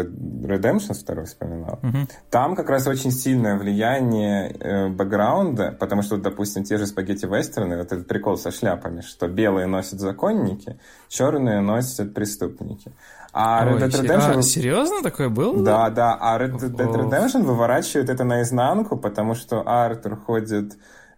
[0.43, 2.11] Redemption 2 вспоминал, uh-huh.
[2.31, 7.93] там как раз очень сильное влияние э, бэкграунда, потому что, допустим, те же спагетти-вестерны, вот
[7.93, 10.79] этот прикол со шляпами, что белые носят законники,
[11.09, 12.93] черные носят преступники.
[13.33, 14.39] А Red Dead Redemption...
[14.39, 15.63] А, серьезно такое было?
[15.63, 20.75] Да, да, а Red Dead Redemption выворачивает это наизнанку, потому что Артур ходит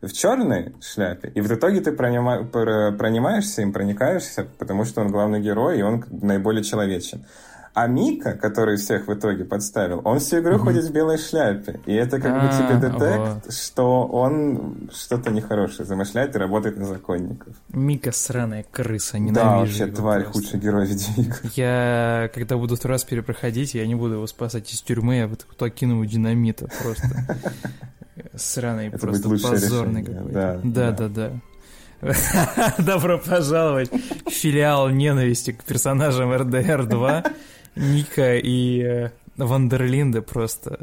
[0.07, 5.41] в черной шляпе, и в итоге ты пронима, пронимаешься им, проникаешься, потому что он главный
[5.41, 7.25] герой, и он наиболее человечен.
[7.75, 10.59] А Мика, который всех в итоге подставил, он всю игру mm-hmm.
[10.59, 11.81] ходит в белой шляпе.
[11.87, 17.57] И это как бы тебе детект, что он что-то нехорошее замышляет и работает на законников.
[17.71, 21.51] Мика сраная крыса, ненавижу Да, вообще тварь, худший герой видеоигр.
[21.57, 25.45] Я, когда буду второй раз перепроходить, я не буду его спасать из тюрьмы, я вот
[25.45, 27.09] туда кину динамита просто.
[28.37, 30.61] Сраный, просто позорный какой-то.
[30.63, 31.33] Да, да, да.
[32.79, 37.25] Добро пожаловать в филиал ненависти к персонажам РДР 2.
[37.77, 40.81] Ника и э, Вандерлинда просто...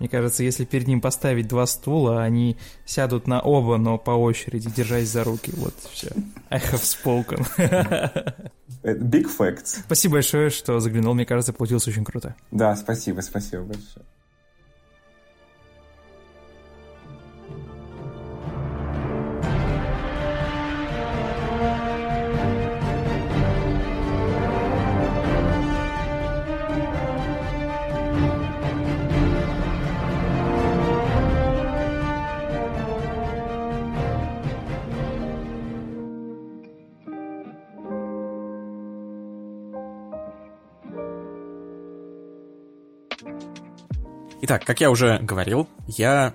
[0.00, 4.68] Мне кажется, если перед ним поставить два стула, они сядут на оба, но по очереди,
[4.68, 5.52] держась за руки.
[5.56, 6.10] Вот, все.
[6.50, 7.46] I have spoken.
[8.82, 9.78] Big facts.
[9.84, 11.14] Спасибо большое, что заглянул.
[11.14, 12.34] Мне кажется, получилось очень круто.
[12.50, 14.04] Да, спасибо, спасибо большое.
[44.46, 46.34] Итак, как я уже говорил, я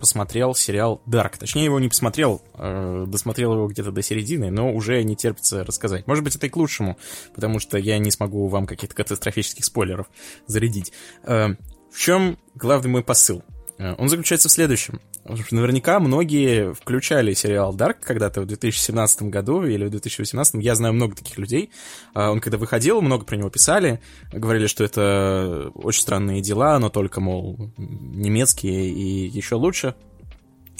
[0.00, 1.38] посмотрел сериал Dark.
[1.38, 6.08] Точнее, его не посмотрел, э, досмотрел его где-то до середины, но уже не терпится рассказать.
[6.08, 6.98] Может быть, это и к лучшему,
[7.32, 10.08] потому что я не смогу вам каких-то катастрофических спойлеров
[10.48, 10.92] зарядить.
[11.22, 11.50] Э,
[11.92, 13.44] в чем главный мой посыл?
[13.78, 15.00] Э, он заключается в следующем.
[15.24, 20.62] Наверняка многие включали сериал Dark когда-то в 2017 году или в 2018.
[20.62, 21.70] Я знаю много таких людей.
[22.14, 24.00] Э, он когда выходил, много про него писали.
[24.32, 29.94] Говорили, что это очень странные дела, но только, мол, немецкие и еще лучше.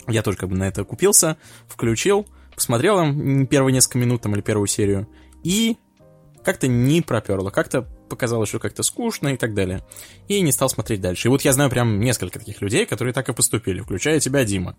[0.07, 2.97] Я только как бы на это купился, включил, посмотрел
[3.47, 5.07] первые несколько минут там, или первую серию.
[5.43, 5.77] И
[6.43, 9.83] как-то не проперло, как-то показалось, что как-то скучно и так далее.
[10.27, 11.27] И не стал смотреть дальше.
[11.27, 14.75] И вот я знаю прям несколько таких людей, которые так и поступили, включая тебя, Дима.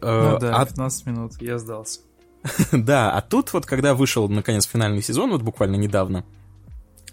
[0.00, 0.66] Ну э, да, а...
[0.66, 2.00] 15 минут, я сдался.
[2.72, 6.24] да, а тут вот, когда вышел, наконец, финальный сезон, вот буквально недавно,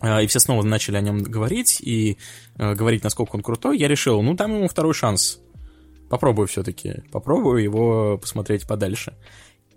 [0.02, 2.18] э, и все снова начали о нем говорить, и
[2.58, 5.40] э, говорить, насколько он крутой, я решил, ну, дам ему второй шанс.
[6.10, 9.14] Попробую все-таки, попробую его посмотреть подальше.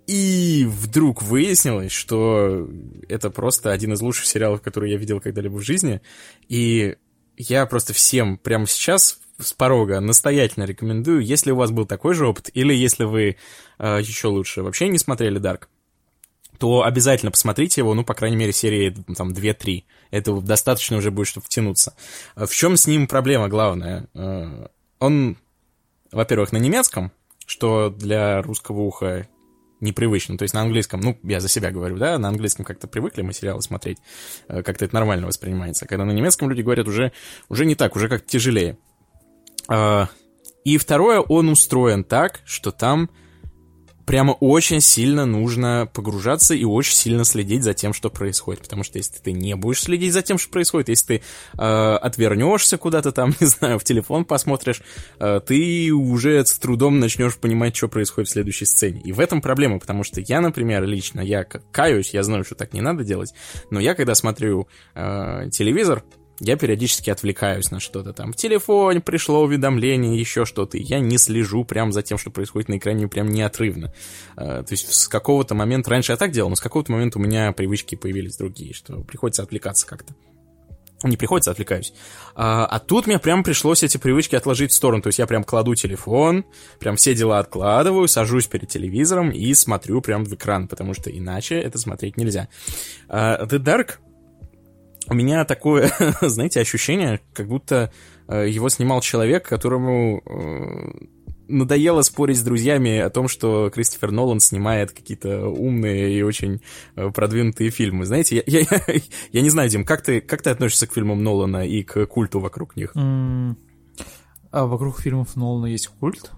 [0.07, 2.67] И вдруг выяснилось, что
[3.07, 6.01] это просто один из лучших сериалов, которые я видел когда-либо в жизни.
[6.49, 6.97] И
[7.37, 12.27] я просто всем прямо сейчас с порога настоятельно рекомендую, если у вас был такой же
[12.27, 13.37] опыт, или если вы
[13.79, 15.67] э, еще лучше вообще не смотрели Dark,
[16.59, 19.83] то обязательно посмотрите его, ну, по крайней мере, серии там 2-3.
[20.11, 21.95] Это достаточно уже будет, чтобы втянуться.
[22.35, 24.07] В чем с ним проблема главная?
[24.13, 24.67] Э,
[24.99, 25.37] он,
[26.11, 27.11] во-первых, на немецком,
[27.45, 29.27] что для русского уха
[29.83, 30.37] непривычно.
[30.37, 33.33] То есть на английском, ну, я за себя говорю, да, на английском как-то привыкли мы
[33.33, 33.99] сериалы смотреть,
[34.47, 35.85] э, как-то это нормально воспринимается.
[35.85, 37.11] Когда на немецком люди говорят уже,
[37.49, 38.77] уже не так, уже как тяжелее.
[39.67, 40.09] А,
[40.63, 43.09] и второе, он устроен так, что там
[44.05, 48.63] прямо очень сильно нужно погружаться и очень сильно следить за тем, что происходит.
[48.63, 51.23] Потому что если ты не будешь следить за тем, что происходит, если ты
[51.57, 54.81] э, отвернешься куда-то там, не знаю, в телефон посмотришь,
[55.19, 59.01] э, ты уже с трудом начнешь понимать, что происходит в следующей сцене.
[59.03, 62.73] И в этом проблема, потому что я, например, лично, я каюсь, я знаю, что так
[62.73, 63.33] не надо делать,
[63.69, 66.03] но я, когда смотрю э, телевизор,
[66.39, 68.33] я периодически отвлекаюсь на что-то там.
[68.33, 70.77] В телефоне пришло уведомление, еще что-то.
[70.77, 73.93] Я не слежу прям за тем, что происходит на экране, прям неотрывно.
[74.35, 77.21] А, то есть с какого-то момента, раньше я так делал, но с какого-то момента у
[77.21, 80.15] меня привычки появились другие, что приходится отвлекаться как-то.
[81.03, 81.93] Не приходится, отвлекаюсь.
[82.33, 85.01] А, а тут мне прям пришлось эти привычки отложить в сторону.
[85.01, 86.45] То есть я прям кладу телефон,
[86.79, 91.55] прям все дела откладываю, сажусь перед телевизором и смотрю прям в экран, потому что иначе
[91.59, 92.47] это смотреть нельзя.
[93.09, 93.97] Uh, The Dark
[95.09, 97.91] у меня такое, знаете, ощущение, как будто
[98.27, 101.07] э, его снимал человек, которому э,
[101.47, 106.61] надоело спорить с друзьями о том, что Кристофер Нолан снимает какие-то умные и очень
[106.95, 108.05] э, продвинутые фильмы.
[108.05, 108.65] Знаете, я, я,
[109.31, 112.39] я, не знаю, Дим, как ты, как ты относишься к фильмам Нолана и к культу
[112.39, 112.95] вокруг них?
[112.95, 113.55] Mm.
[114.51, 116.31] А вокруг фильмов Нолана есть культ?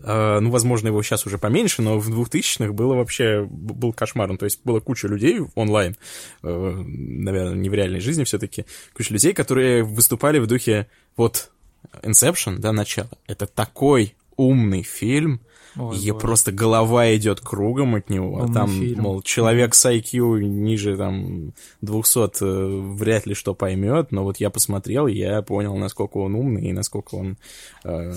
[0.00, 4.38] Uh, ну, возможно, его сейчас уже поменьше, но в 2000-х было вообще, был кошмаром.
[4.38, 5.96] То есть была куча людей онлайн,
[6.42, 8.64] uh, наверное, не в реальной жизни все-таки,
[8.94, 11.50] куча людей, которые выступали в духе, вот,
[12.02, 15.40] Inception, да, начало, это такой умный фильм,
[15.76, 16.20] Ой, и боже.
[16.20, 18.34] просто голова идет кругом от него.
[18.38, 19.02] Умный там, фильм.
[19.02, 24.50] мол, человек с IQ ниже там 200 э, вряд ли что поймет, но вот я
[24.50, 27.36] посмотрел, я понял, насколько он умный и насколько он
[27.84, 28.14] э,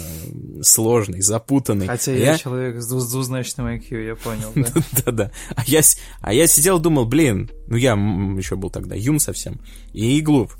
[0.61, 1.87] сложный, запутанный.
[1.87, 4.81] Хотя А я человек с дву- с двузначным IQ, я понял, да.
[5.05, 5.31] Да-да.
[5.55, 5.81] А я,
[6.21, 9.59] а я сидел думал, блин, ну я еще был тогда юн совсем
[9.93, 10.53] и глуп.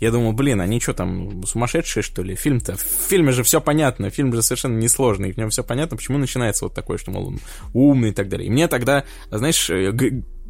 [0.00, 2.36] Я думал, блин, они что там, сумасшедшие, что ли?
[2.36, 2.76] Фильм-то...
[2.76, 6.66] В фильме же все понятно, фильм же совершенно несложный, в нем все понятно, почему начинается
[6.66, 7.34] вот такое, что, мол,
[7.72, 8.46] умный и так далее.
[8.46, 9.92] И мне тогда, знаешь, э,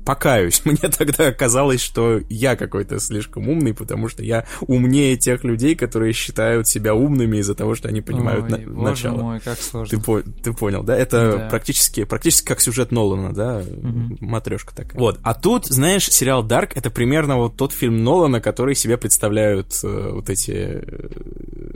[0.09, 5.75] покаюсь, мне тогда казалось, что я какой-то слишком умный, потому что я умнее тех людей,
[5.75, 9.23] которые считают себя умными из-за того, что они понимают Ой, на- боже начало.
[9.23, 10.01] мой, как Ты, сложно.
[10.01, 10.97] по- ты понял, да?
[10.97, 11.49] Это Да.
[11.51, 13.63] практически, практически как сюжет Нолана, да?
[13.83, 14.17] Мгм.
[14.21, 14.99] Матрешка такая.
[14.99, 15.21] Вот.
[15.23, 20.11] А тут, знаешь, сериал Дарк это примерно вот тот фильм Нолана, который себе представляют э,
[20.13, 21.09] вот эти э,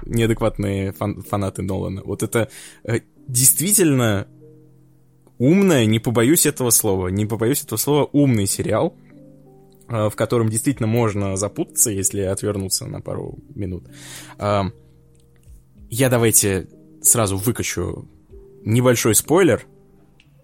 [0.06, 2.00] неадекватные фан- фанаты Нолана.
[2.02, 2.48] Вот это
[2.84, 4.26] э, действительно
[5.42, 8.94] умное, не побоюсь этого слова, не побоюсь этого слова, умный сериал,
[9.88, 13.88] э, в котором действительно можно запутаться, если отвернуться на пару минут.
[14.38, 14.66] А,
[15.90, 16.68] Я давайте
[17.02, 18.08] сразу выкачу
[18.64, 19.66] небольшой спойлер.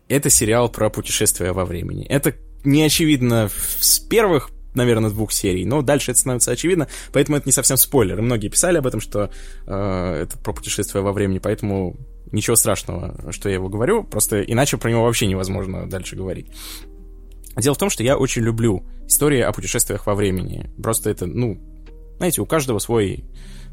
[0.08, 2.04] Это сериал про путешествия во времени.
[2.04, 2.34] Это
[2.64, 3.50] не очевидно
[3.80, 8.18] с первых, наверное, двух серий, но дальше это становится очевидно, поэтому это не совсем спойлер.
[8.18, 9.30] И многие писали об этом, что
[9.64, 11.96] э, это про путешествия во времени, поэтому
[12.32, 16.50] ничего страшного, что я его говорю, просто иначе про него вообще невозможно дальше говорить.
[17.56, 20.70] Дело в том, что я очень люблю истории о путешествиях во времени.
[20.80, 21.60] Просто это, ну,
[22.18, 23.24] знаете, у каждого свой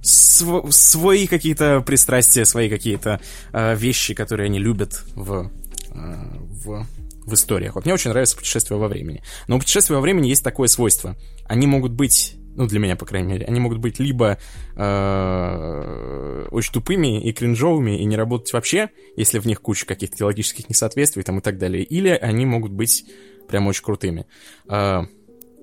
[0.02, 3.20] св- свои какие-то пристрастия, свои какие-то
[3.54, 5.52] э, вещи, которые они любят в,
[5.92, 6.88] э, в,
[7.26, 7.76] в историях.
[7.76, 9.24] Вот мне очень нравится путешествие во времени.
[9.48, 11.16] Но у путешествия во времени есть такое свойство.
[11.48, 14.38] Они могут быть, ну, для меня, по крайней мере, они могут быть либо
[14.76, 20.70] э, очень тупыми и кринжовыми и не работать вообще, если в них куча каких-то логических
[20.70, 23.06] несоответствий там и так далее, или они могут быть
[23.48, 24.26] прям очень крутыми.
[24.70, 25.02] Э,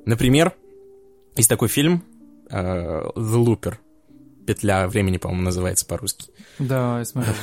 [0.05, 0.53] например,
[1.37, 2.05] есть такой фильм
[2.51, 2.57] э,
[3.17, 3.75] The Looper.
[4.47, 6.27] Петля времени, по-моему, называется по-русски.
[6.59, 7.35] Да, я смотрел.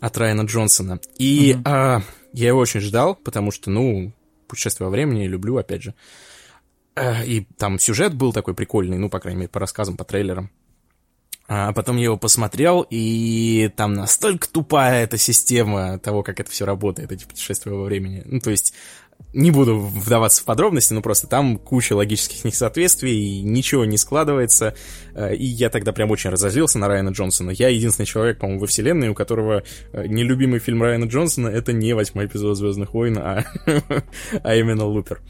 [0.00, 1.00] От Райана Джонсона.
[1.18, 1.62] И Мгм.
[1.66, 2.02] а,
[2.32, 4.12] я его очень ждал, потому что, ну,
[4.46, 5.90] путешествие во времени люблю, опять же.
[5.90, 5.94] Э,
[6.96, 10.50] И там сюжет был такой прикольный, ну, по крайней мере, по рассказам, по трейлерам.
[11.46, 16.64] А потом я его посмотрел, и там настолько тупая эта система того, как это все
[16.64, 18.22] работает, эти путешествия во времени.
[18.24, 18.72] Ну, то есть,
[19.34, 24.74] не буду вдаваться в подробности, но просто там куча логических несоответствий, и ничего не складывается.
[25.14, 27.50] Э, И я тогда прям очень разозлился на Райана Джонсона.
[27.50, 31.94] Я единственный человек, по-моему, во вселенной, у которого э, нелюбимый фильм Райана Джонсона— это не
[31.94, 33.44] восьмой эпизод «Звездных войн», а,
[34.42, 35.20] а именно «Лупер».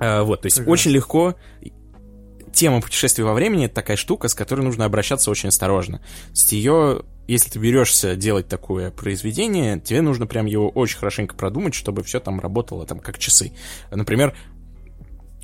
[0.00, 0.72] А, Вот, то есть Прекрасно.
[0.72, 1.34] очень легко
[2.52, 5.98] тема путешествий во времени это такая штука, с которой нужно обращаться очень осторожно.
[5.98, 11.36] То есть ее, если ты берешься делать такое произведение, тебе нужно прям его очень хорошенько
[11.36, 13.52] продумать, чтобы все там работало там как часы.
[13.92, 14.34] Например,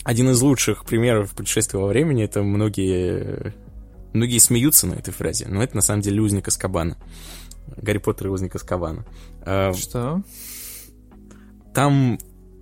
[0.02, 3.54] один из лучших примеров путешествия во времени это многие
[4.12, 6.96] многие смеются на этой фразе, но это на самом деле узник Аскабана.
[7.76, 9.04] Гарри Поттер и узник Аскабана.
[9.42, 10.22] А, Что?
[11.74, 12.18] там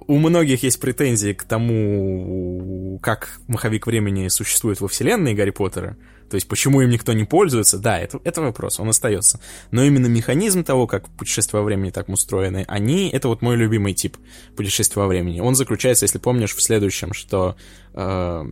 [0.06, 5.97] у многих есть претензии к тому, как маховик времени существует во вселенной Гарри Поттера.
[6.31, 9.40] То есть, почему им никто не пользуется, да, это, это вопрос, он остается.
[9.70, 13.94] Но именно механизм того, как путешествия во времени так устроены, они, это вот мой любимый
[13.94, 14.16] тип
[14.56, 15.40] путешествия во времени.
[15.40, 17.56] Он заключается, если помнишь, в следующем, что
[17.93, 18.44] э,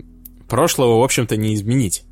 [0.49, 2.05] прошлого, в общем-то, не изменить.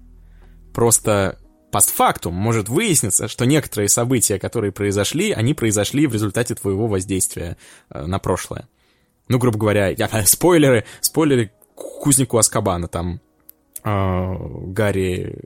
[0.74, 1.38] Просто
[1.70, 7.56] постфактум может выясниться, что некоторые события, которые произошли, они произошли в результате твоего воздействия
[7.90, 8.68] э, на прошлое.
[9.30, 13.20] Ну, грубо говоря, я, спойлеры, спойлеры к кузнику Аскабана, там
[13.84, 14.34] э,
[14.66, 15.38] Гарри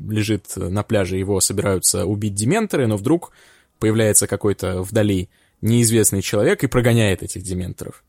[0.00, 3.30] лежит на пляже, его собираются убить дементоры, но вдруг
[3.78, 5.28] появляется какой-то вдали
[5.60, 8.02] неизвестный человек и прогоняет этих дементоров.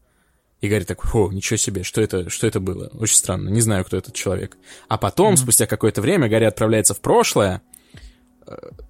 [0.61, 2.87] И Гарри такой, о, ничего себе, что это, что это было?
[2.95, 4.57] Очень странно, не знаю, кто этот человек.
[4.87, 5.37] А потом, mm-hmm.
[5.37, 7.61] спустя какое-то время, Гарри отправляется в прошлое,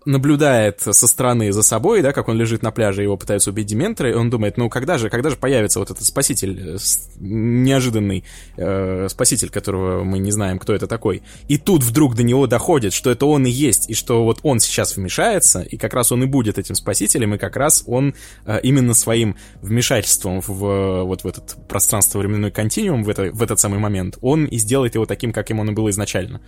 [0.06, 4.12] наблюдает со стороны за собой, да, как он лежит на пляже, его пытаются убить дементоры,
[4.12, 6.78] и он думает, ну когда же, когда же появится вот этот спаситель,
[7.20, 8.24] неожиданный
[8.58, 11.24] э, спаситель, которого мы не знаем, кто это такой.
[11.48, 14.60] И тут вдруг до него доходит, что это он и есть, и что вот он
[14.60, 18.16] сейчас вмешается, и как раз он и будет этим спасителем, и как раз он
[18.46, 23.80] э, именно своим вмешательством в вот в этот пространство-временной континуум, в, это, в этот самый
[23.80, 26.42] момент, он и сделает его таким, каким он и был изначально.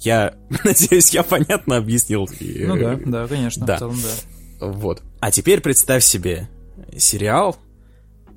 [0.00, 0.34] Я
[0.64, 2.28] надеюсь, я понятно объяснил.
[2.64, 3.76] Ну да, да, конечно, да.
[3.76, 4.66] в целом да.
[4.66, 5.02] Вот.
[5.20, 6.48] А теперь представь себе
[6.96, 7.56] сериал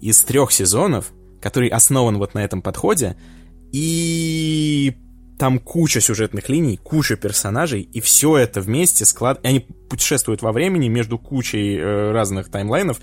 [0.01, 3.15] из трех сезонов, который основан вот на этом подходе,
[3.71, 4.95] и
[5.37, 9.39] там куча сюжетных линий, куча персонажей, и все это вместе склад...
[9.43, 9.59] И они
[9.89, 12.99] путешествуют во времени между кучей э, разных таймлайнов,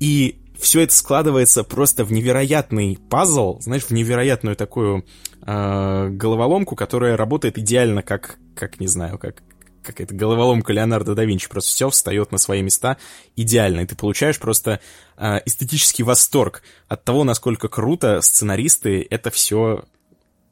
[0.00, 5.04] и все это складывается просто в невероятный пазл, знаешь, в невероятную такую
[5.46, 9.42] э, головоломку, которая работает идеально как, как не знаю, как
[9.88, 11.48] какая-то головоломка Леонардо да Винчи.
[11.48, 12.96] Просто все встает на свои места
[13.36, 14.80] идеально, и ты получаешь просто
[15.16, 19.84] э, эстетический восторг от того, насколько круто сценаристы это все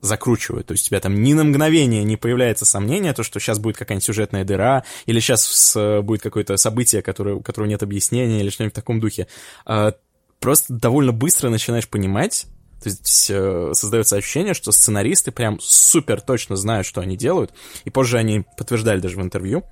[0.01, 0.67] закручивают.
[0.67, 3.77] То есть у тебя там ни на мгновение не появляется сомнение, то, что сейчас будет
[3.77, 8.75] какая-нибудь сюжетная дыра, или сейчас будет какое-то событие, которое, у которого нет объяснения, или что-нибудь
[8.75, 9.27] в таком духе.
[9.65, 9.95] А,
[10.39, 12.47] просто довольно быстро начинаешь понимать,
[12.83, 17.53] то есть э, создается ощущение, что сценаристы прям супер точно знают, что они делают.
[17.85, 19.65] И позже они подтверждали даже в интервью,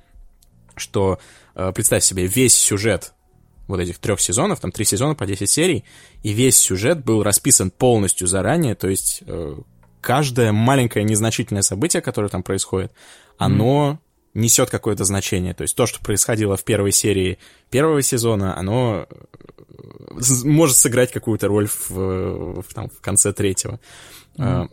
[0.76, 1.18] что,
[1.54, 3.12] э, представь себе, весь сюжет
[3.66, 5.84] вот этих трех сезонов, там три сезона по 10 серий,
[6.22, 9.56] и весь сюжет был расписан полностью заранее, то есть э,
[10.00, 12.92] каждое маленькое незначительное событие, которое там происходит,
[13.38, 13.98] оно.
[14.34, 15.54] Несет какое-то значение.
[15.54, 17.38] То есть то, что происходило в первой серии
[17.70, 23.80] первого сезона, оно э, может сыграть какую-то роль в, в, там, в конце третьего.
[24.36, 24.68] Mm.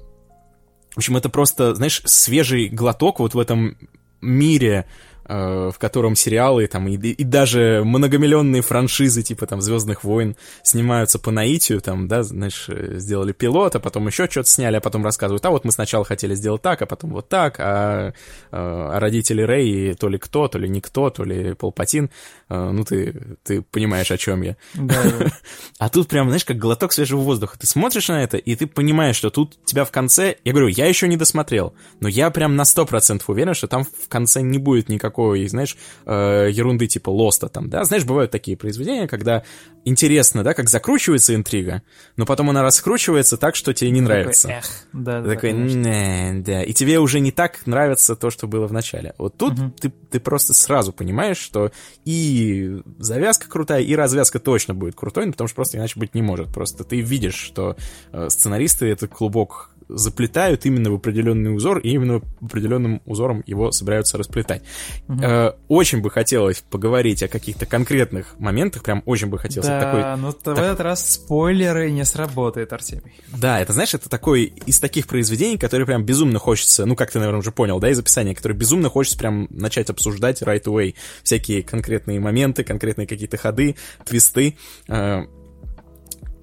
[0.93, 3.77] В общем, это просто, знаешь, свежий глоток вот в этом
[4.19, 10.35] мире Э, в котором сериалы там и, и даже многомиллионные франшизы типа там Звездных войн
[10.63, 14.81] снимаются по наитию, там, да, знаешь, э, сделали пилот, а потом еще что-то сняли, а
[14.81, 18.13] потом рассказывают, а вот мы сначала хотели сделать так, а потом вот так, а,
[18.51, 22.09] а родители Рэй то ли кто, то ли никто, то ли Полпатин,
[22.53, 24.57] ну ты, ты понимаешь, о чем я.
[24.73, 25.01] Да.
[25.79, 27.57] А тут прям, знаешь, как глоток свежего воздуха.
[27.57, 30.85] Ты смотришь на это, и ты понимаешь, что тут тебя в конце, я говорю, я
[30.85, 34.89] еще не досмотрел, но я прям на 100% уверен, что там в конце не будет
[34.89, 35.75] никакого знаешь,
[36.05, 39.43] э, ерунды типа Лоста там, да, знаешь, бывают такие произведения, когда
[39.85, 41.81] интересно, да, как закручивается интрига,
[42.17, 44.47] но потом она раскручивается так, что тебе не нравится.
[44.47, 48.47] Такой, эх, да, да, такой, не, да, и тебе уже не так нравится то, что
[48.47, 49.13] было в начале.
[49.17, 49.71] Вот тут угу.
[49.79, 51.71] ты, ты просто сразу понимаешь, что
[52.05, 56.21] и завязка крутая, и развязка точно будет крутой, ну, потому что просто иначе быть не
[56.21, 56.49] может.
[56.49, 57.75] Просто ты видишь, что
[58.11, 64.17] э, сценаристы этот клубок заплетают именно в определенный узор, и именно определенным узором его собираются
[64.17, 64.63] расплетать.
[65.07, 65.21] Угу.
[65.21, 69.67] Э, очень бы хотелось поговорить о каких-то конкретных моментах, прям очень бы хотелось.
[69.67, 70.57] Да, такой, но так...
[70.57, 73.13] в этот раз спойлеры не сработает, Артемий.
[73.27, 77.19] Да, это, знаешь, это такой из таких произведений, которые прям безумно хочется, ну, как ты,
[77.19, 80.95] наверное, уже понял, да, из описания, которые безумно хочется прям начать обсуждать right away.
[81.23, 84.57] Всякие конкретные моменты, конкретные какие-то ходы, твисты.
[84.87, 85.25] Э,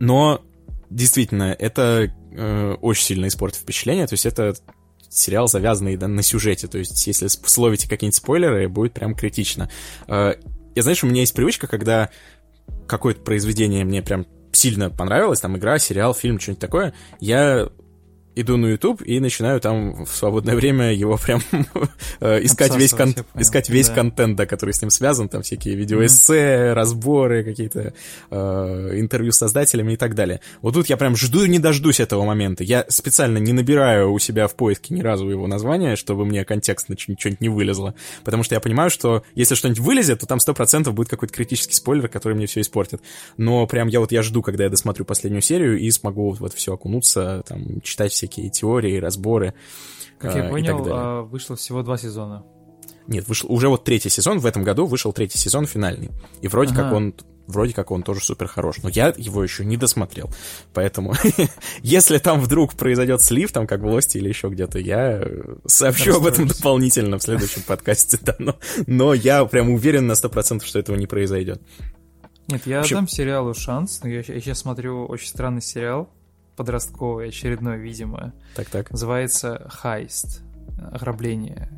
[0.01, 0.43] но
[0.91, 4.07] действительно, это э, очень сильно испортит впечатление.
[4.07, 4.55] То есть это
[5.09, 6.69] сериал, завязанный да, на сюжете.
[6.69, 9.71] То есть если словите какие-нибудь спойлеры, будет прям критично.
[10.07, 10.35] Э,
[10.75, 12.11] я, знаешь, у меня есть привычка, когда
[12.87, 17.69] какое-то произведение мне прям сильно понравилось, там игра, сериал, фильм, что-нибудь такое, я
[18.41, 21.43] иду на YouTube и начинаю там в свободное время его прям
[22.21, 23.15] э, искать весь, кон...
[23.35, 23.95] искать весь да.
[23.95, 26.73] контент, да, который с ним связан, там всякие видеоэссе, mm-hmm.
[26.75, 27.93] разборы, какие-то
[28.31, 30.41] э, интервью с создателями и так далее.
[30.63, 32.65] Вот тут я прям жду и не дождусь этого момента.
[32.65, 36.97] Я специально не набираю у себя в поиске ни разу его название, чтобы мне контекстно
[36.99, 37.95] что-нибудь не вылезло,
[38.25, 42.09] потому что я понимаю, что если что-нибудь вылезет, то там 100% будет какой-то критический спойлер,
[42.09, 43.03] который мне все испортит.
[43.37, 46.55] Но прям я вот я жду, когда я досмотрю последнюю серию и смогу вот, вот
[46.55, 49.55] все окунуться, там, читать все всякие теории, разборы.
[50.19, 52.45] Как я а, понял, а, вышло всего два сезона.
[53.07, 56.11] Нет, вышел уже вот третий сезон, в этом году вышел третий сезон финальный.
[56.43, 56.83] И вроде ага.
[56.83, 57.15] как он
[57.47, 58.77] вроде как он тоже супер хорош.
[58.83, 60.29] Но я его еще не досмотрел.
[60.75, 61.15] Поэтому,
[61.83, 65.27] если там вдруг произойдет слив, там как в Лости или еще где-то, я
[65.65, 68.19] сообщу об этом дополнительно в следующем подкасте.
[68.21, 68.57] Да, но,
[68.87, 71.63] но я прям уверен на 100%, что этого не произойдет.
[72.49, 72.97] Нет, я общем...
[72.97, 74.01] дам сериалу шанс.
[74.05, 76.11] Я, я сейчас смотрю очень странный сериал
[76.59, 78.35] подростковый, очередной, видимо.
[78.55, 78.91] Так-так.
[78.91, 80.43] Называется «Хайст».
[80.93, 81.71] Ограбление.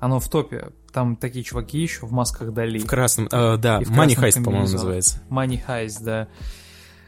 [0.00, 0.70] Оно в топе.
[0.92, 2.78] Там такие чуваки еще в масках Дали.
[2.78, 5.22] В красном, э, да, Money Heist, по-моему, называется.
[5.28, 6.28] Money Heist, да.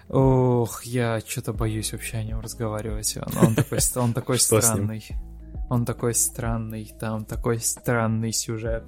[0.09, 3.17] Ох, я что-то боюсь вообще о нем разговаривать.
[3.17, 5.05] Он, он такой, он такой странный.
[5.71, 8.85] Он такой странный, там такой странный сюжет.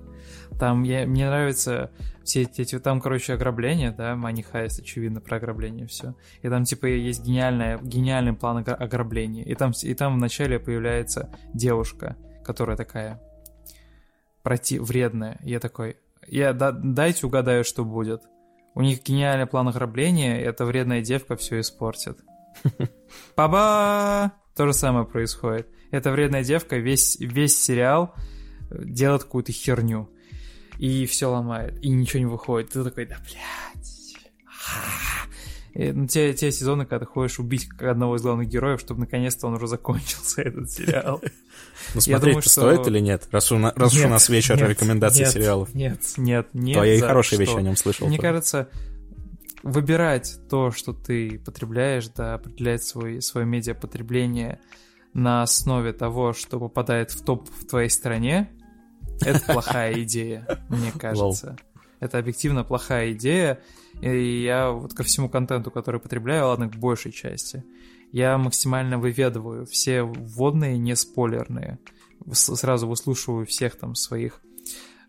[0.59, 1.90] Там я, мне нравится
[2.22, 6.14] все эти, там, короче, ограбления, да, Money Heist, очевидно, про ограбление все.
[6.43, 9.44] И там, типа, есть гениальная, гениальный план ограбления.
[9.44, 13.20] И там, и там вначале появляется девушка, которая такая
[14.43, 15.39] проти вредная.
[15.43, 18.22] Я такой, я да, дайте угадаю, что будет.
[18.74, 22.18] У них гениальный план ограбления, и эта вредная девка все испортит.
[23.35, 24.32] Паба!
[24.56, 25.68] То же самое происходит.
[25.90, 28.14] Эта вредная девка весь, весь сериал
[28.70, 30.09] делает какую-то херню
[30.79, 32.71] и все ломает, и ничего не выходит.
[32.71, 33.95] Ты такой, да, блядь.
[35.75, 39.49] И, ну, те, те сезоны, когда ты ходишь убить одного из главных героев, чтобы наконец-то
[39.49, 41.21] он уже закончился, этот сериал.
[41.95, 43.29] Ну, смотреть стоит или нет?
[43.33, 45.75] Раз у нас вечер рекомендаций сериалов.
[45.75, 46.77] Нет, нет, нет.
[46.77, 48.07] То я и хорошие вещи о нем слышал.
[48.07, 48.69] Мне кажется,
[49.65, 54.61] выбирать то, что ты потребляешь, да, определять свой, свое медиапотребление
[55.13, 58.51] на основе того, что попадает в топ в твоей стране,
[59.20, 61.57] это плохая идея, мне кажется.
[62.01, 63.61] Это объективно плохая идея.
[64.01, 67.65] И я вот ко всему контенту, который потребляю, ладно, к большей части,
[68.12, 71.78] я максимально выведываю все вводные, не спойлерные.
[72.32, 74.41] Сразу выслушиваю всех там своих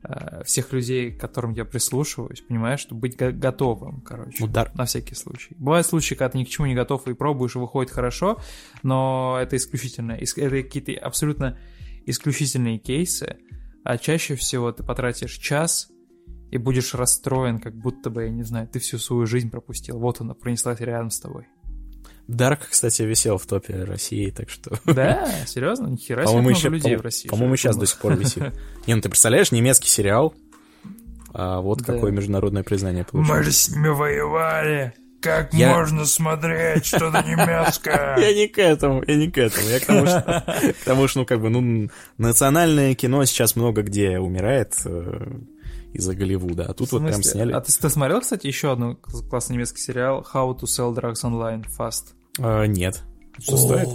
[0.03, 4.72] э, всех людей, к которым я прислушиваюсь, понимаешь, чтобы быть го- готовым, короче, Удар.
[4.76, 5.56] на всякий случай.
[5.57, 8.40] Бывают случаи, когда ты ни к чему не готов и пробуешь, и выходит хорошо,
[8.84, 11.57] но это исключительно, это какие-то абсолютно
[12.06, 13.38] исключительные кейсы,
[13.86, 15.90] а чаще всего ты потратишь час
[16.49, 19.99] и будешь расстроен, как будто бы, я не знаю, ты всю свою жизнь пропустил.
[19.99, 21.48] Вот она пронеслась рядом с тобой.
[22.28, 24.80] Дарк, кстати, висел в топе России, так что...
[24.91, 25.30] Да?
[25.45, 25.86] Серьезно?
[25.88, 27.30] Нихера себе много еще, людей в России.
[27.30, 28.44] По-моему, сейчас до сих пор висит.
[28.88, 30.34] Не, ну ты представляешь, немецкий сериал,
[31.32, 31.94] а вот да.
[31.94, 33.36] какое международное признание получил.
[33.36, 34.95] Мы же с ними воевали!
[35.26, 35.73] Как я...
[35.76, 38.15] можно смотреть что-то немецкое?
[38.19, 39.68] Я не к этому, я не к этому.
[39.68, 40.43] Я к тому, что,
[40.81, 41.89] к тому, что ну, как бы, ну,
[42.19, 45.39] национальное кино сейчас много где умирает э,
[45.93, 47.53] из-за Голливуда, а тут вот прям сняли.
[47.53, 51.65] А ты, ты смотрел, кстати, еще один классный немецкий сериал How to Sell Drugs Online
[51.76, 52.14] Fast?
[52.38, 53.02] А, нет.
[53.39, 53.89] Что О, стоит?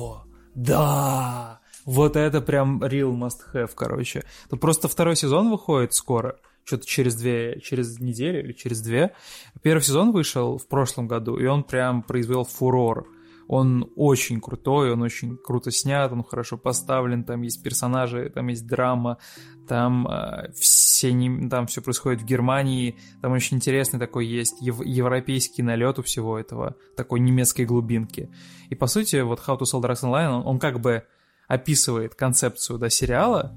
[0.57, 1.61] Да!
[1.85, 4.25] Вот это прям real must have, короче.
[4.49, 9.15] Тут просто второй сезон выходит скоро что-то через две, через неделю или через две.
[9.63, 13.09] Первый сезон вышел в прошлом году, и он прям произвел фурор.
[13.49, 18.65] Он очень крутой, он очень круто снят, он хорошо поставлен, там есть персонажи, там есть
[18.65, 19.19] драма,
[19.67, 24.81] там э, все не, там все происходит в Германии, там очень интересный такой есть ев,
[24.85, 28.31] европейский налет у всего этого, такой немецкой глубинки.
[28.69, 31.05] И по сути, вот How to Sell Drugs Online, он, он как бы
[31.49, 33.53] описывает концепцию да, сериала,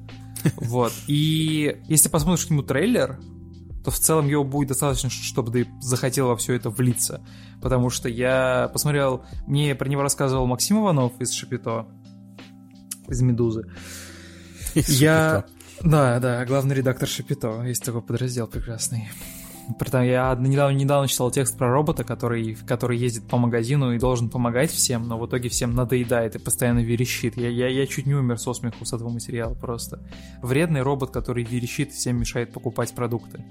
[0.57, 0.93] вот.
[1.07, 3.19] И если посмотришь к нему трейлер,
[3.83, 7.21] то в целом его будет достаточно, чтобы ты захотел во все это влиться.
[7.61, 11.87] Потому что я посмотрел, мне про него рассказывал Максим Иванов из Шапито,
[13.07, 13.65] из Медузы.
[14.73, 15.45] Из я...
[15.47, 15.89] Шапито.
[15.89, 17.61] Да, да, главный редактор Шапито.
[17.63, 19.09] Есть такой подраздел прекрасный.
[19.91, 24.71] Я недавно, недавно читал текст про робота, который, который ездит по магазину и должен помогать
[24.71, 27.37] всем, но в итоге всем надоедает и постоянно верещит.
[27.37, 29.99] Я, я, я чуть не умер со смеху с этого материала просто.
[30.41, 33.43] Вредный робот, который верещит и всем мешает покупать продукты.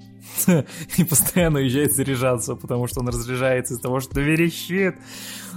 [0.97, 4.97] И постоянно уезжает заряжаться, потому что он разряжается из того, что верещит.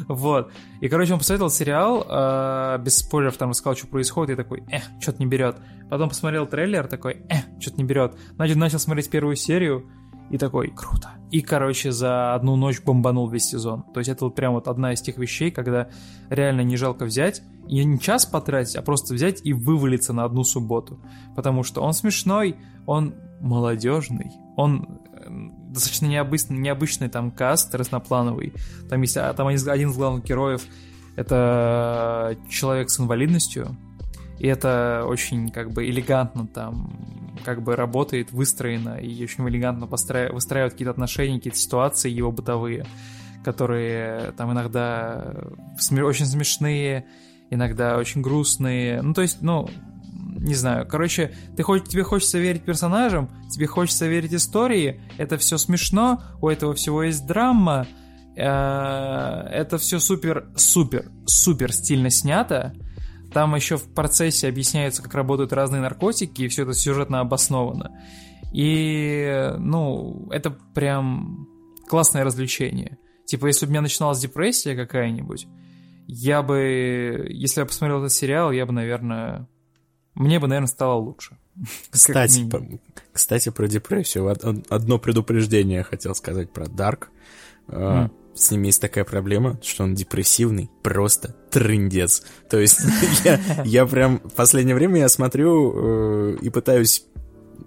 [0.07, 0.51] Вот.
[0.81, 4.83] И, короче, он посоветовал сериал, э, без спойлеров там рассказал, что происходит, и такой, эх,
[4.99, 5.57] что-то не берет.
[5.89, 8.15] Потом посмотрел трейлер, такой, эх, что-то не берет.
[8.35, 9.89] Значит, начал смотреть первую серию,
[10.29, 11.09] и такой, круто.
[11.31, 13.83] И, короче, за одну ночь бомбанул весь сезон.
[13.93, 15.89] То есть это вот прям вот одна из тех вещей, когда
[16.29, 20.43] реально не жалко взять, и не час потратить, а просто взять и вывалиться на одну
[20.43, 20.99] субботу.
[21.35, 25.27] Потому что он смешной, он молодежный, он э,
[25.71, 28.53] достаточно необычный, необычный там каст разноплановый.
[28.89, 30.63] Там есть а, там один, один из главных героев
[31.15, 33.75] это человек с инвалидностью,
[34.37, 40.31] и это очень как бы элегантно там как бы работает, выстроено, и очень элегантно постра...
[40.31, 42.85] выстраивают какие-то отношения, какие-то ситуации его бытовые,
[43.43, 45.33] которые там иногда
[45.91, 47.05] очень смешные,
[47.49, 49.01] иногда очень грустные.
[49.01, 49.69] Ну, то есть, ну,
[50.13, 55.57] не знаю, короче, ты хоть, тебе хочется верить персонажам, тебе хочется верить истории, это все
[55.57, 57.87] смешно, у этого всего есть драма,
[58.35, 62.73] э, это все супер, супер, супер стильно снято,
[63.35, 67.91] там еще в процессе объясняется, как работают разные наркотики, и все это сюжетно обосновано.
[68.53, 71.45] И, ну, это прям
[71.89, 72.97] классное развлечение.
[73.25, 75.47] Типа, если бы у меня начиналась депрессия какая-нибудь,
[76.07, 79.49] я бы, если я посмотрел этот сериал, я бы, наверное,
[80.13, 81.37] мне бы, наверное, стало лучше.
[81.89, 82.65] Кстати, по,
[83.11, 84.33] кстати, про депрессию.
[84.69, 87.07] Одно предупреждение хотел сказать про Dark.
[87.67, 92.23] Mm с ним есть такая проблема, что он депрессивный, просто трындец.
[92.49, 92.79] То есть
[93.23, 97.05] я, я прям в последнее время я смотрю э, и пытаюсь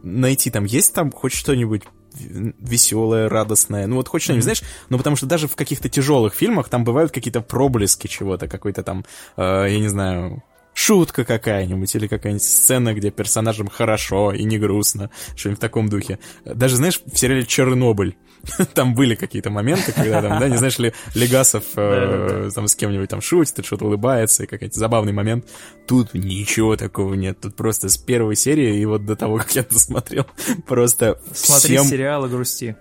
[0.03, 1.83] найти там, есть там хоть что-нибудь
[2.15, 3.87] веселое, радостное.
[3.87, 4.57] Ну вот хоть что-нибудь, mm-hmm.
[4.57, 8.83] знаешь, ну потому что даже в каких-то тяжелых фильмах там бывают какие-то проблески чего-то, какой-то
[8.83, 9.05] там,
[9.37, 10.43] э, я не знаю,
[10.79, 16.21] шутка какая-нибудь или какая-нибудь сцена, где персонажам хорошо и не грустно, что-нибудь в таком духе.
[16.45, 18.17] Даже, знаешь, в сериале «Чернобыль»
[18.75, 23.09] там были какие-то моменты, когда там, да, не знаешь ли, Легасов э, там с кем-нибудь
[23.09, 25.49] там шутит, что-то улыбается, и какой-то забавный момент.
[25.89, 27.41] Тут ничего такого нет.
[27.41, 30.27] Тут просто с первой серии и вот до того, как я досмотрел,
[30.67, 31.87] просто Смотри всем...
[31.87, 32.77] сериал и грусти.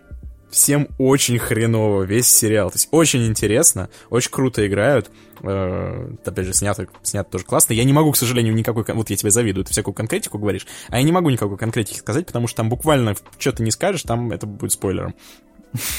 [0.49, 2.69] Всем очень хреново весь сериал.
[2.69, 5.09] То есть очень интересно, очень круто играют.
[5.41, 7.73] Э, опять же, снято, снято тоже классно.
[7.73, 8.83] Я не могу, к сожалению, никакой...
[8.93, 12.25] Вот я тебе завидую, ты всякую конкретику говоришь, а я не могу никакой конкретики сказать,
[12.25, 15.15] потому что там буквально что ты не скажешь, там это будет спойлером.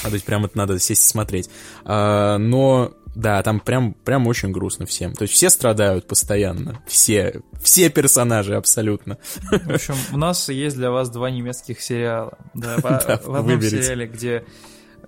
[0.03, 1.51] А то есть прям это надо сесть и смотреть.
[1.85, 5.13] А, но да, там прям, прям очень грустно всем.
[5.13, 6.81] То есть все страдают постоянно.
[6.87, 7.41] Все.
[7.61, 9.19] Все персонажи абсолютно.
[9.51, 12.39] В общем, у нас есть для вас два немецких сериала.
[12.55, 14.45] Да, в, в одном сериале, где...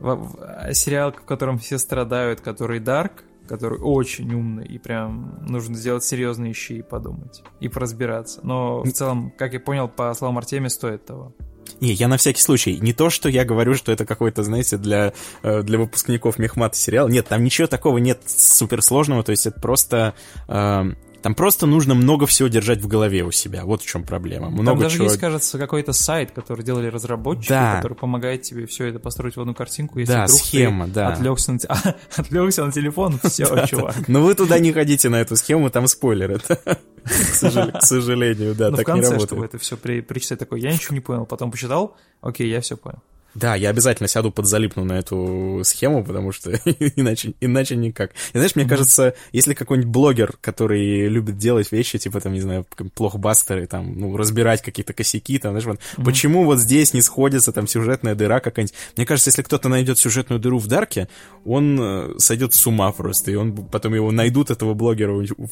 [0.00, 3.12] В, сериал, в котором все страдают, который Dark,
[3.46, 8.40] который очень умный, и прям нужно сделать серьезные щи и подумать, и поразбираться.
[8.42, 11.32] Но в целом, как я понял, по словам Артемия, стоит того.
[11.80, 12.78] Не, я на всякий случай.
[12.80, 15.12] Не то, что я говорю, что это какой-то, знаете, для,
[15.42, 17.08] э, для выпускников мехмата сериал.
[17.08, 19.22] Нет, там ничего такого нет суперсложного.
[19.22, 20.14] То есть это просто...
[20.48, 20.92] Э,
[21.22, 23.64] там просто нужно много всего держать в голове у себя.
[23.64, 24.48] Вот в чем проблема.
[24.50, 25.04] Много Там даже чего...
[25.04, 27.76] есть, кажется, какой-то сайт, который делали разработчики, Да.
[27.76, 29.98] который помогает тебе все это построить в одну картинку.
[29.98, 31.08] Если Да, вдруг схема, ты да.
[31.08, 31.58] Отвлекся на,
[32.16, 34.08] отвлекся на телефон, все, чувак.
[34.08, 36.30] Но вы туда не ходите на эту схему, там спойлер.
[36.32, 36.56] Это,
[37.04, 39.28] к сожал- к сожалению, да, Ну, так не конце, работает.
[39.28, 42.98] чтобы это все причитать такой, я ничего не понял, потом почитал, окей, я все понял.
[43.34, 46.50] Да, я обязательно сяду подзалипну на эту схему, потому что
[46.96, 48.12] иначе, иначе никак.
[48.32, 52.66] И знаешь, мне кажется, если какой-нибудь блогер, который любит делать вещи, типа, там, не знаю,
[52.94, 57.66] плохбастеры, там, ну, разбирать какие-то косяки, там, знаешь, вот, почему вот здесь не сходится там
[57.66, 58.74] сюжетная дыра какая-нибудь.
[58.96, 61.08] Мне кажется, если кто-то найдет сюжетную дыру в Дарке,
[61.44, 65.48] он э, сойдет с ума просто, и он потом его найдут, этого блогера, у него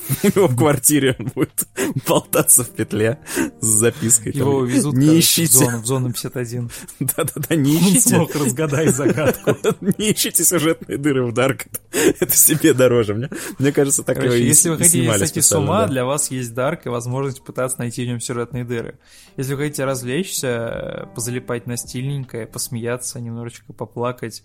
[0.48, 1.64] в квартире, он будет
[2.09, 3.18] болтаться в петле
[3.60, 4.32] с запиской.
[4.32, 5.59] там, Его увезут не короче, в ищите.
[5.59, 6.70] зону, в зону 51.
[7.00, 8.01] Да-да-да, не Он ищите.
[8.01, 9.57] смог разгадать загадку.
[9.99, 11.66] Не ищите сюжетные дыры в Дарк.
[12.20, 13.15] Это себе дороже.
[13.15, 13.28] Мне,
[13.59, 15.89] мне кажется, так Короче, его и если вы хотите сойти с ума, да.
[15.89, 18.99] для вас есть Дарк и возможность пытаться найти в нем сюжетные дыры.
[19.36, 24.43] Если вы хотите развлечься, позалипать на стильненькое, посмеяться, немножечко поплакать,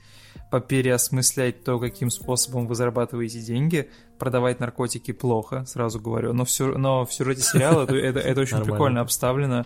[0.51, 3.89] попереосмыслять то, каким способом вы зарабатываете деньги,
[4.19, 6.33] продавать наркотики плохо, сразу говорю.
[6.33, 8.73] Но в, сю- но в сюжете сериала это, это- это очень Нормально.
[8.73, 9.65] прикольно обставлено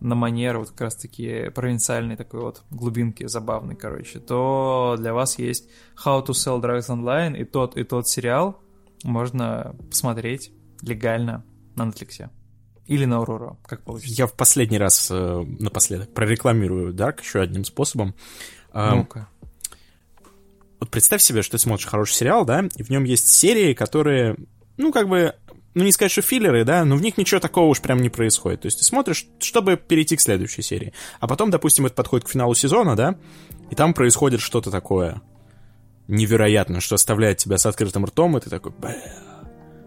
[0.00, 5.68] на манер вот как раз-таки провинциальной такой вот глубинки забавной, короче, то для вас есть
[6.04, 8.60] How to Sell Drugs Online и тот, и тот сериал
[9.02, 10.52] можно посмотреть
[10.82, 11.44] легально
[11.76, 12.28] на Netflix.
[12.86, 14.14] Или на Aurora, как получится.
[14.14, 18.14] Я в последний раз э, напоследок прорекламирую Дарк еще одним способом.
[18.72, 19.28] А, Ну-ка.
[20.80, 24.36] Вот представь себе, что ты смотришь хороший сериал, да, и в нем есть серии, которые,
[24.76, 25.34] ну, как бы,
[25.74, 28.62] ну, не сказать, что филлеры, да, но в них ничего такого уж прям не происходит.
[28.62, 30.92] То есть ты смотришь, чтобы перейти к следующей серии.
[31.20, 33.16] А потом, допустим, это подходит к финалу сезона, да,
[33.70, 35.20] и там происходит что-то такое
[36.06, 38.96] невероятное, что оставляет тебя с открытым ртом, и ты такой, бля.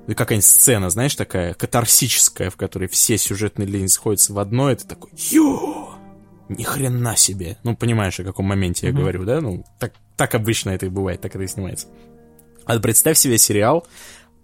[0.07, 4.75] И какая-нибудь сцена, знаешь, такая катарсическая, в которой все сюжетные линии сходятся в одно, и
[4.75, 5.89] ты такой, ё,
[6.49, 7.57] ни хрена себе.
[7.63, 9.41] Ну, понимаешь, о каком моменте я говорю, да?
[9.41, 11.87] Ну, так, так обычно это и бывает, так это и снимается.
[12.65, 13.85] А представь себе сериал,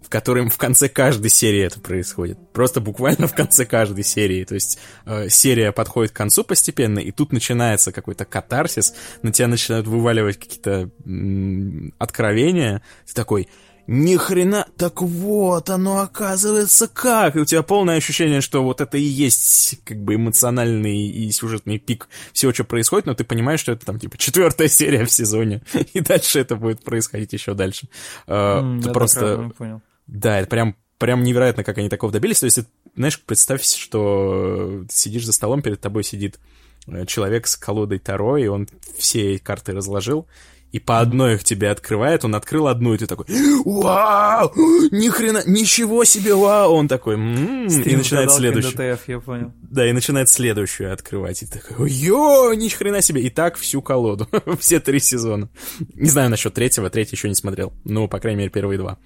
[0.04, 2.38] в котором в конце каждой серии это происходит.
[2.52, 4.44] Просто буквально в конце каждой серии.
[4.44, 9.48] То есть э, серия подходит к концу постепенно, и тут начинается какой-то катарсис, на тебя
[9.48, 12.82] начинают вываливать какие-то м, откровения.
[13.06, 13.48] Ты такой,
[13.86, 17.36] ни хрена, так вот оно оказывается как.
[17.36, 21.78] И у тебя полное ощущение, что вот это и есть как бы эмоциональный и сюжетный
[21.78, 25.62] пик всего, что происходит, но ты понимаешь, что это там типа четвертая серия в сезоне,
[25.92, 27.88] и дальше это будет происходить еще дальше.
[28.26, 29.50] Э, М, ты просто...
[29.56, 29.82] понял.
[30.06, 32.40] Да, это прям, прям невероятно, как они такого добились.
[32.40, 36.38] То есть, это, знаешь, представь, что ты сидишь за столом, перед тобой сидит
[36.86, 38.68] э, человек с колодой Таро, и он
[38.98, 40.26] все карты разложил,
[40.74, 43.26] и по одной их тебе открывает, он открыл одну, и ты такой,
[43.64, 44.50] вау,
[44.90, 48.72] ни хрена, ничего себе, вау, он такой, «М-м», и начинает следующую.
[48.72, 49.52] ДТФ, я понял.
[49.62, 51.44] Да, и начинает следующую открывать.
[51.44, 53.22] И ты такой, ё, ни хрена себе.
[53.22, 54.28] И так всю колоду.
[54.58, 55.48] Все три сезона.
[55.94, 57.72] Не знаю насчет третьего, третий еще не смотрел.
[57.84, 58.98] Ну, по крайней мере, первые два.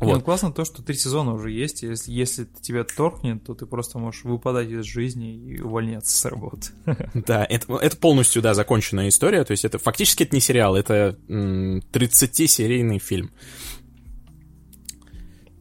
[0.00, 0.24] Ну, Вот.
[0.24, 1.82] классно то, что три сезона уже есть.
[1.82, 6.68] Если, если тебя торкнет, то ты просто можешь выпадать из жизни и увольняться с работы.
[7.14, 9.42] Да, это, это полностью, да, законченная история.
[9.44, 13.30] То есть это фактически это не сериал, это м, 30-серийный фильм.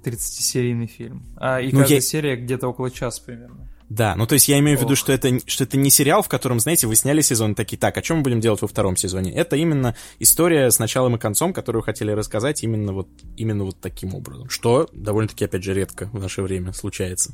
[0.03, 1.23] 30-серийный фильм.
[1.37, 3.67] А и Ну, каждая я- серия где-то около часа примерно.
[3.89, 4.97] Да, ну то есть я имею в виду, Ох.
[4.97, 8.01] что это, что это не сериал, в котором, знаете, вы сняли сезон такие, так, о
[8.01, 9.31] чем мы будем делать во втором сезоне?
[9.33, 13.07] Это именно история с началом и концом, которую хотели рассказать именно вот,
[13.37, 14.49] именно вот таким образом.
[14.49, 17.33] Что довольно-таки, опять же, редко в наше время случается.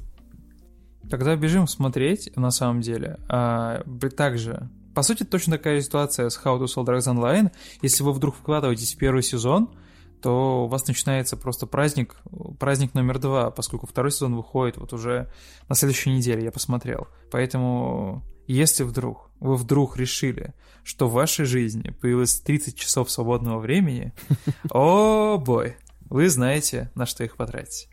[1.09, 3.17] Тогда бежим смотреть, на самом деле.
[3.27, 3.83] А,
[4.15, 7.51] также, по сути, точно такая ситуация с How to Sell Drugs Online.
[7.81, 9.69] Если вы вдруг вкладываетесь в первый сезон,
[10.21, 12.15] то у вас начинается просто праздник,
[12.59, 15.31] праздник номер два, поскольку второй сезон выходит вот уже
[15.67, 17.07] на следующей неделе, я посмотрел.
[17.31, 20.53] Поэтому, если вдруг вы вдруг решили,
[20.83, 24.13] что в вашей жизни появилось 30 часов свободного времени,
[24.71, 25.75] о бой,
[26.09, 27.89] вы знаете, на что их потратить.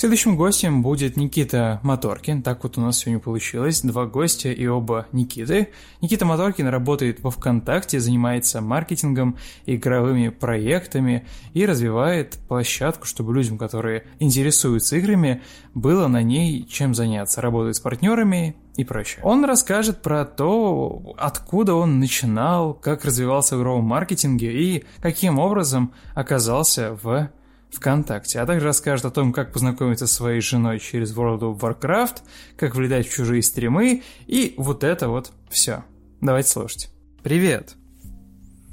[0.00, 2.42] Следующим гостем будет Никита Моторкин.
[2.42, 3.82] Так вот у нас сегодня получилось.
[3.82, 5.68] Два гостя и оба Никиты.
[6.00, 9.36] Никита Моторкин работает во ВКонтакте, занимается маркетингом,
[9.66, 15.42] игровыми проектами и развивает площадку, чтобы людям, которые интересуются играми,
[15.74, 17.42] было на ней чем заняться.
[17.42, 19.20] Работает с партнерами и прочее.
[19.22, 25.92] Он расскажет про то, откуда он начинал, как развивался в игровом маркетинге и каким образом
[26.14, 27.28] оказался в
[27.72, 32.18] ВКонтакте, а также расскажет о том, как познакомиться со своей женой через World of Warcraft,
[32.56, 35.84] как влетать в чужие стримы и вот это вот все.
[36.20, 36.90] Давайте слушать.
[37.22, 37.76] Привет!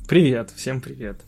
[0.07, 1.21] Привет, всем привет.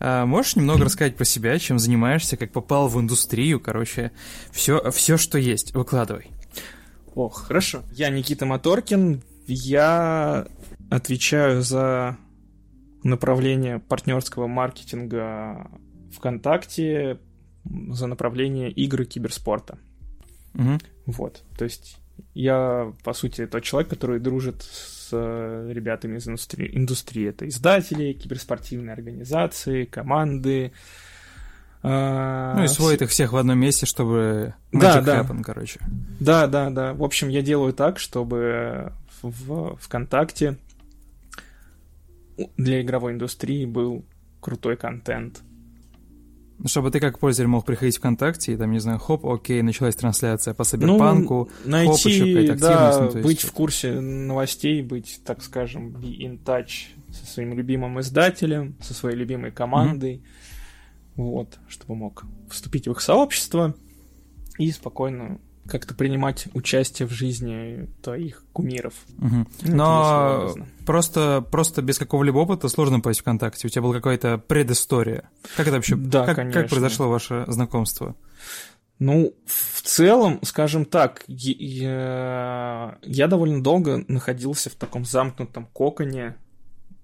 [0.00, 4.10] А можешь немного рассказать про себя, чем занимаешься, как попал в индустрию, короче,
[4.52, 6.30] все, все, что есть, выкладывай.
[7.14, 7.82] Ох, хорошо.
[7.92, 10.46] Я Никита Моторкин, я
[10.90, 12.16] отвечаю за
[13.02, 15.70] направление партнерского маркетинга
[16.14, 17.18] ВКонтакте
[17.64, 19.78] за направление игры киберспорта.
[20.54, 20.78] Угу.
[21.06, 21.98] Вот, то есть
[22.34, 26.70] я, по сути, тот человек, который дружит с э, ребятами из индустрии.
[26.72, 27.28] индустрии.
[27.28, 30.72] Это издатели, киберспортивные организации, команды.
[31.82, 35.20] А, ну и сводит их всех в одном месте, чтобы да, да.
[35.20, 35.80] happen, короче.
[36.20, 36.94] Да, да, да.
[36.94, 38.92] В общем, я делаю так, чтобы
[39.22, 40.56] в ВКонтакте
[42.56, 44.04] для игровой индустрии был
[44.40, 45.42] крутой контент.
[46.58, 49.96] Ну, чтобы ты как пользователь мог приходить ВКонтакте и там, не знаю, хоп, окей, началась
[49.96, 55.42] трансляция по Саберпанку, ну, найти, хоп, еще да, ну, быть в курсе новостей, быть, так
[55.42, 61.22] скажем, be in touch со своим любимым издателем, со своей любимой командой, mm-hmm.
[61.22, 63.74] вот, чтобы мог вступить в их сообщество
[64.58, 68.94] и спокойно как-то принимать участие в жизни твоих кумиров.
[69.18, 69.46] Угу.
[69.74, 70.54] Но
[70.84, 73.66] просто, просто без какого-либо опыта сложно попасть ВКонтакте.
[73.66, 75.30] У тебя была какая-то предыстория.
[75.56, 75.96] Как это вообще?
[75.96, 76.60] Да, как, конечно.
[76.60, 78.14] как произошло ваше знакомство?
[78.98, 86.36] Ну, в целом, скажем так, я, я довольно долго находился в таком замкнутом коконе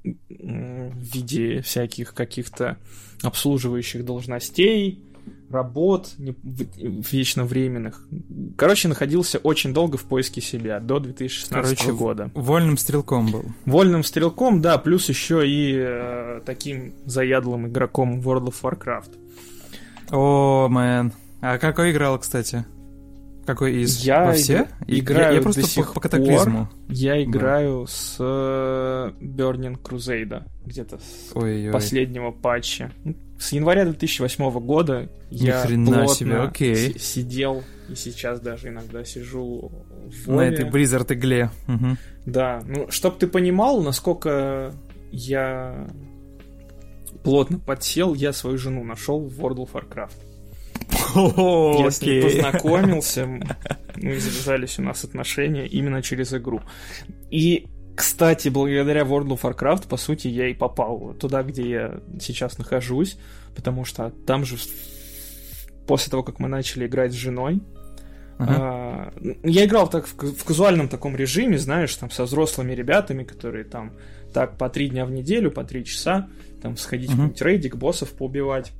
[0.05, 2.79] в виде всяких каких-то
[3.23, 5.05] обслуживающих должностей,
[5.51, 8.07] работ не, вечно временных.
[8.57, 12.31] Короче, находился очень долго в поиске себя, до 2016 Короче, года.
[12.35, 13.45] Вольным стрелком был.
[13.67, 19.19] Вольным стрелком, да, плюс еще и э, таким заядлым игроком World of Warcraft.
[20.11, 21.13] О, мэн.
[21.41, 22.65] А какой играл, кстати?
[23.47, 24.05] Какой из?
[24.05, 24.69] Я Во все?
[24.87, 26.67] играю я, я просто до сих по, по катаклизму.
[26.67, 27.93] Пор я играю да.
[27.93, 31.73] с э, Burning Crusade, где-то с Ой-ой.
[31.73, 32.93] последнего патча.
[33.39, 36.99] С января 2008 года Ни я плотно себе, окей.
[36.99, 39.73] сидел, и сейчас даже иногда сижу
[40.25, 41.51] в На этой Blizzard игле.
[41.67, 41.97] Угу.
[42.27, 44.75] Да, ну, чтоб ты понимал, насколько
[45.11, 45.89] я
[47.25, 50.30] плотно подсел, я свою жену нашел в World of Warcraft.
[51.15, 56.61] Я с ней познакомился, ну и завязались у нас отношения именно через игру.
[57.31, 57.67] И
[57.97, 63.19] кстати, благодаря World of Warcraft, по сути, я и попал туда, где я сейчас нахожусь,
[63.55, 64.57] потому что там же
[65.87, 67.61] после того, как мы начали играть с женой,
[68.41, 68.47] Uh-huh.
[68.49, 69.13] А,
[69.43, 73.93] я играл так в, в казуальном таком режиме, знаешь, там со взрослыми ребятами, которые там
[74.33, 76.31] так по три дня в неделю, по три часа,
[76.63, 77.13] там сходить uh-huh.
[77.13, 78.73] в какой-нибудь рейдик, боссов поубивать.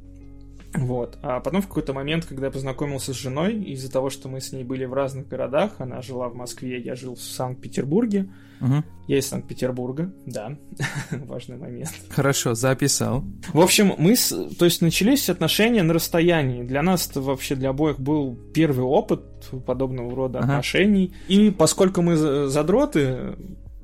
[0.75, 1.19] Вот.
[1.23, 4.53] А потом в какой-то момент, когда я познакомился с женой, из-за того, что мы с
[4.53, 8.31] ней были в разных городах, она жила в Москве, я жил в Санкт-Петербурге.
[8.61, 8.85] Угу.
[9.09, 10.57] Я из Санкт-Петербурга, да,
[11.11, 11.91] важный момент.
[12.11, 13.25] Хорошо, записал.
[13.53, 14.29] В общем, мы, с...
[14.59, 16.63] то есть начались отношения на расстоянии.
[16.63, 19.23] Для нас это вообще для обоих был первый опыт
[19.67, 20.49] подобного рода ага.
[20.49, 21.13] отношений.
[21.29, 23.37] И поскольку мы задроты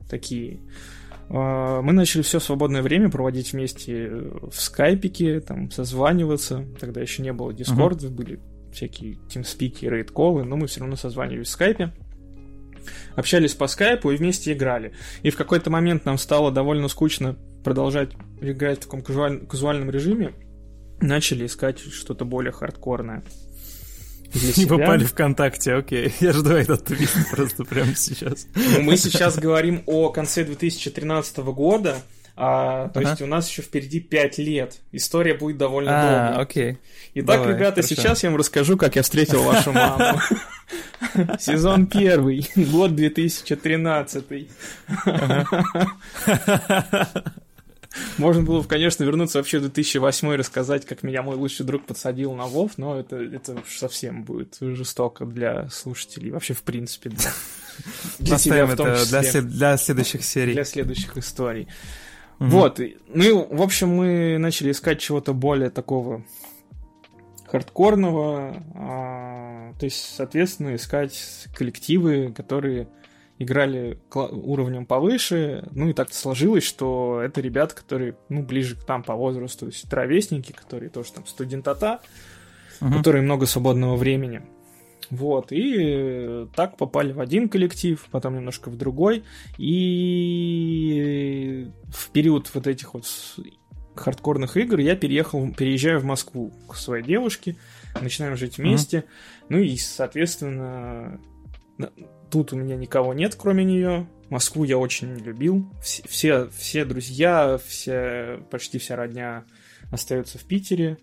[0.09, 0.61] такие,
[1.29, 6.65] мы начали все свободное время проводить вместе в скайпике, там, созваниваться.
[6.79, 8.11] Тогда еще не было дискорда, uh-huh.
[8.11, 8.41] были
[8.73, 11.93] всякие тимспики, рейд-колы, но мы все равно созванивались в скайпе.
[13.17, 14.93] Общались по скайпу и вместе играли.
[15.23, 20.33] И в какой-то момент нам стало довольно скучно продолжать играть в таком казуаль- казуальном режиме.
[21.01, 23.25] Начали искать что-то более хардкорное
[24.39, 24.63] для себя.
[24.63, 26.13] Не попали ВКонтакте, окей.
[26.21, 28.47] Я жду этот твит просто прямо сейчас.
[28.55, 31.97] Ну, мы сейчас говорим о конце 2013 года,
[32.39, 33.11] а, то ага.
[33.11, 34.81] есть у нас еще впереди 5 лет.
[34.93, 36.43] История будет довольно а, долгой.
[36.43, 36.79] окей.
[37.15, 37.95] Итак, Давай, ребята, хорошо.
[37.95, 40.21] сейчас я вам расскажу, как я встретил вашу маму.
[41.39, 44.49] Сезон первый, год 2013.
[48.19, 51.85] Можно было бы, конечно, вернуться вообще в 2008 и рассказать, как меня мой лучший друг
[51.85, 57.11] подсадил на Вов, но это, это уж совсем будет жестоко для слушателей, вообще в принципе
[57.11, 57.31] для,
[58.19, 60.55] для Оставим это для, след, для следующих серий.
[60.55, 61.69] Для следующих историй.
[62.39, 62.49] Угу.
[62.49, 66.23] Вот, ну, в общем, мы начали искать чего-то более такого
[67.47, 72.89] хардкорного, а, то есть, соответственно, искать коллективы, которые
[73.39, 79.03] играли уровнем повыше, ну и так сложилось, что это ребята, которые, ну, ближе к там
[79.03, 82.01] по возрасту, то есть ровесники, которые тоже там студентата,
[82.81, 82.97] uh-huh.
[82.97, 84.43] которые много свободного времени.
[85.11, 89.23] Вот, и так попали в один коллектив, потом немножко в другой,
[89.57, 93.07] и в период вот этих вот
[93.95, 97.57] хардкорных игр я переехал, переезжаю в Москву к своей девушке,
[98.01, 99.47] начинаем жить вместе, uh-huh.
[99.51, 101.21] ну и, соответственно,
[102.31, 104.09] Тут у меня никого нет, кроме нее.
[104.29, 105.71] Москву я очень любил.
[105.81, 109.45] Все, все, все друзья, все, почти вся родня
[109.93, 110.99] остается в Питере.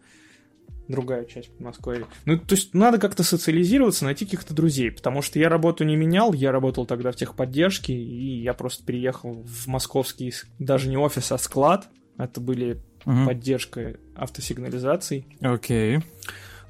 [0.90, 2.06] Другая часть Подмосковья.
[2.26, 6.34] Ну, то есть надо как-то социализироваться, найти каких-то друзей, потому что я работу не менял,
[6.34, 11.38] я работал тогда в техподдержке, и я просто переехал в московский, даже не офис, а
[11.38, 11.88] склад.
[12.18, 13.26] Это были угу.
[13.26, 15.26] поддержка автосигнализаций.
[15.40, 15.98] Окей.
[15.98, 16.04] Okay.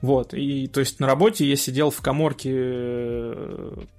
[0.03, 2.49] Вот, и то есть на работе я сидел в коморке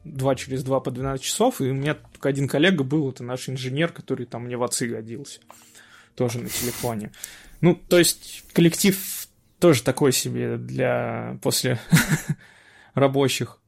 [0.05, 3.25] 2 э, через 2 по 12 часов, и у меня только один коллега был, это
[3.25, 5.41] наш инженер, который там мне в отцы годился,
[6.15, 7.11] тоже на телефоне.
[7.63, 9.27] Ну, то есть коллектив
[9.59, 11.81] тоже такой себе для после
[12.95, 13.59] рабочих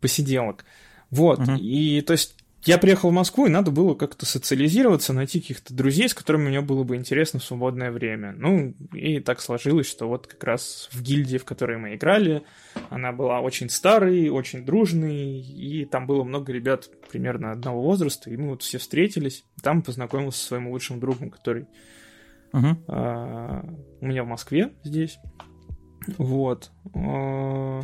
[0.00, 0.64] посиделок.
[1.10, 2.34] Вот, и то есть
[2.68, 6.60] я приехал в Москву, и надо было как-то социализироваться, найти каких-то друзей, с которыми мне
[6.60, 8.34] было бы интересно в свободное время.
[8.36, 12.42] Ну, и так сложилось, что вот как раз в гильдии, в которой мы играли,
[12.90, 18.36] она была очень старой, очень дружной, и там было много ребят примерно одного возраста, и
[18.36, 19.44] мы вот все встретились.
[19.62, 21.66] Там познакомился со своим лучшим другом, который
[22.52, 23.76] uh-huh.
[24.00, 25.18] у меня в Москве здесь.
[26.16, 26.70] Вот.
[26.94, 27.82] А,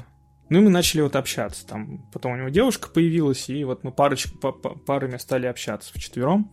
[0.48, 1.66] ну и мы начали вот общаться.
[1.66, 6.50] Там потом у него девушка появилась, и вот мы парочку, парами стали общаться вчетвером.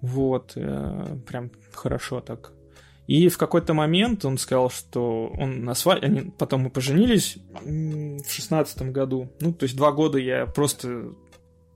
[0.00, 2.52] Вот, э, прям хорошо так.
[3.06, 8.30] И в какой-то момент он сказал, что он на свадьбе, они, потом мы поженились в
[8.30, 9.30] шестнадцатом году.
[9.40, 11.12] Ну, то есть два года я просто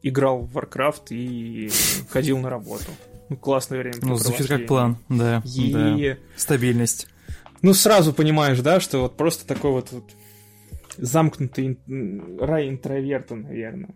[0.03, 1.71] играл в Warcraft и
[2.11, 2.87] ходил на работу.
[3.29, 3.99] Ну, классное время.
[4.01, 5.43] Ну, звучит как план, да.
[5.45, 5.73] И...
[5.73, 6.17] да.
[6.37, 7.09] Стабильность.
[7.61, 10.05] Ну, сразу понимаешь, да, что вот просто такой вот, вот
[10.99, 11.79] замкнутый
[12.41, 13.91] рай интроверта, наверное.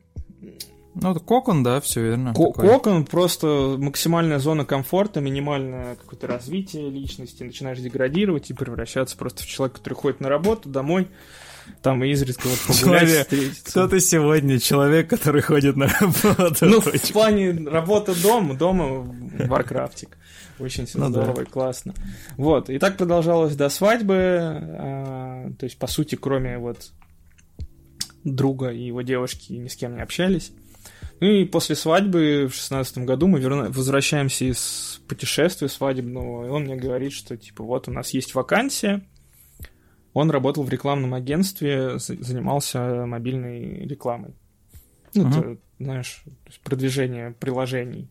[0.94, 2.34] Ну, это кокон, да, все верно.
[2.34, 9.42] Ко- кокон просто максимальная зона комфорта, минимальное какое-то развитие личности, начинаешь деградировать и превращаться просто
[9.42, 11.08] в человека, который ходит на работу, домой,
[11.80, 14.58] там изредка вот погулять, Человек, Кто ты сегодня?
[14.58, 16.66] Человек, который ходит на работу.
[16.66, 19.16] Ну, в плане работа дома, дома
[19.46, 20.18] Варкрафтик.
[20.62, 21.42] Очень ну, здорово да.
[21.42, 21.94] и классно.
[22.36, 24.16] Вот, и так продолжалось до свадьбы.
[24.16, 26.92] А, то есть, по сути, кроме вот
[28.24, 30.52] друга и его девушки ни с кем не общались.
[31.20, 33.68] Ну и после свадьбы в шестнадцатом году мы верна...
[33.70, 39.04] возвращаемся из путешествия свадебного, и он мне говорит, что типа вот у нас есть вакансия.
[40.14, 44.34] Он работал в рекламном агентстве, занимался мобильной рекламой.
[45.14, 45.38] Ну, uh-huh.
[45.38, 46.24] это, знаешь,
[46.64, 48.10] продвижение приложений,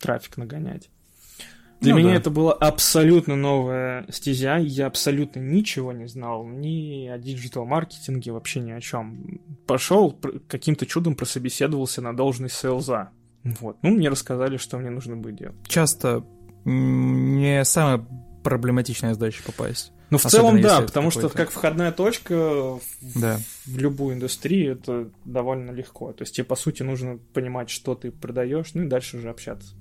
[0.00, 0.90] трафик нагонять.
[1.80, 2.16] Для ну, меня да.
[2.16, 4.56] это была абсолютно новая стезя.
[4.56, 9.40] Я абсолютно ничего не знал ни о диджитал-маркетинге, вообще ни о чем.
[9.66, 13.10] Пошел, каким-то чудом прособеседовался на должность селза.
[13.60, 13.76] Вот.
[13.82, 15.56] Ну, мне рассказали, что мне нужно будет делать.
[15.68, 16.24] Часто
[16.64, 18.04] не самая
[18.42, 19.92] проблематичная задача попасть.
[20.10, 22.80] Ну, в целом, да, потому что как входная точка в,
[23.20, 23.40] да.
[23.66, 26.12] в любую индустрию это довольно легко.
[26.12, 29.74] То есть тебе, по сути, нужно понимать, что ты продаешь, ну и дальше уже общаться.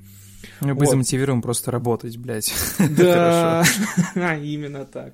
[0.62, 0.80] Мы вот.
[0.80, 2.54] быть замотивирован просто работать, блядь.
[2.90, 3.64] Да,
[4.16, 5.14] именно так.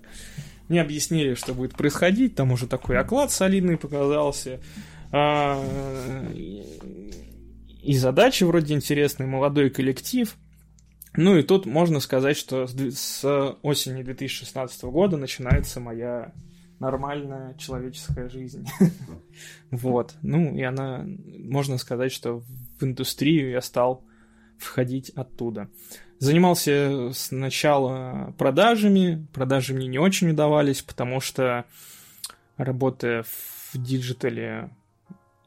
[0.67, 4.59] Мне объяснили, что будет происходить, там уже такой оклад солидный показался.
[5.11, 5.61] А,
[7.83, 10.35] и задачи вроде интересные, молодой коллектив.
[11.13, 16.31] Ну и тут можно сказать, что с осени 2016 года начинается моя
[16.79, 18.65] нормальная человеческая жизнь.
[19.71, 20.15] вот.
[20.21, 22.39] Ну, и она, можно сказать, что
[22.79, 24.03] в индустрию я стал
[24.63, 25.69] входить оттуда.
[26.19, 29.25] Занимался сначала продажами.
[29.33, 31.65] Продажи мне не очень удавались, потому что
[32.57, 34.69] работая в диджитале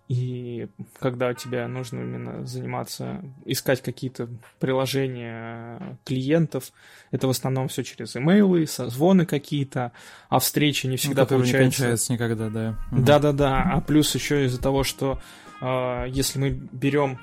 [0.09, 0.69] И
[0.99, 4.29] когда тебе нужно именно заниматься, искать какие-то
[4.61, 6.73] приложения клиентов,
[7.11, 9.93] это в основном все через имейлы, созвоны какие-то,
[10.29, 11.57] а встречи не всегда ну, получается.
[11.57, 12.79] не кончается никогда, да.
[12.93, 15.21] Да-да-да, а плюс еще из-за того, что
[15.63, 17.19] э, если мы берем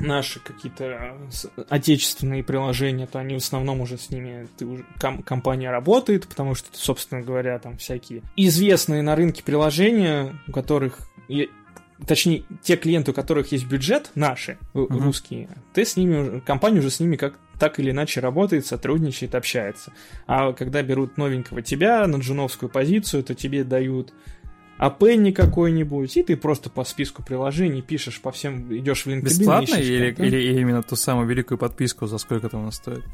[0.00, 1.16] наши какие-то
[1.68, 6.54] отечественные приложения, то они в основном уже с ними, ты уже, ком, компания работает, потому
[6.54, 10.98] что, собственно говоря, там всякие известные на рынке приложения, у которых
[12.06, 14.86] точнее, те клиенты, у которых есть бюджет, наши, uh-huh.
[14.88, 19.92] русские, ты с ними, компания уже с ними как так или иначе работает, сотрудничает, общается.
[20.26, 24.12] А когда берут новенького тебя на джуновскую позицию, то тебе дают
[24.78, 29.22] апенни какой-нибудь, и ты просто по списку приложений пишешь по всем, идешь в LinkedIn.
[29.22, 33.04] Бесплатно или, или, или именно ту самую великую подписку, за сколько там она стоит?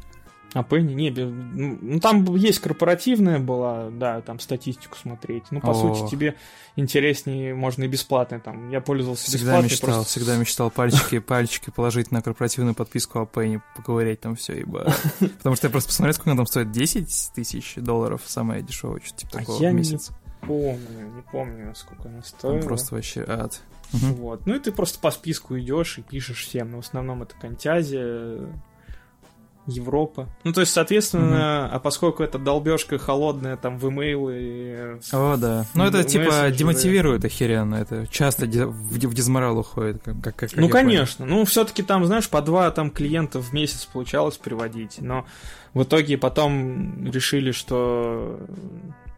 [0.55, 5.45] А Penny, не, ну, ну там есть корпоративная была, да, там статистику смотреть.
[5.51, 5.75] Ну, по О.
[5.75, 6.37] сути, тебе
[6.75, 8.71] интереснее, можно и бесплатно там.
[8.71, 9.61] Я пользовался всегда.
[9.61, 10.11] Мечтал, просто...
[10.11, 14.91] Всегда мечтал пальчики, пальчики положить на корпоративную подписку о Penny, поговорить там все, ибо...
[15.19, 19.19] Потому что я просто посмотрел, сколько она там стоит, 10 тысяч долларов, самая дешевая, что
[19.19, 20.11] типа такого а я месяц.
[20.11, 22.65] Не помню, не помню, сколько она стоит.
[22.65, 23.61] просто вообще ад.
[23.93, 24.47] Вот.
[24.47, 26.73] Ну и ты просто по списку идешь и пишешь всем.
[26.73, 28.47] Но в основном это Контязия,
[29.69, 30.29] Европа.
[30.45, 31.77] Ну, то есть, соответственно, угу.
[31.77, 35.01] а поскольку это долбежка холодная там в имейлы...
[35.13, 35.67] О, да.
[35.75, 37.77] Ну, это типа демотивирует охеренно.
[37.77, 40.03] Это часто в, в дизморал уходит.
[40.03, 41.27] Как, как, как ну, конечно.
[41.27, 41.41] Понял.
[41.41, 45.01] Ну, все-таки там, знаешь, по два там клиента в месяц получалось приводить.
[45.01, 45.27] Но
[45.75, 48.41] в итоге потом решили, что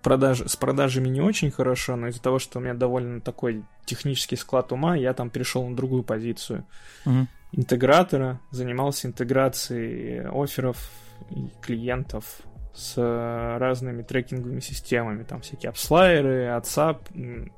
[0.03, 4.37] продаж, с продажами не очень хорошо, но из-за того, что у меня довольно такой технический
[4.37, 6.65] склад ума, я там перешел на другую позицию.
[7.05, 10.91] Угу интегратора, занимался интеграцией офферов
[11.31, 12.41] и клиентов
[12.75, 12.97] с
[13.59, 17.51] разными трекинговыми системами, там всякие апслайеры, WhatsApp,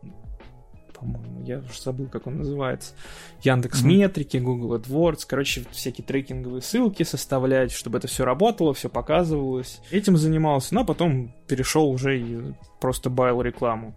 [1.03, 2.95] по-моему, я уже забыл, как он называется,
[3.43, 9.81] Яндекс Метрики, Google AdWords, короче, всякие трекинговые ссылки составлять, чтобы это все работало, все показывалось.
[9.91, 13.95] Этим занимался, но потом перешел уже и просто баял рекламу.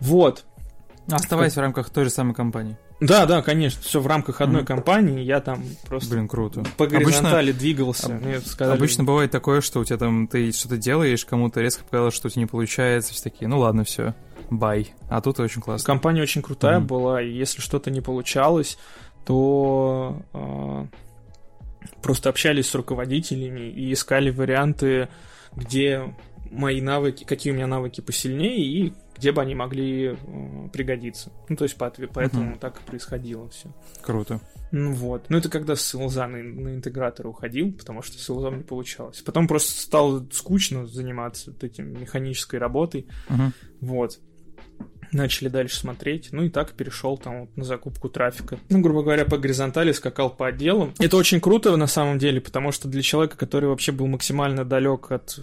[0.00, 0.46] Вот.
[1.10, 1.58] Оставаясь как...
[1.58, 2.78] в рамках той же самой компании.
[3.00, 4.66] Да, да, конечно, все в рамках одной mm.
[4.66, 6.64] компании, я там просто Блин, круто.
[6.76, 8.08] по горизонтали обычно, двигался.
[8.14, 8.76] Мне сказали...
[8.76, 12.30] Обычно бывает такое, что у тебя там, ты что-то делаешь, кому-то резко показалось, что у
[12.30, 14.14] тебя не получается, все такие, ну ладно, все,
[14.50, 14.94] бай.
[15.08, 15.86] А тут очень классно.
[15.86, 16.84] Компания очень крутая mm.
[16.84, 18.78] была, и если что-то не получалось,
[19.24, 20.86] то э,
[22.02, 25.08] просто общались с руководителями и искали варианты,
[25.54, 26.14] где
[26.50, 31.32] мои навыки, какие у меня навыки посильнее, и где бы они могли э, пригодиться.
[31.48, 32.58] Ну, то есть по, поэтому угу.
[32.60, 33.68] так и происходило все.
[34.00, 34.40] Круто.
[34.70, 35.26] Ну вот.
[35.28, 39.20] Ну, это когда с Илза на, на интегратор уходил, потому что с Илзом не получалось.
[39.22, 43.08] Потом просто стало скучно заниматься вот этим механической работой.
[43.28, 43.52] Угу.
[43.80, 44.20] Вот.
[45.12, 48.58] Начали дальше смотреть, ну и так перешел там вот на закупку трафика.
[48.68, 50.94] Ну, грубо говоря, по горизонтали скакал по отделам.
[50.98, 55.10] Это очень круто на самом деле, потому что для человека, который вообще был максимально далек
[55.10, 55.38] от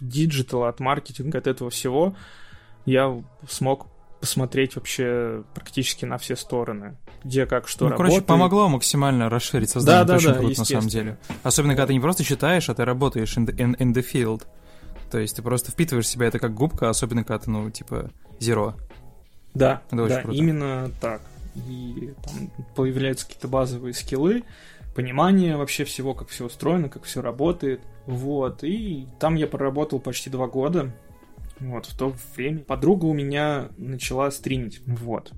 [0.00, 2.16] диджитала, от маркетинга, от этого всего,
[2.86, 3.88] я смог
[4.20, 8.12] посмотреть вообще практически на все стороны, где как что ну, работает.
[8.12, 10.04] короче, помогло максимально расширить сознание.
[10.04, 11.18] Да, да, очень да, круто на самом деле.
[11.42, 14.42] Особенно, когда ты не просто читаешь, а ты работаешь in the, in, in the field.
[15.10, 18.10] То есть ты просто впитываешь в себя это как губка, особенно когда ты, ну, типа,
[18.40, 18.74] zero.
[19.54, 21.22] Да, это да, именно так.
[21.54, 24.44] И там появляются какие-то базовые скиллы,
[24.94, 27.80] понимание вообще всего, как все устроено, как все работает.
[28.06, 28.64] Вот.
[28.64, 30.92] И там я проработал почти два года.
[31.60, 34.80] Вот, в то время подруга у меня начала стримить.
[34.86, 35.32] Вот.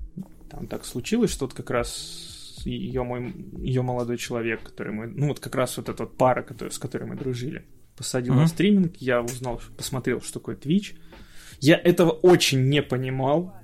[0.49, 5.29] Там так случилось, что вот как раз ее мой ее молодой человек, который мы, ну
[5.29, 7.65] вот как раз вот эта вот пара, который, с которой мы дружили,
[7.95, 8.37] посадил mm-hmm.
[8.37, 10.95] на стриминг, я узнал, посмотрел, что такое Twitch.
[11.59, 13.55] Я этого очень не понимал,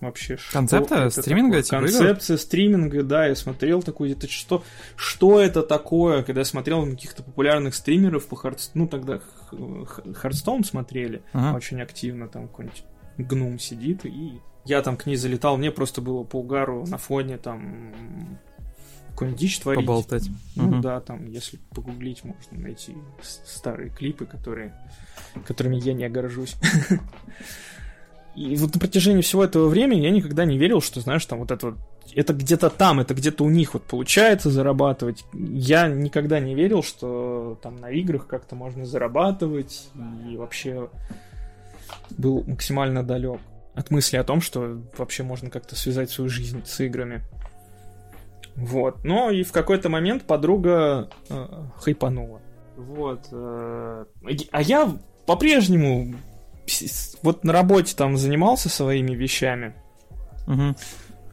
[0.00, 0.38] вообще.
[0.52, 1.62] Концепта стриминга?
[1.62, 2.42] Типа Концепция игр?
[2.42, 4.62] стриминга, да, я смотрел такой, это что,
[4.96, 9.20] что это такое, когда я смотрел на каких-то популярных стримеров по Hearthstone, ну тогда
[10.14, 11.56] Hearthstone смотрели ага.
[11.56, 12.84] очень активно, там какой-нибудь
[13.18, 17.38] Gnumme сидит, и я там к ней залетал, мне просто было по угару на фоне
[17.38, 18.38] там
[19.10, 19.80] какую-нибудь дичь творить.
[19.80, 20.28] Поболтать.
[20.56, 20.80] Ну угу.
[20.80, 24.74] да, там, если погуглить, можно найти старые клипы, которые,
[25.46, 26.56] которыми я не горжусь.
[28.34, 31.50] И вот на протяжении всего этого времени я никогда не верил, что, знаешь, там вот
[31.50, 31.76] это вот
[32.14, 35.24] это где-то там, это где-то у них вот получается зарабатывать.
[35.32, 39.90] Я никогда не верил, что там на играх как-то можно зарабатывать,
[40.28, 40.88] и вообще
[42.10, 43.40] был максимально далек
[43.74, 47.22] от мысли о том, что вообще можно как-то связать свою жизнь с играми.
[48.56, 49.04] Вот.
[49.04, 51.46] Но и в какой-то момент подруга э,
[51.76, 52.40] хайпанула.
[52.76, 53.28] Вот.
[53.30, 54.04] Э,
[54.50, 54.92] а я
[55.26, 56.14] по-прежнему
[57.22, 59.74] вот на работе там занимался своими вещами.
[60.46, 60.74] Угу.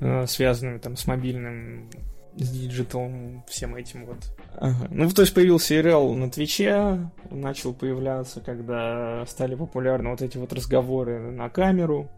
[0.01, 1.89] э, связанными там с мобильным,
[2.35, 4.17] с диджиталом, всем этим вот.
[4.59, 4.87] Ага.
[4.91, 10.53] Ну, то есть появился IRL на Твиче, начал появляться, когда стали популярны вот эти вот
[10.53, 12.09] разговоры на камеру.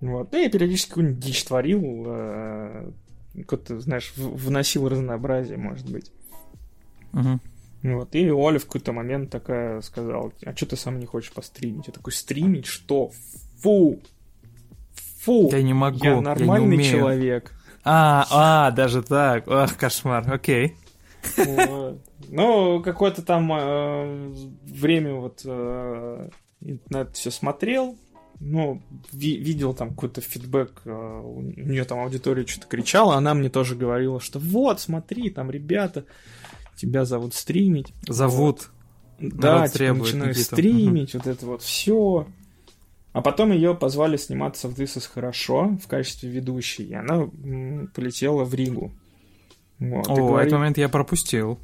[0.00, 0.34] Вот.
[0.34, 2.90] И я периодически какую-нибудь дичь творил, э,
[3.36, 6.10] какой-то, знаешь, вносил разнообразие, может быть.
[7.12, 7.40] Угу.
[7.82, 11.88] Вот, и Оля в какой-то момент такая сказала, а что ты сам не хочешь постримить?
[11.88, 12.66] Я такой, стримить?
[12.66, 13.10] Что?
[13.60, 13.98] Фу!
[15.22, 15.48] Фу!
[15.50, 16.98] Я не могу, я нормальный я не умею.
[16.98, 17.52] человек.
[17.84, 19.44] А, а, даже так.
[19.48, 20.76] Ах, кошмар, окей.
[21.36, 22.00] Вот.
[22.28, 24.32] Ну, какое-то там э,
[24.64, 26.28] время вот э,
[26.60, 27.96] на это все смотрел,
[28.40, 28.82] ну,
[29.12, 33.76] ви- видел там какой-то фидбэк, э, у нее там аудитория что-то кричала, она мне тоже
[33.76, 36.04] говорила, что вот, смотри, там ребята,
[36.76, 37.92] тебя зовут стримить.
[38.08, 38.70] Зовут.
[39.20, 40.44] Да, типа, начинаю Никита.
[40.56, 42.26] стримить, вот это вот все.
[43.12, 47.28] А потом ее позвали сниматься в This is Хорошо в качестве ведущей, и она
[47.94, 48.90] полетела в Ригу.
[49.78, 51.58] Вот, О, говорит- этот момент я пропустил.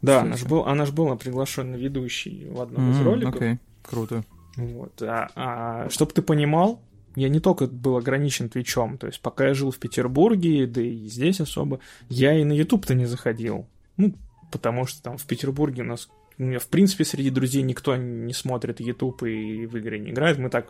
[0.00, 0.26] Да, Слушай.
[0.28, 3.36] она же, был, она ж была приглашенной ведущей в одном из М, роликов.
[3.36, 4.24] Окей, круто.
[4.56, 5.00] Вот.
[5.02, 6.80] А, чтобы ты понимал,
[7.14, 11.06] я не только был ограничен Твичом, то есть пока я жил в Петербурге, да и
[11.06, 11.78] здесь особо,
[12.08, 13.66] я и на YouTube-то не заходил.
[13.96, 14.14] Ну,
[14.50, 16.08] потому что там в Петербурге у нас
[16.38, 20.38] у меня, в принципе, среди друзей никто не смотрит YouTube и в игры не играет.
[20.38, 20.68] Мы так...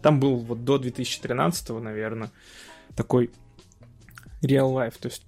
[0.00, 2.30] Там был вот до 2013, наверное,
[2.96, 3.30] такой
[4.42, 5.24] real life, то есть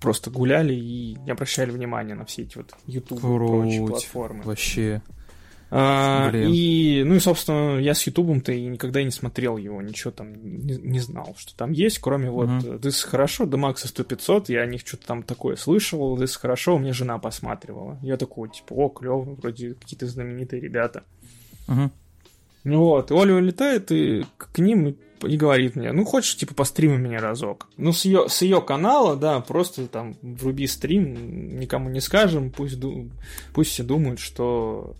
[0.00, 3.90] просто гуляли и не обращали внимания на все эти вот YouTube и прочие Круть.
[3.90, 4.42] платформы.
[4.42, 5.02] Вообще.
[5.76, 10.32] А, и, ну и, собственно, я с Ютубом-то и никогда не смотрел его, ничего там
[10.64, 12.58] не, не знал, что там есть, кроме вот Мгм.
[12.58, 16.76] uh This хорошо, до Макса 100-500, я о них что-то там такое слышал, This хорошо,
[16.76, 17.98] у меня жена посматривала.
[18.02, 21.02] Я такой, типа, о, клево, вроде какие-то знаменитые ребята.
[21.66, 24.94] Ну вот, и Оля улетает и к ним и,
[25.26, 27.68] и говорит мне, ну хочешь, типа, постримай меня разок.
[27.78, 32.78] Ну, с ее, с ее канала, да, просто там вруби стрим, никому не скажем, пусть,
[33.52, 34.94] пусть все думают, что...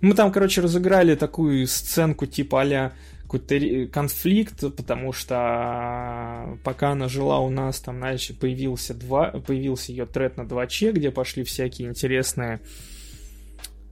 [0.00, 2.92] Мы там, короче, разыграли такую сценку типа а
[3.22, 10.06] какой-то конфликт, потому что пока она жила у нас, там, знаешь, появился, два, появился ее
[10.06, 12.60] тред на 2 где пошли всякие интересные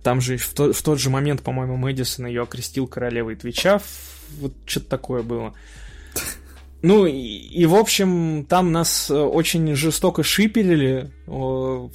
[0.02, 3.80] там же в, то- в тот же момент, по-моему, Мэдисон ее окрестил королевой Твича.
[4.40, 5.54] Вот что-то такое было.
[6.82, 11.10] Ну, и, и, в общем, там нас э, очень жестоко шиперили.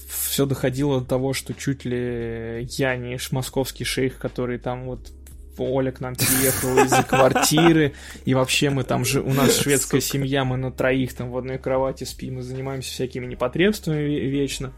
[0.10, 5.12] Все доходило до того, что чуть ли я не ш- московский шейх, который там вот
[5.58, 7.94] Оля к нам переехала из-за квартиры,
[8.26, 11.58] и вообще мы там же, у нас шведская семья, мы на троих там в одной
[11.58, 14.72] кровати спим и занимаемся всякими непотребствами ве- вечно.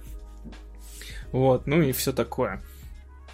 [1.32, 2.62] Вот, ну и все такое.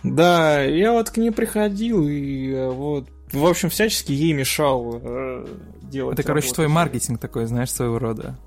[0.04, 5.46] Да, я вот к ней приходил и э, вот, в общем, всячески ей мешал э,
[5.96, 6.14] делать.
[6.20, 8.38] Это, короче, твой маркетинг такой, знаешь, своего рода.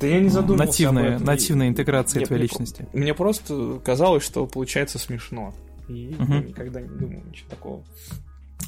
[0.00, 1.26] Да я не задумывался об Нативная, этом.
[1.26, 2.86] нативная интеграция Нет, твоей мне личности.
[2.92, 5.54] Мне просто казалось, что получается смешно.
[5.88, 6.46] И я Мгм.
[6.48, 7.84] никогда не думал ничего такого.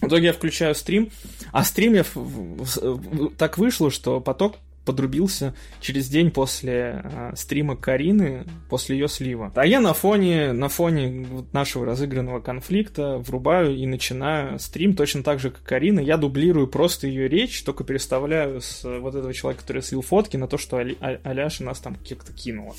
[0.00, 1.10] В итоге я включаю стрим,
[1.52, 4.54] а стрим я в- в- в- так вышло, что поток
[4.88, 9.52] подрубился через день после э, стрима Карины, после ее слива.
[9.54, 15.22] А я на фоне, на фоне вот нашего разыгранного конфликта врубаю и начинаю стрим точно
[15.22, 16.00] так же, как Карина.
[16.00, 20.38] Я дублирую просто ее речь, только переставляю с э, вот этого человека, который слил фотки,
[20.38, 22.74] на то, что Али- А- Аляша нас там как-то кинула.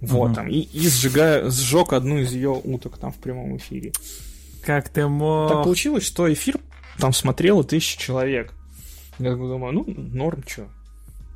[0.00, 0.34] Вот Мгм.
[0.34, 0.48] там.
[0.48, 3.92] И, и сжигаю, сжег одну из ее уток там в прямом эфире.
[4.62, 5.50] Как ты мог...
[5.50, 6.58] Так получилось, что эфир
[6.98, 8.52] там смотрело тысяча человек.
[9.20, 10.68] Я думаю, ну, норм, чё.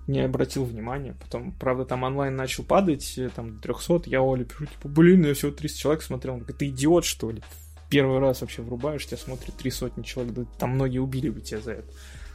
[0.06, 1.15] Не обратил внимания.
[1.20, 4.02] Потом, правда, там онлайн начал падать, э, там, до 300.
[4.06, 6.35] Я Оле пишу, типа, блин, я всего 300 человек смотрел.
[6.35, 7.43] Он говорит, ты идиот, что ли?
[7.90, 10.35] Первый раз вообще врубаешь, тебя смотрит три сотни человек.
[10.35, 11.89] Да там многие убили бы тебя за это.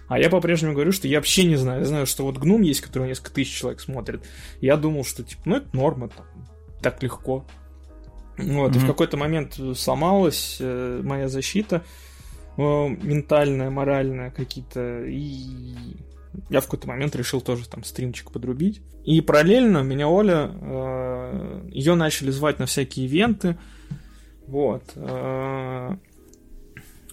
[0.07, 1.81] А я по-прежнему говорю, что я вообще не знаю.
[1.81, 4.23] Я знаю, что вот гном есть, который несколько тысяч человек смотрит.
[4.61, 6.25] Я думал, что, типа, ну, это норма, там,
[6.81, 7.45] так легко.
[8.37, 12.08] Вот, и в какой-то момент сломалась э, моя защита э,
[12.67, 15.95] ментальная, моральная какие-то, и
[16.49, 18.81] я в какой-то момент решил тоже там стримчик подрубить.
[19.05, 23.57] И параллельно меня Оля, э, ее начали звать на всякие ивенты,
[24.47, 24.83] вот.
[24.95, 25.95] э,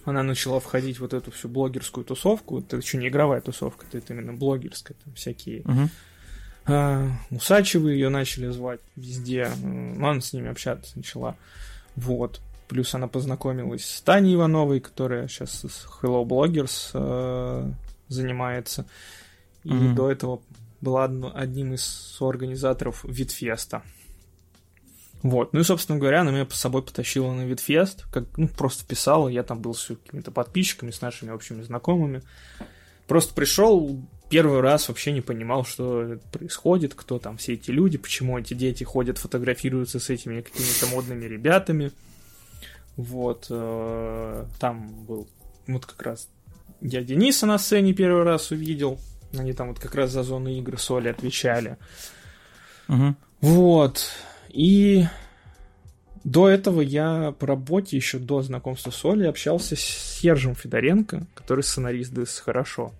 [0.05, 2.59] она начала входить в вот эту всю блогерскую тусовку.
[2.59, 4.95] Это еще не игровая тусовка, это именно блогерская.
[5.03, 5.63] Там всякие
[7.31, 9.49] Усачевы ее начали звать везде.
[9.63, 11.35] М, Она с ними общаться начала.
[11.95, 12.41] Вот.
[12.67, 17.71] Плюс она познакомилась с Таней Ивановой, которая сейчас с Hello Bloggers э,
[18.09, 18.85] занимается.
[19.63, 19.95] И Мгм.
[19.95, 20.41] до этого
[20.81, 23.83] была одним из соорганизаторов Видфеста.
[25.23, 25.51] Вот.
[25.53, 29.29] Ну и, собственно говоря, она меня с собой потащила на Видфест, как, ну, просто писала,
[29.29, 32.21] я там был с какими-то подписчиками, с нашими общими знакомыми.
[33.07, 33.99] Просто пришел,
[34.29, 38.83] первый раз вообще не понимал, что происходит, кто там все эти люди, почему эти дети
[38.83, 41.91] ходят, фотографируются с этими какими-то модными ребятами.
[42.97, 43.47] Вот.
[43.49, 45.27] Э, там был
[45.67, 46.29] вот как раз
[46.81, 48.99] я Дениса на сцене первый раз увидел.
[49.37, 51.77] Они там вот как раз за зону игры соли отвечали.
[52.87, 53.15] Угу.
[53.41, 54.11] Вот.
[54.49, 55.05] И
[56.23, 61.63] до этого я по работе, еще до знакомства с Олей, общался с Сержем Федоренко, который
[61.63, 62.93] сценарист ДС «Хорошо».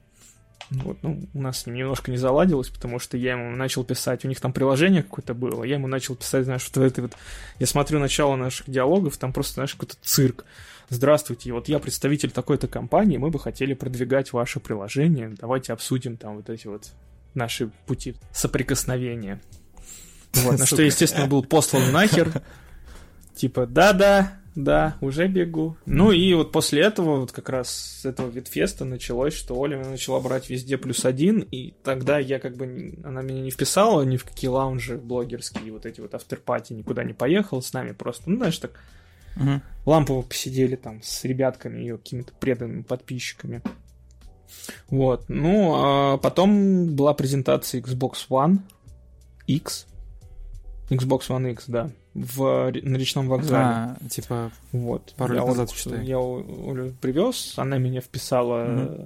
[0.69, 4.25] Вот, ну, у нас с ним немножко не заладилось, потому что я ему начал писать,
[4.25, 7.13] у них там приложение какое-то было, я ему начал писать, знаешь, вот это вот,
[7.59, 10.45] я смотрю начало наших диалогов, там просто, знаешь, какой-то цирк.
[10.89, 16.35] Здравствуйте, вот я представитель такой-то компании, мы бы хотели продвигать ваше приложение, давайте обсудим там
[16.35, 16.91] вот эти вот
[17.33, 19.39] наши пути соприкосновения.
[20.33, 22.41] Вот, на что, естественно, был послан нахер.
[23.35, 25.77] Типа, да-да, да, уже бегу.
[25.85, 29.91] Ну и вот после этого, вот как раз с этого Витфеста началось, что Оля меня
[29.91, 34.17] начала брать везде плюс один, и тогда я как бы, она меня не вписала ни
[34.17, 38.37] в какие лаунжи блогерские, вот эти вот авторпати, никуда не поехал с нами просто, ну
[38.37, 38.71] знаешь, так
[39.35, 39.61] Угу.
[39.85, 43.61] лампово посидели там с ребятками, ее какими-то преданными подписчиками.
[44.89, 48.61] Вот, ну, а потом была презентация Xbox One
[49.45, 49.85] X,
[50.89, 53.63] Xbox One X, да, в, на речном вокзале.
[53.63, 55.13] А, типа, Вот.
[55.17, 56.05] Пару я лет назад, Олю- считай.
[56.05, 59.05] Я Олю привез, она меня вписала э,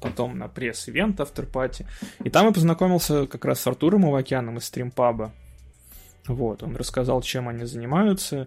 [0.00, 1.86] потом на пресс-ивент авторпати.
[2.22, 5.32] И там я познакомился как раз с Артуром Авакяном из стримпаба.
[6.28, 8.46] Вот, он рассказал, чем они занимаются.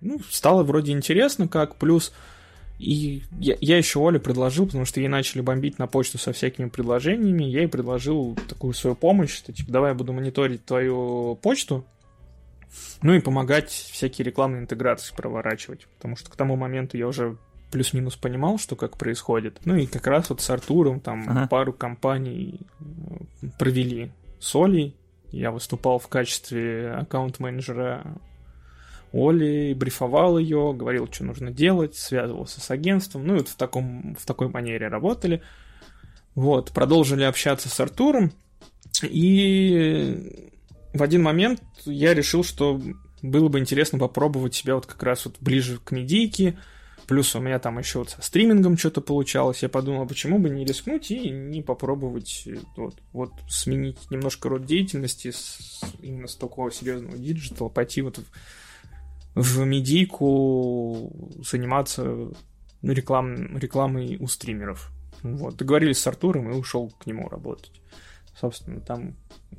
[0.00, 2.12] Ну, стало вроде интересно как, плюс
[2.78, 6.68] и я, я еще Оле предложил, потому что ей начали бомбить на почту со всякими
[6.68, 11.84] предложениями, я ей предложил такую свою помощь, что типа давай я буду мониторить твою почту,
[13.02, 17.36] ну и помогать всякие рекламные интеграции проворачивать, потому что к тому моменту я уже
[17.70, 19.60] плюс-минус понимал, что как происходит.
[19.64, 21.48] Ну и как раз вот с Артуром там Ага.
[21.48, 24.94] пару компаний э, провели с Олей.
[25.30, 28.18] Я выступал в качестве аккаунт-менеджера
[29.12, 33.26] Оли, брифовал ее, говорил, что нужно делать, связывался с агентством.
[33.26, 35.42] Ну и вот в, таком, в такой манере работали.
[36.34, 38.32] Вот, продолжили общаться с Артуром.
[39.02, 40.51] И
[40.92, 42.80] в один момент я решил, что
[43.22, 46.58] было бы интересно попробовать себя вот как раз вот ближе к медийке.
[47.06, 49.62] Плюс у меня там еще вот со стримингом что-то получалось.
[49.62, 54.64] Я подумал, почему бы не рискнуть и не попробовать э, вот, вот сменить немножко род
[54.64, 58.24] деятельности с, именно с такого серьезного диджитала, пойти вот в,
[59.34, 61.12] в медийку
[61.44, 62.30] заниматься
[62.82, 64.90] реклам, рекламой у стримеров.
[65.22, 67.80] Вот, договорились с Артуром и ушел к нему работать.
[68.38, 69.14] Собственно, там...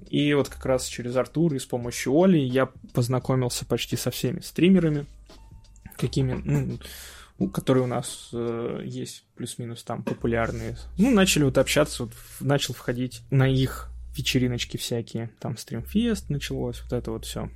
[0.09, 4.39] И вот как раз через Артура и с помощью Оли я познакомился почти со всеми
[4.41, 5.05] стримерами,
[5.97, 10.77] какими, ну, которые у нас э, есть плюс-минус там популярные.
[10.97, 15.29] Ну, начали вот общаться, вот, начал входить на их вечериночки всякие.
[15.39, 17.49] Там стримфест началось, вот это вот все.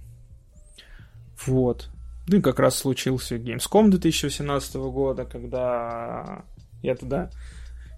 [1.46, 1.90] Вот.
[2.28, 6.44] Ну и как раз случился Gamescom 2018 года, когда
[6.82, 7.30] я туда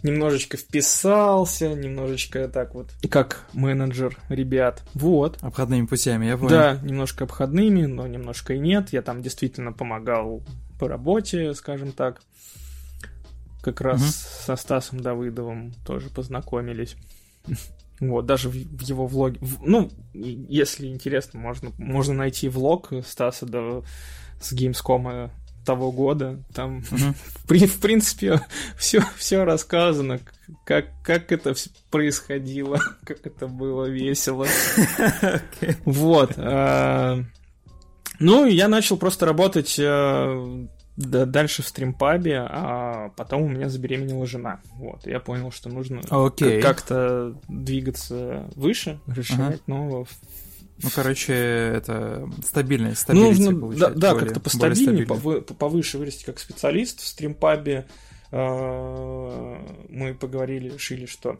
[0.03, 4.83] немножечко вписался, немножечко так вот, как менеджер ребят.
[4.93, 5.37] Вот.
[5.41, 6.49] обходными путями, я понял.
[6.49, 8.93] Да, немножко обходными, но немножко и нет.
[8.93, 10.43] Я там действительно помогал
[10.79, 12.21] по работе, скажем так.
[13.61, 14.09] Как раз Мгм.
[14.09, 16.95] со Стасом Давыдовым тоже познакомились.
[17.99, 19.37] Вот, даже в в его влоге.
[19.41, 23.83] в- Ну, если интересно, можно, можно найти влог Стаса Дав-
[24.41, 25.29] с Gamescom
[25.69, 26.39] того года.
[26.53, 28.41] Там, в, при- в принципе,
[28.77, 30.19] все, все рассказано,
[30.65, 31.53] как, как это
[31.91, 34.47] происходило, как это было весело.
[35.85, 36.33] Вот.
[36.37, 37.23] э,
[38.19, 40.65] Ну, я начал просто работать э,
[40.97, 44.59] да- дальше в стримпабе, а потом у меня забеременела жена.
[44.73, 45.05] Вот.
[45.07, 46.01] Я понял, что нужно
[46.59, 50.07] к- как-то двигаться выше, расширять нового.
[50.81, 56.23] Ну, короче, это стабильность, стабильность Нужно, да, получать, да, более- как-то постабильнее, повы- повыше вырасти
[56.25, 57.85] как специалист в стримпабе.
[58.31, 59.57] Э,
[59.89, 61.37] Мы поговорили, решили, что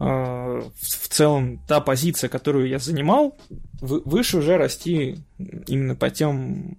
[0.00, 3.36] э, в целом та позиция, которую я занимал,
[3.80, 5.18] вы- выше уже расти
[5.66, 6.76] именно по тем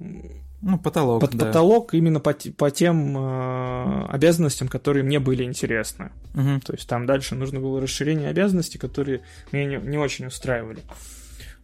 [0.65, 1.47] Ну, потолок, под да.
[1.47, 6.13] потолок именно по, по тем э, обязанностям, которые мне были интересны.
[6.33, 6.61] Мгм.
[6.61, 10.79] То есть там дальше нужно было расширение обязанностей, которые меня не, не очень устраивали.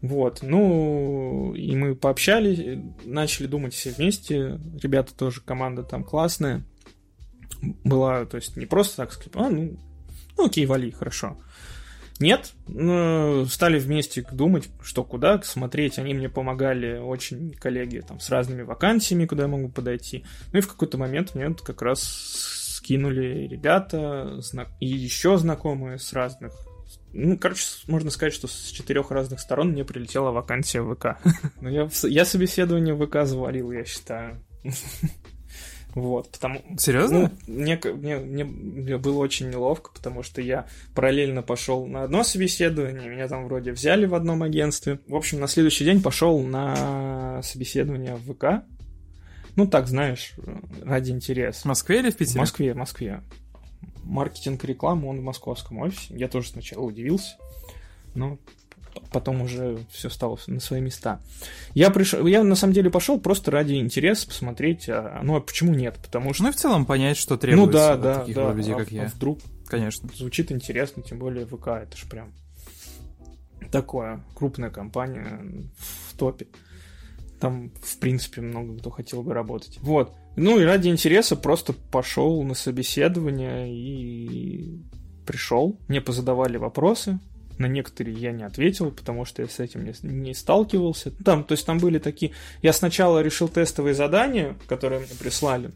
[0.02, 4.60] Вот, ну, и мы пообщались, начали думать все вместе.
[4.82, 6.64] Ребята тоже, команда там классная.
[7.86, 9.78] Была, то есть не просто так а, ну,
[10.38, 11.38] ну окей, вали, хорошо.
[12.20, 16.00] Нет, ну, стали вместе думать, что куда, смотреть.
[16.00, 20.26] Они мне помогали очень, коллеги, там, с разными вакансиями, куда я могу подойти.
[20.52, 24.42] Ну и в какой-то момент мне вот как раз с кинули ребята
[24.80, 26.54] и еще знакомые с разных
[27.12, 31.18] ну, короче, можно сказать, что с четырех разных сторон мне прилетела вакансия в ВК.
[31.62, 34.44] Но я, я собеседование в ВК завалил, я считаю.
[35.96, 36.62] Вот, потому...
[36.78, 37.32] Серьезно?
[37.48, 43.10] Ну, мне, мне, мне было очень неловко, потому что я параллельно пошел на одно собеседование,
[43.10, 45.00] меня там вроде взяли в одном агентстве.
[45.08, 48.64] В общем, на следующий день пошел на собеседование в ВК.
[49.56, 50.36] Ну, так, знаешь,
[50.84, 51.62] ради интереса.
[51.62, 52.38] В Москве или в Питере?
[52.38, 53.24] В Москве, в Москве
[54.04, 56.14] маркетинг рекламы, он в московском офисе.
[56.16, 57.38] Я тоже сначала удивился,
[58.16, 58.38] но
[59.12, 61.20] потом уже все стало на свои места.
[61.74, 65.74] Я пришел, я на самом деле пошел просто ради интереса посмотреть, а, ну а почему
[65.74, 65.98] нет?
[66.02, 66.44] Потому что...
[66.44, 68.78] Ну и в целом понять, что требуется ну, да, от да, таких да, людей, а,
[68.78, 69.06] как а я.
[69.08, 70.10] вдруг Конечно.
[70.16, 72.34] звучит интересно, тем более ВК, это же прям
[73.72, 75.42] такое крупная компания
[75.78, 76.48] в топе.
[77.40, 79.78] Там, в принципе, много кто хотел бы работать.
[79.82, 80.14] Вот.
[80.36, 84.82] Ну и ради интереса просто пошел на собеседование и
[85.26, 85.80] пришел.
[85.88, 87.20] Мне позадавали вопросы.
[87.60, 91.12] На некоторые я не ответил, потому что я с этим не, не сталкивался.
[91.12, 92.32] Там, то есть там были такие...
[92.62, 95.72] Я сначала решил тестовые задания, которые мне прислали.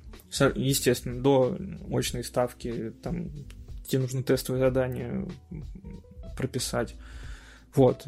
[0.56, 1.58] Естественно, до
[1.92, 3.30] очной ставки там
[3.86, 5.28] тебе нужно тестовые задания
[6.38, 6.96] прописать.
[7.76, 8.08] Вот.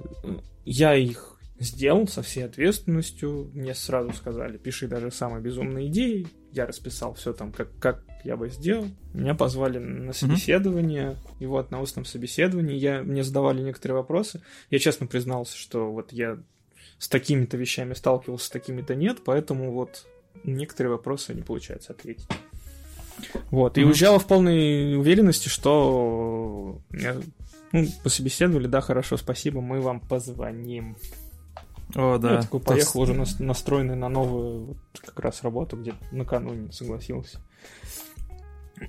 [0.63, 3.51] Я их сделал со всей ответственностью.
[3.53, 6.27] Мне сразу сказали, пиши даже самые безумные идеи.
[6.53, 8.87] Я расписал все там, как, как я бы сделал.
[9.13, 11.11] Меня позвали на собеседование.
[11.11, 11.35] Mm-hmm.
[11.39, 14.41] И вот на устном собеседовании я, мне задавали некоторые вопросы.
[14.69, 16.37] Я честно признался, что вот я
[16.97, 20.05] с такими-то вещами сталкивался, с такими-то нет, поэтому вот
[20.43, 22.27] некоторые вопросы не получается ответить.
[23.51, 23.85] Вот, и mm-hmm.
[23.85, 27.15] уезжала в полной уверенности, что меня,
[27.71, 30.97] ну, пособеседовали, да, хорошо, спасибо, мы вам позвоним.
[31.93, 32.35] О, да.
[32.35, 37.39] Я такой поехал уже настроенный на новую вот, как раз работу, где накануне согласился.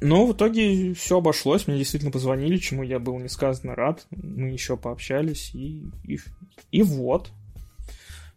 [0.01, 4.07] Но в итоге все обошлось, мне действительно позвонили, чему я был несказанно рад.
[4.11, 6.19] Мы еще пообщались, и, и,
[6.73, 7.31] и вот.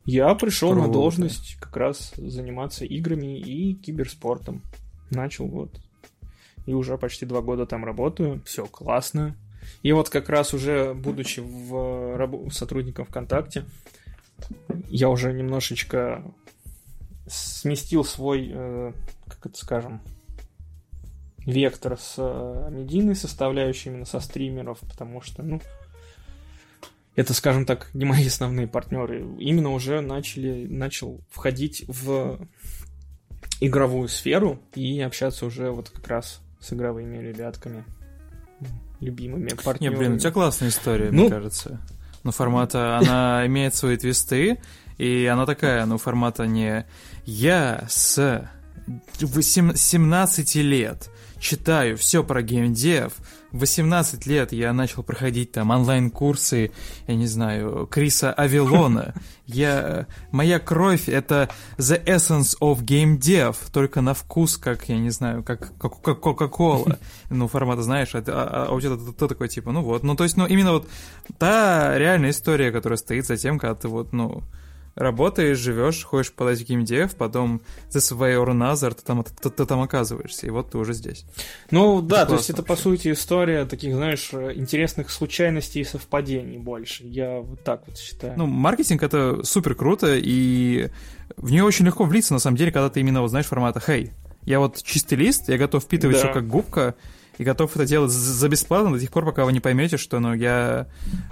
[0.05, 0.87] Я пришел Круто.
[0.87, 4.61] на должность как раз заниматься играми и киберспортом.
[5.09, 5.79] Начал вот.
[6.65, 8.41] И уже почти два года там работаю.
[8.45, 9.35] Все классно.
[9.83, 13.65] И вот как раз уже будучи в сотрудником ВКонтакте,
[14.89, 16.23] я уже немножечко
[17.27, 18.93] сместил свой, э,
[19.27, 20.01] как это скажем,
[21.45, 25.61] вектор с э, медийной составляющей, именно со стримеров, потому что, ну,
[27.15, 29.25] это, скажем так, не мои основные партнеры.
[29.39, 32.39] Именно уже начали, начал входить в
[33.61, 37.83] игровую сферу и общаться уже вот как раз с игровыми ребятками,
[38.99, 39.95] любимыми партнерами.
[39.95, 41.79] Не, блин, у тебя классная история, ну, мне кажется
[42.23, 44.59] ну, формата, она имеет свои твисты,
[44.97, 46.85] и она такая, ну, формата не
[47.25, 48.49] «я с
[49.17, 51.09] 17 лет
[51.39, 53.13] читаю все про геймдев,
[53.51, 56.71] 18 лет я начал проходить там онлайн-курсы,
[57.07, 59.13] я не знаю, Криса Авилона.
[59.51, 61.49] Я, моя кровь— это
[61.79, 66.19] the essence of game dev, только на вкус, как, я не знаю, как, как, как
[66.19, 66.99] Кока-Кола.
[67.31, 70.03] Ну, формата, знаешь, а, а, а у тебя кто такой, типа, ну вот.
[70.03, 70.87] Ну, то есть, ну, именно вот
[71.39, 74.43] та реальная история, которая стоит за тем, когда ты вот, ну,
[74.95, 79.65] работаешь, живешь, ходишь по этим дев, потом this way or another, ты там, ты, ты
[79.65, 81.25] там оказываешься, и вот ты уже здесь.
[81.71, 82.75] Ну да, это то есть это вообще.
[82.75, 87.03] по сути история таких, знаешь, интересных случайностей и совпадений больше.
[87.05, 88.33] Я вот так вот считаю.
[88.37, 90.89] Ну, маркетинг это супер круто, и
[91.37, 94.11] в нее очень легко влиться, на самом деле, когда ты именно вот знаешь формата «Хей,
[94.45, 96.23] я вот чистый лист, я готов впитывать да.
[96.23, 96.95] все как губка,
[97.39, 100.33] и готов это делать за бесплатно до тех пор, пока вы не поймете, что ну,
[100.33, 100.87] я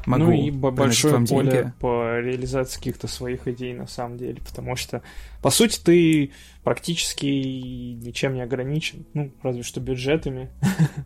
[0.06, 1.74] могу Ну и большое поле деньги.
[1.82, 5.02] по реализации каких-то своих идей на самом деле, потому что,
[5.42, 6.32] по сути, ты
[6.64, 10.50] практически ничем не ограничен, ну, разве что бюджетами.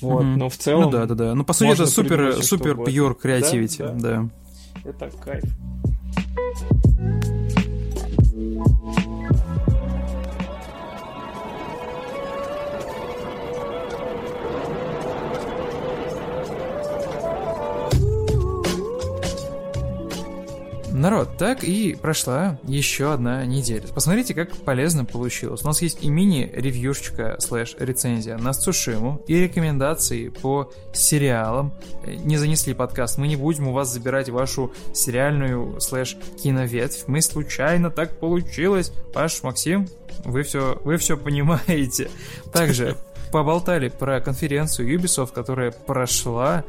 [0.00, 0.36] Вот, mm-hmm.
[0.36, 0.82] но в целом...
[0.84, 1.34] Ну да, да, да.
[1.34, 4.30] Ну, по сути, это супер, супер pure creativity, да, да.
[4.84, 4.90] да.
[4.90, 5.42] Это кайф.
[20.98, 23.86] Народ, так и прошла еще одна неделя.
[23.94, 25.62] Посмотрите, как полезно получилось.
[25.62, 31.72] У нас есть и мини-ревьюшечка слэш рецензия на Цушиму, и рекомендации по сериалам.
[32.04, 37.04] Не занесли подкаст, мы не будем у вас забирать вашу сериальную слэш киноветвь.
[37.06, 38.90] Мы случайно так получилось.
[39.14, 39.86] Паш, Максим,
[40.24, 42.10] вы все, вы все понимаете.
[42.52, 42.96] Также
[43.30, 46.64] поболтали про конференцию Ubisoft, которая прошла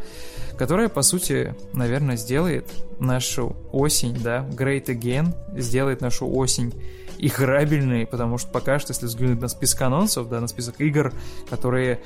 [0.60, 2.68] которая, по сути, наверное, сделает
[3.00, 6.74] нашу осень, да, Great Again, сделает нашу осень
[7.18, 11.14] играбельный, потому что пока что, если взглянуть на список анонсов, да, на список игр,
[11.50, 12.02] которые,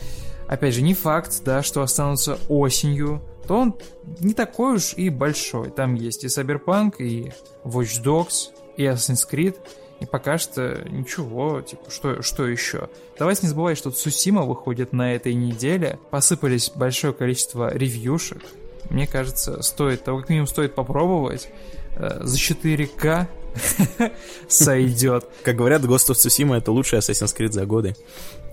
[0.47, 3.75] опять же, не факт, да, что останутся осенью, то он
[4.19, 5.71] не такой уж и большой.
[5.71, 7.31] Там есть и Cyberpunk, и
[7.63, 9.55] Watch Dogs, и Assassin's Creed,
[10.03, 12.89] и пока что ничего, типа, что, что еще?
[13.17, 15.97] Давайте не забывать, что Цусима выходит на этой неделе.
[16.11, 18.43] Посыпались большое количество ревьюшек.
[18.89, 21.47] Мне кажется, стоит, того как минимум стоит попробовать.
[21.95, 23.27] Э, за 4К
[24.49, 25.25] сойдет.
[25.43, 27.95] Как говорят, Ghost of Tsushima это лучший Assassin's Creed за годы.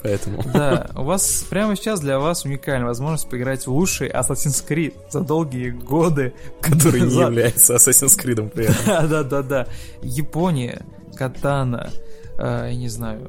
[0.05, 0.43] Поэтому.
[0.55, 5.21] Да, у вас прямо сейчас для вас уникальная возможность поиграть в лучший Assassin's Creed за
[5.21, 6.33] долгие годы.
[6.61, 8.77] Который не является Assassin's Creed при этом.
[8.87, 9.67] Да, да, да, да.
[10.03, 10.83] Япония,
[11.21, 11.91] Катана,
[12.39, 13.29] э, я не знаю,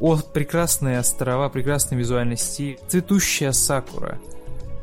[0.00, 4.18] о, прекрасные острова, прекрасный визуальный стиль, цветущая сакура.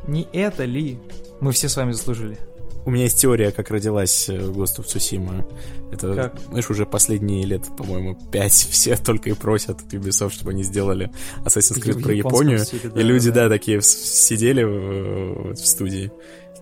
[0.06, 1.00] Не это ли
[1.40, 2.38] мы все с вами заслужили?
[2.86, 5.44] У меня есть теория, как родилась э, Ghost of Tsushima.
[5.90, 6.38] Это, как?
[6.48, 11.10] знаешь, уже последние лет, по-моему, пять все только и просят Ubisoft, чтобы они сделали
[11.44, 12.60] Assassin's Creed про Японию.
[12.60, 16.12] Стиле, да, и люди, да, да такие сидели в, в студии.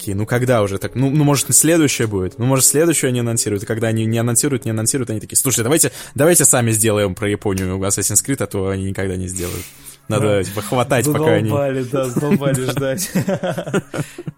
[0.03, 0.97] Такие, ну когда уже так?
[0.97, 2.37] Ну, ну, может, следующее будет?
[2.37, 3.63] Ну, может, следующее они анонсируют.
[3.63, 7.29] И когда они не анонсируют, не анонсируют, они такие, слушайте, давайте, давайте сами сделаем про
[7.29, 9.65] Японию Assassin's Creed, а то они никогда не сделают.
[10.09, 10.43] Надо, да.
[10.43, 11.51] типа, хватать, пока они...
[11.51, 13.13] Задолбали, да, задолбали ждать.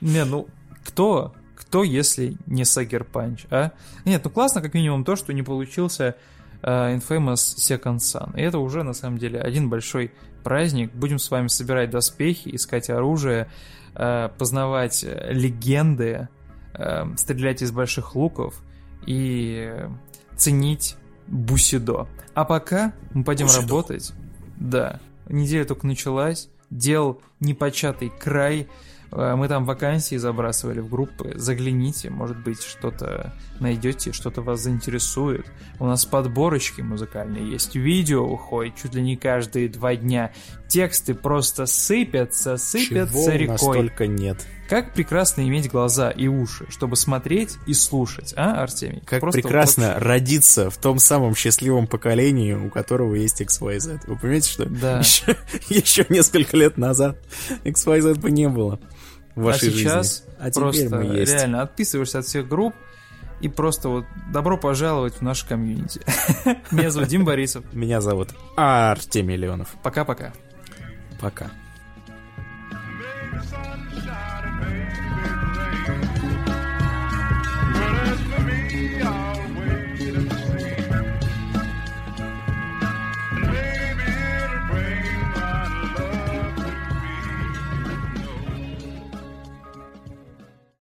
[0.03, 0.49] Не, ну,
[0.85, 3.73] кто кто, если не Сагер Панч, а?
[4.05, 6.15] Нет, ну классно как минимум то, что не получился
[6.63, 8.39] uh, Infamous Second Son.
[8.39, 10.13] И это уже, на самом деле, один большой
[10.43, 10.93] праздник.
[10.93, 13.49] Будем с вами собирать доспехи, искать оружие,
[13.95, 16.29] uh, познавать легенды,
[16.75, 18.63] uh, стрелять из больших луков
[19.07, 19.89] и
[20.37, 22.09] ценить Бусидо.
[22.35, 23.63] А пока мы пойдем Бусидо.
[23.63, 24.13] работать.
[24.57, 28.69] Да, неделя только началась, дел непочатый край,
[29.15, 31.33] Э, мы там вакансии забрасывали в группы.
[31.37, 35.47] Загляните, может быть, что-то найдете, что-то вас заинтересует.
[35.79, 40.33] У нас подборочки музыкальные есть, видео выходит чуть ли не каждые два дня.
[40.75, 43.47] Тексты просто сыпятся, сыпятся Чего рекой.
[43.47, 44.45] настолько нет.
[44.69, 49.01] Как прекрасно иметь глаза и уши, чтобы смотреть и слушать, а, Артемий?
[49.07, 54.01] Как Просто прекрасно вот родиться в том самом счастливом поколении, у которого есть XYZ.
[54.09, 54.99] Вы понимаете, что да.
[54.99, 55.37] еще,
[55.69, 57.19] еще несколько лет назад
[57.63, 58.81] XYZ бы не было
[59.37, 60.35] в вашей а сейчас жизни.
[60.41, 62.75] А просто реально отписываешься от всех групп
[63.41, 66.01] и просто вот добро пожаловать в наш комьюнити.
[66.73, 67.65] Меня зовут Дим Борисов.
[67.73, 69.69] Меня зовут Артемий Леонов.
[69.85, 70.33] Пока-пока.
[71.25, 71.64] Пока.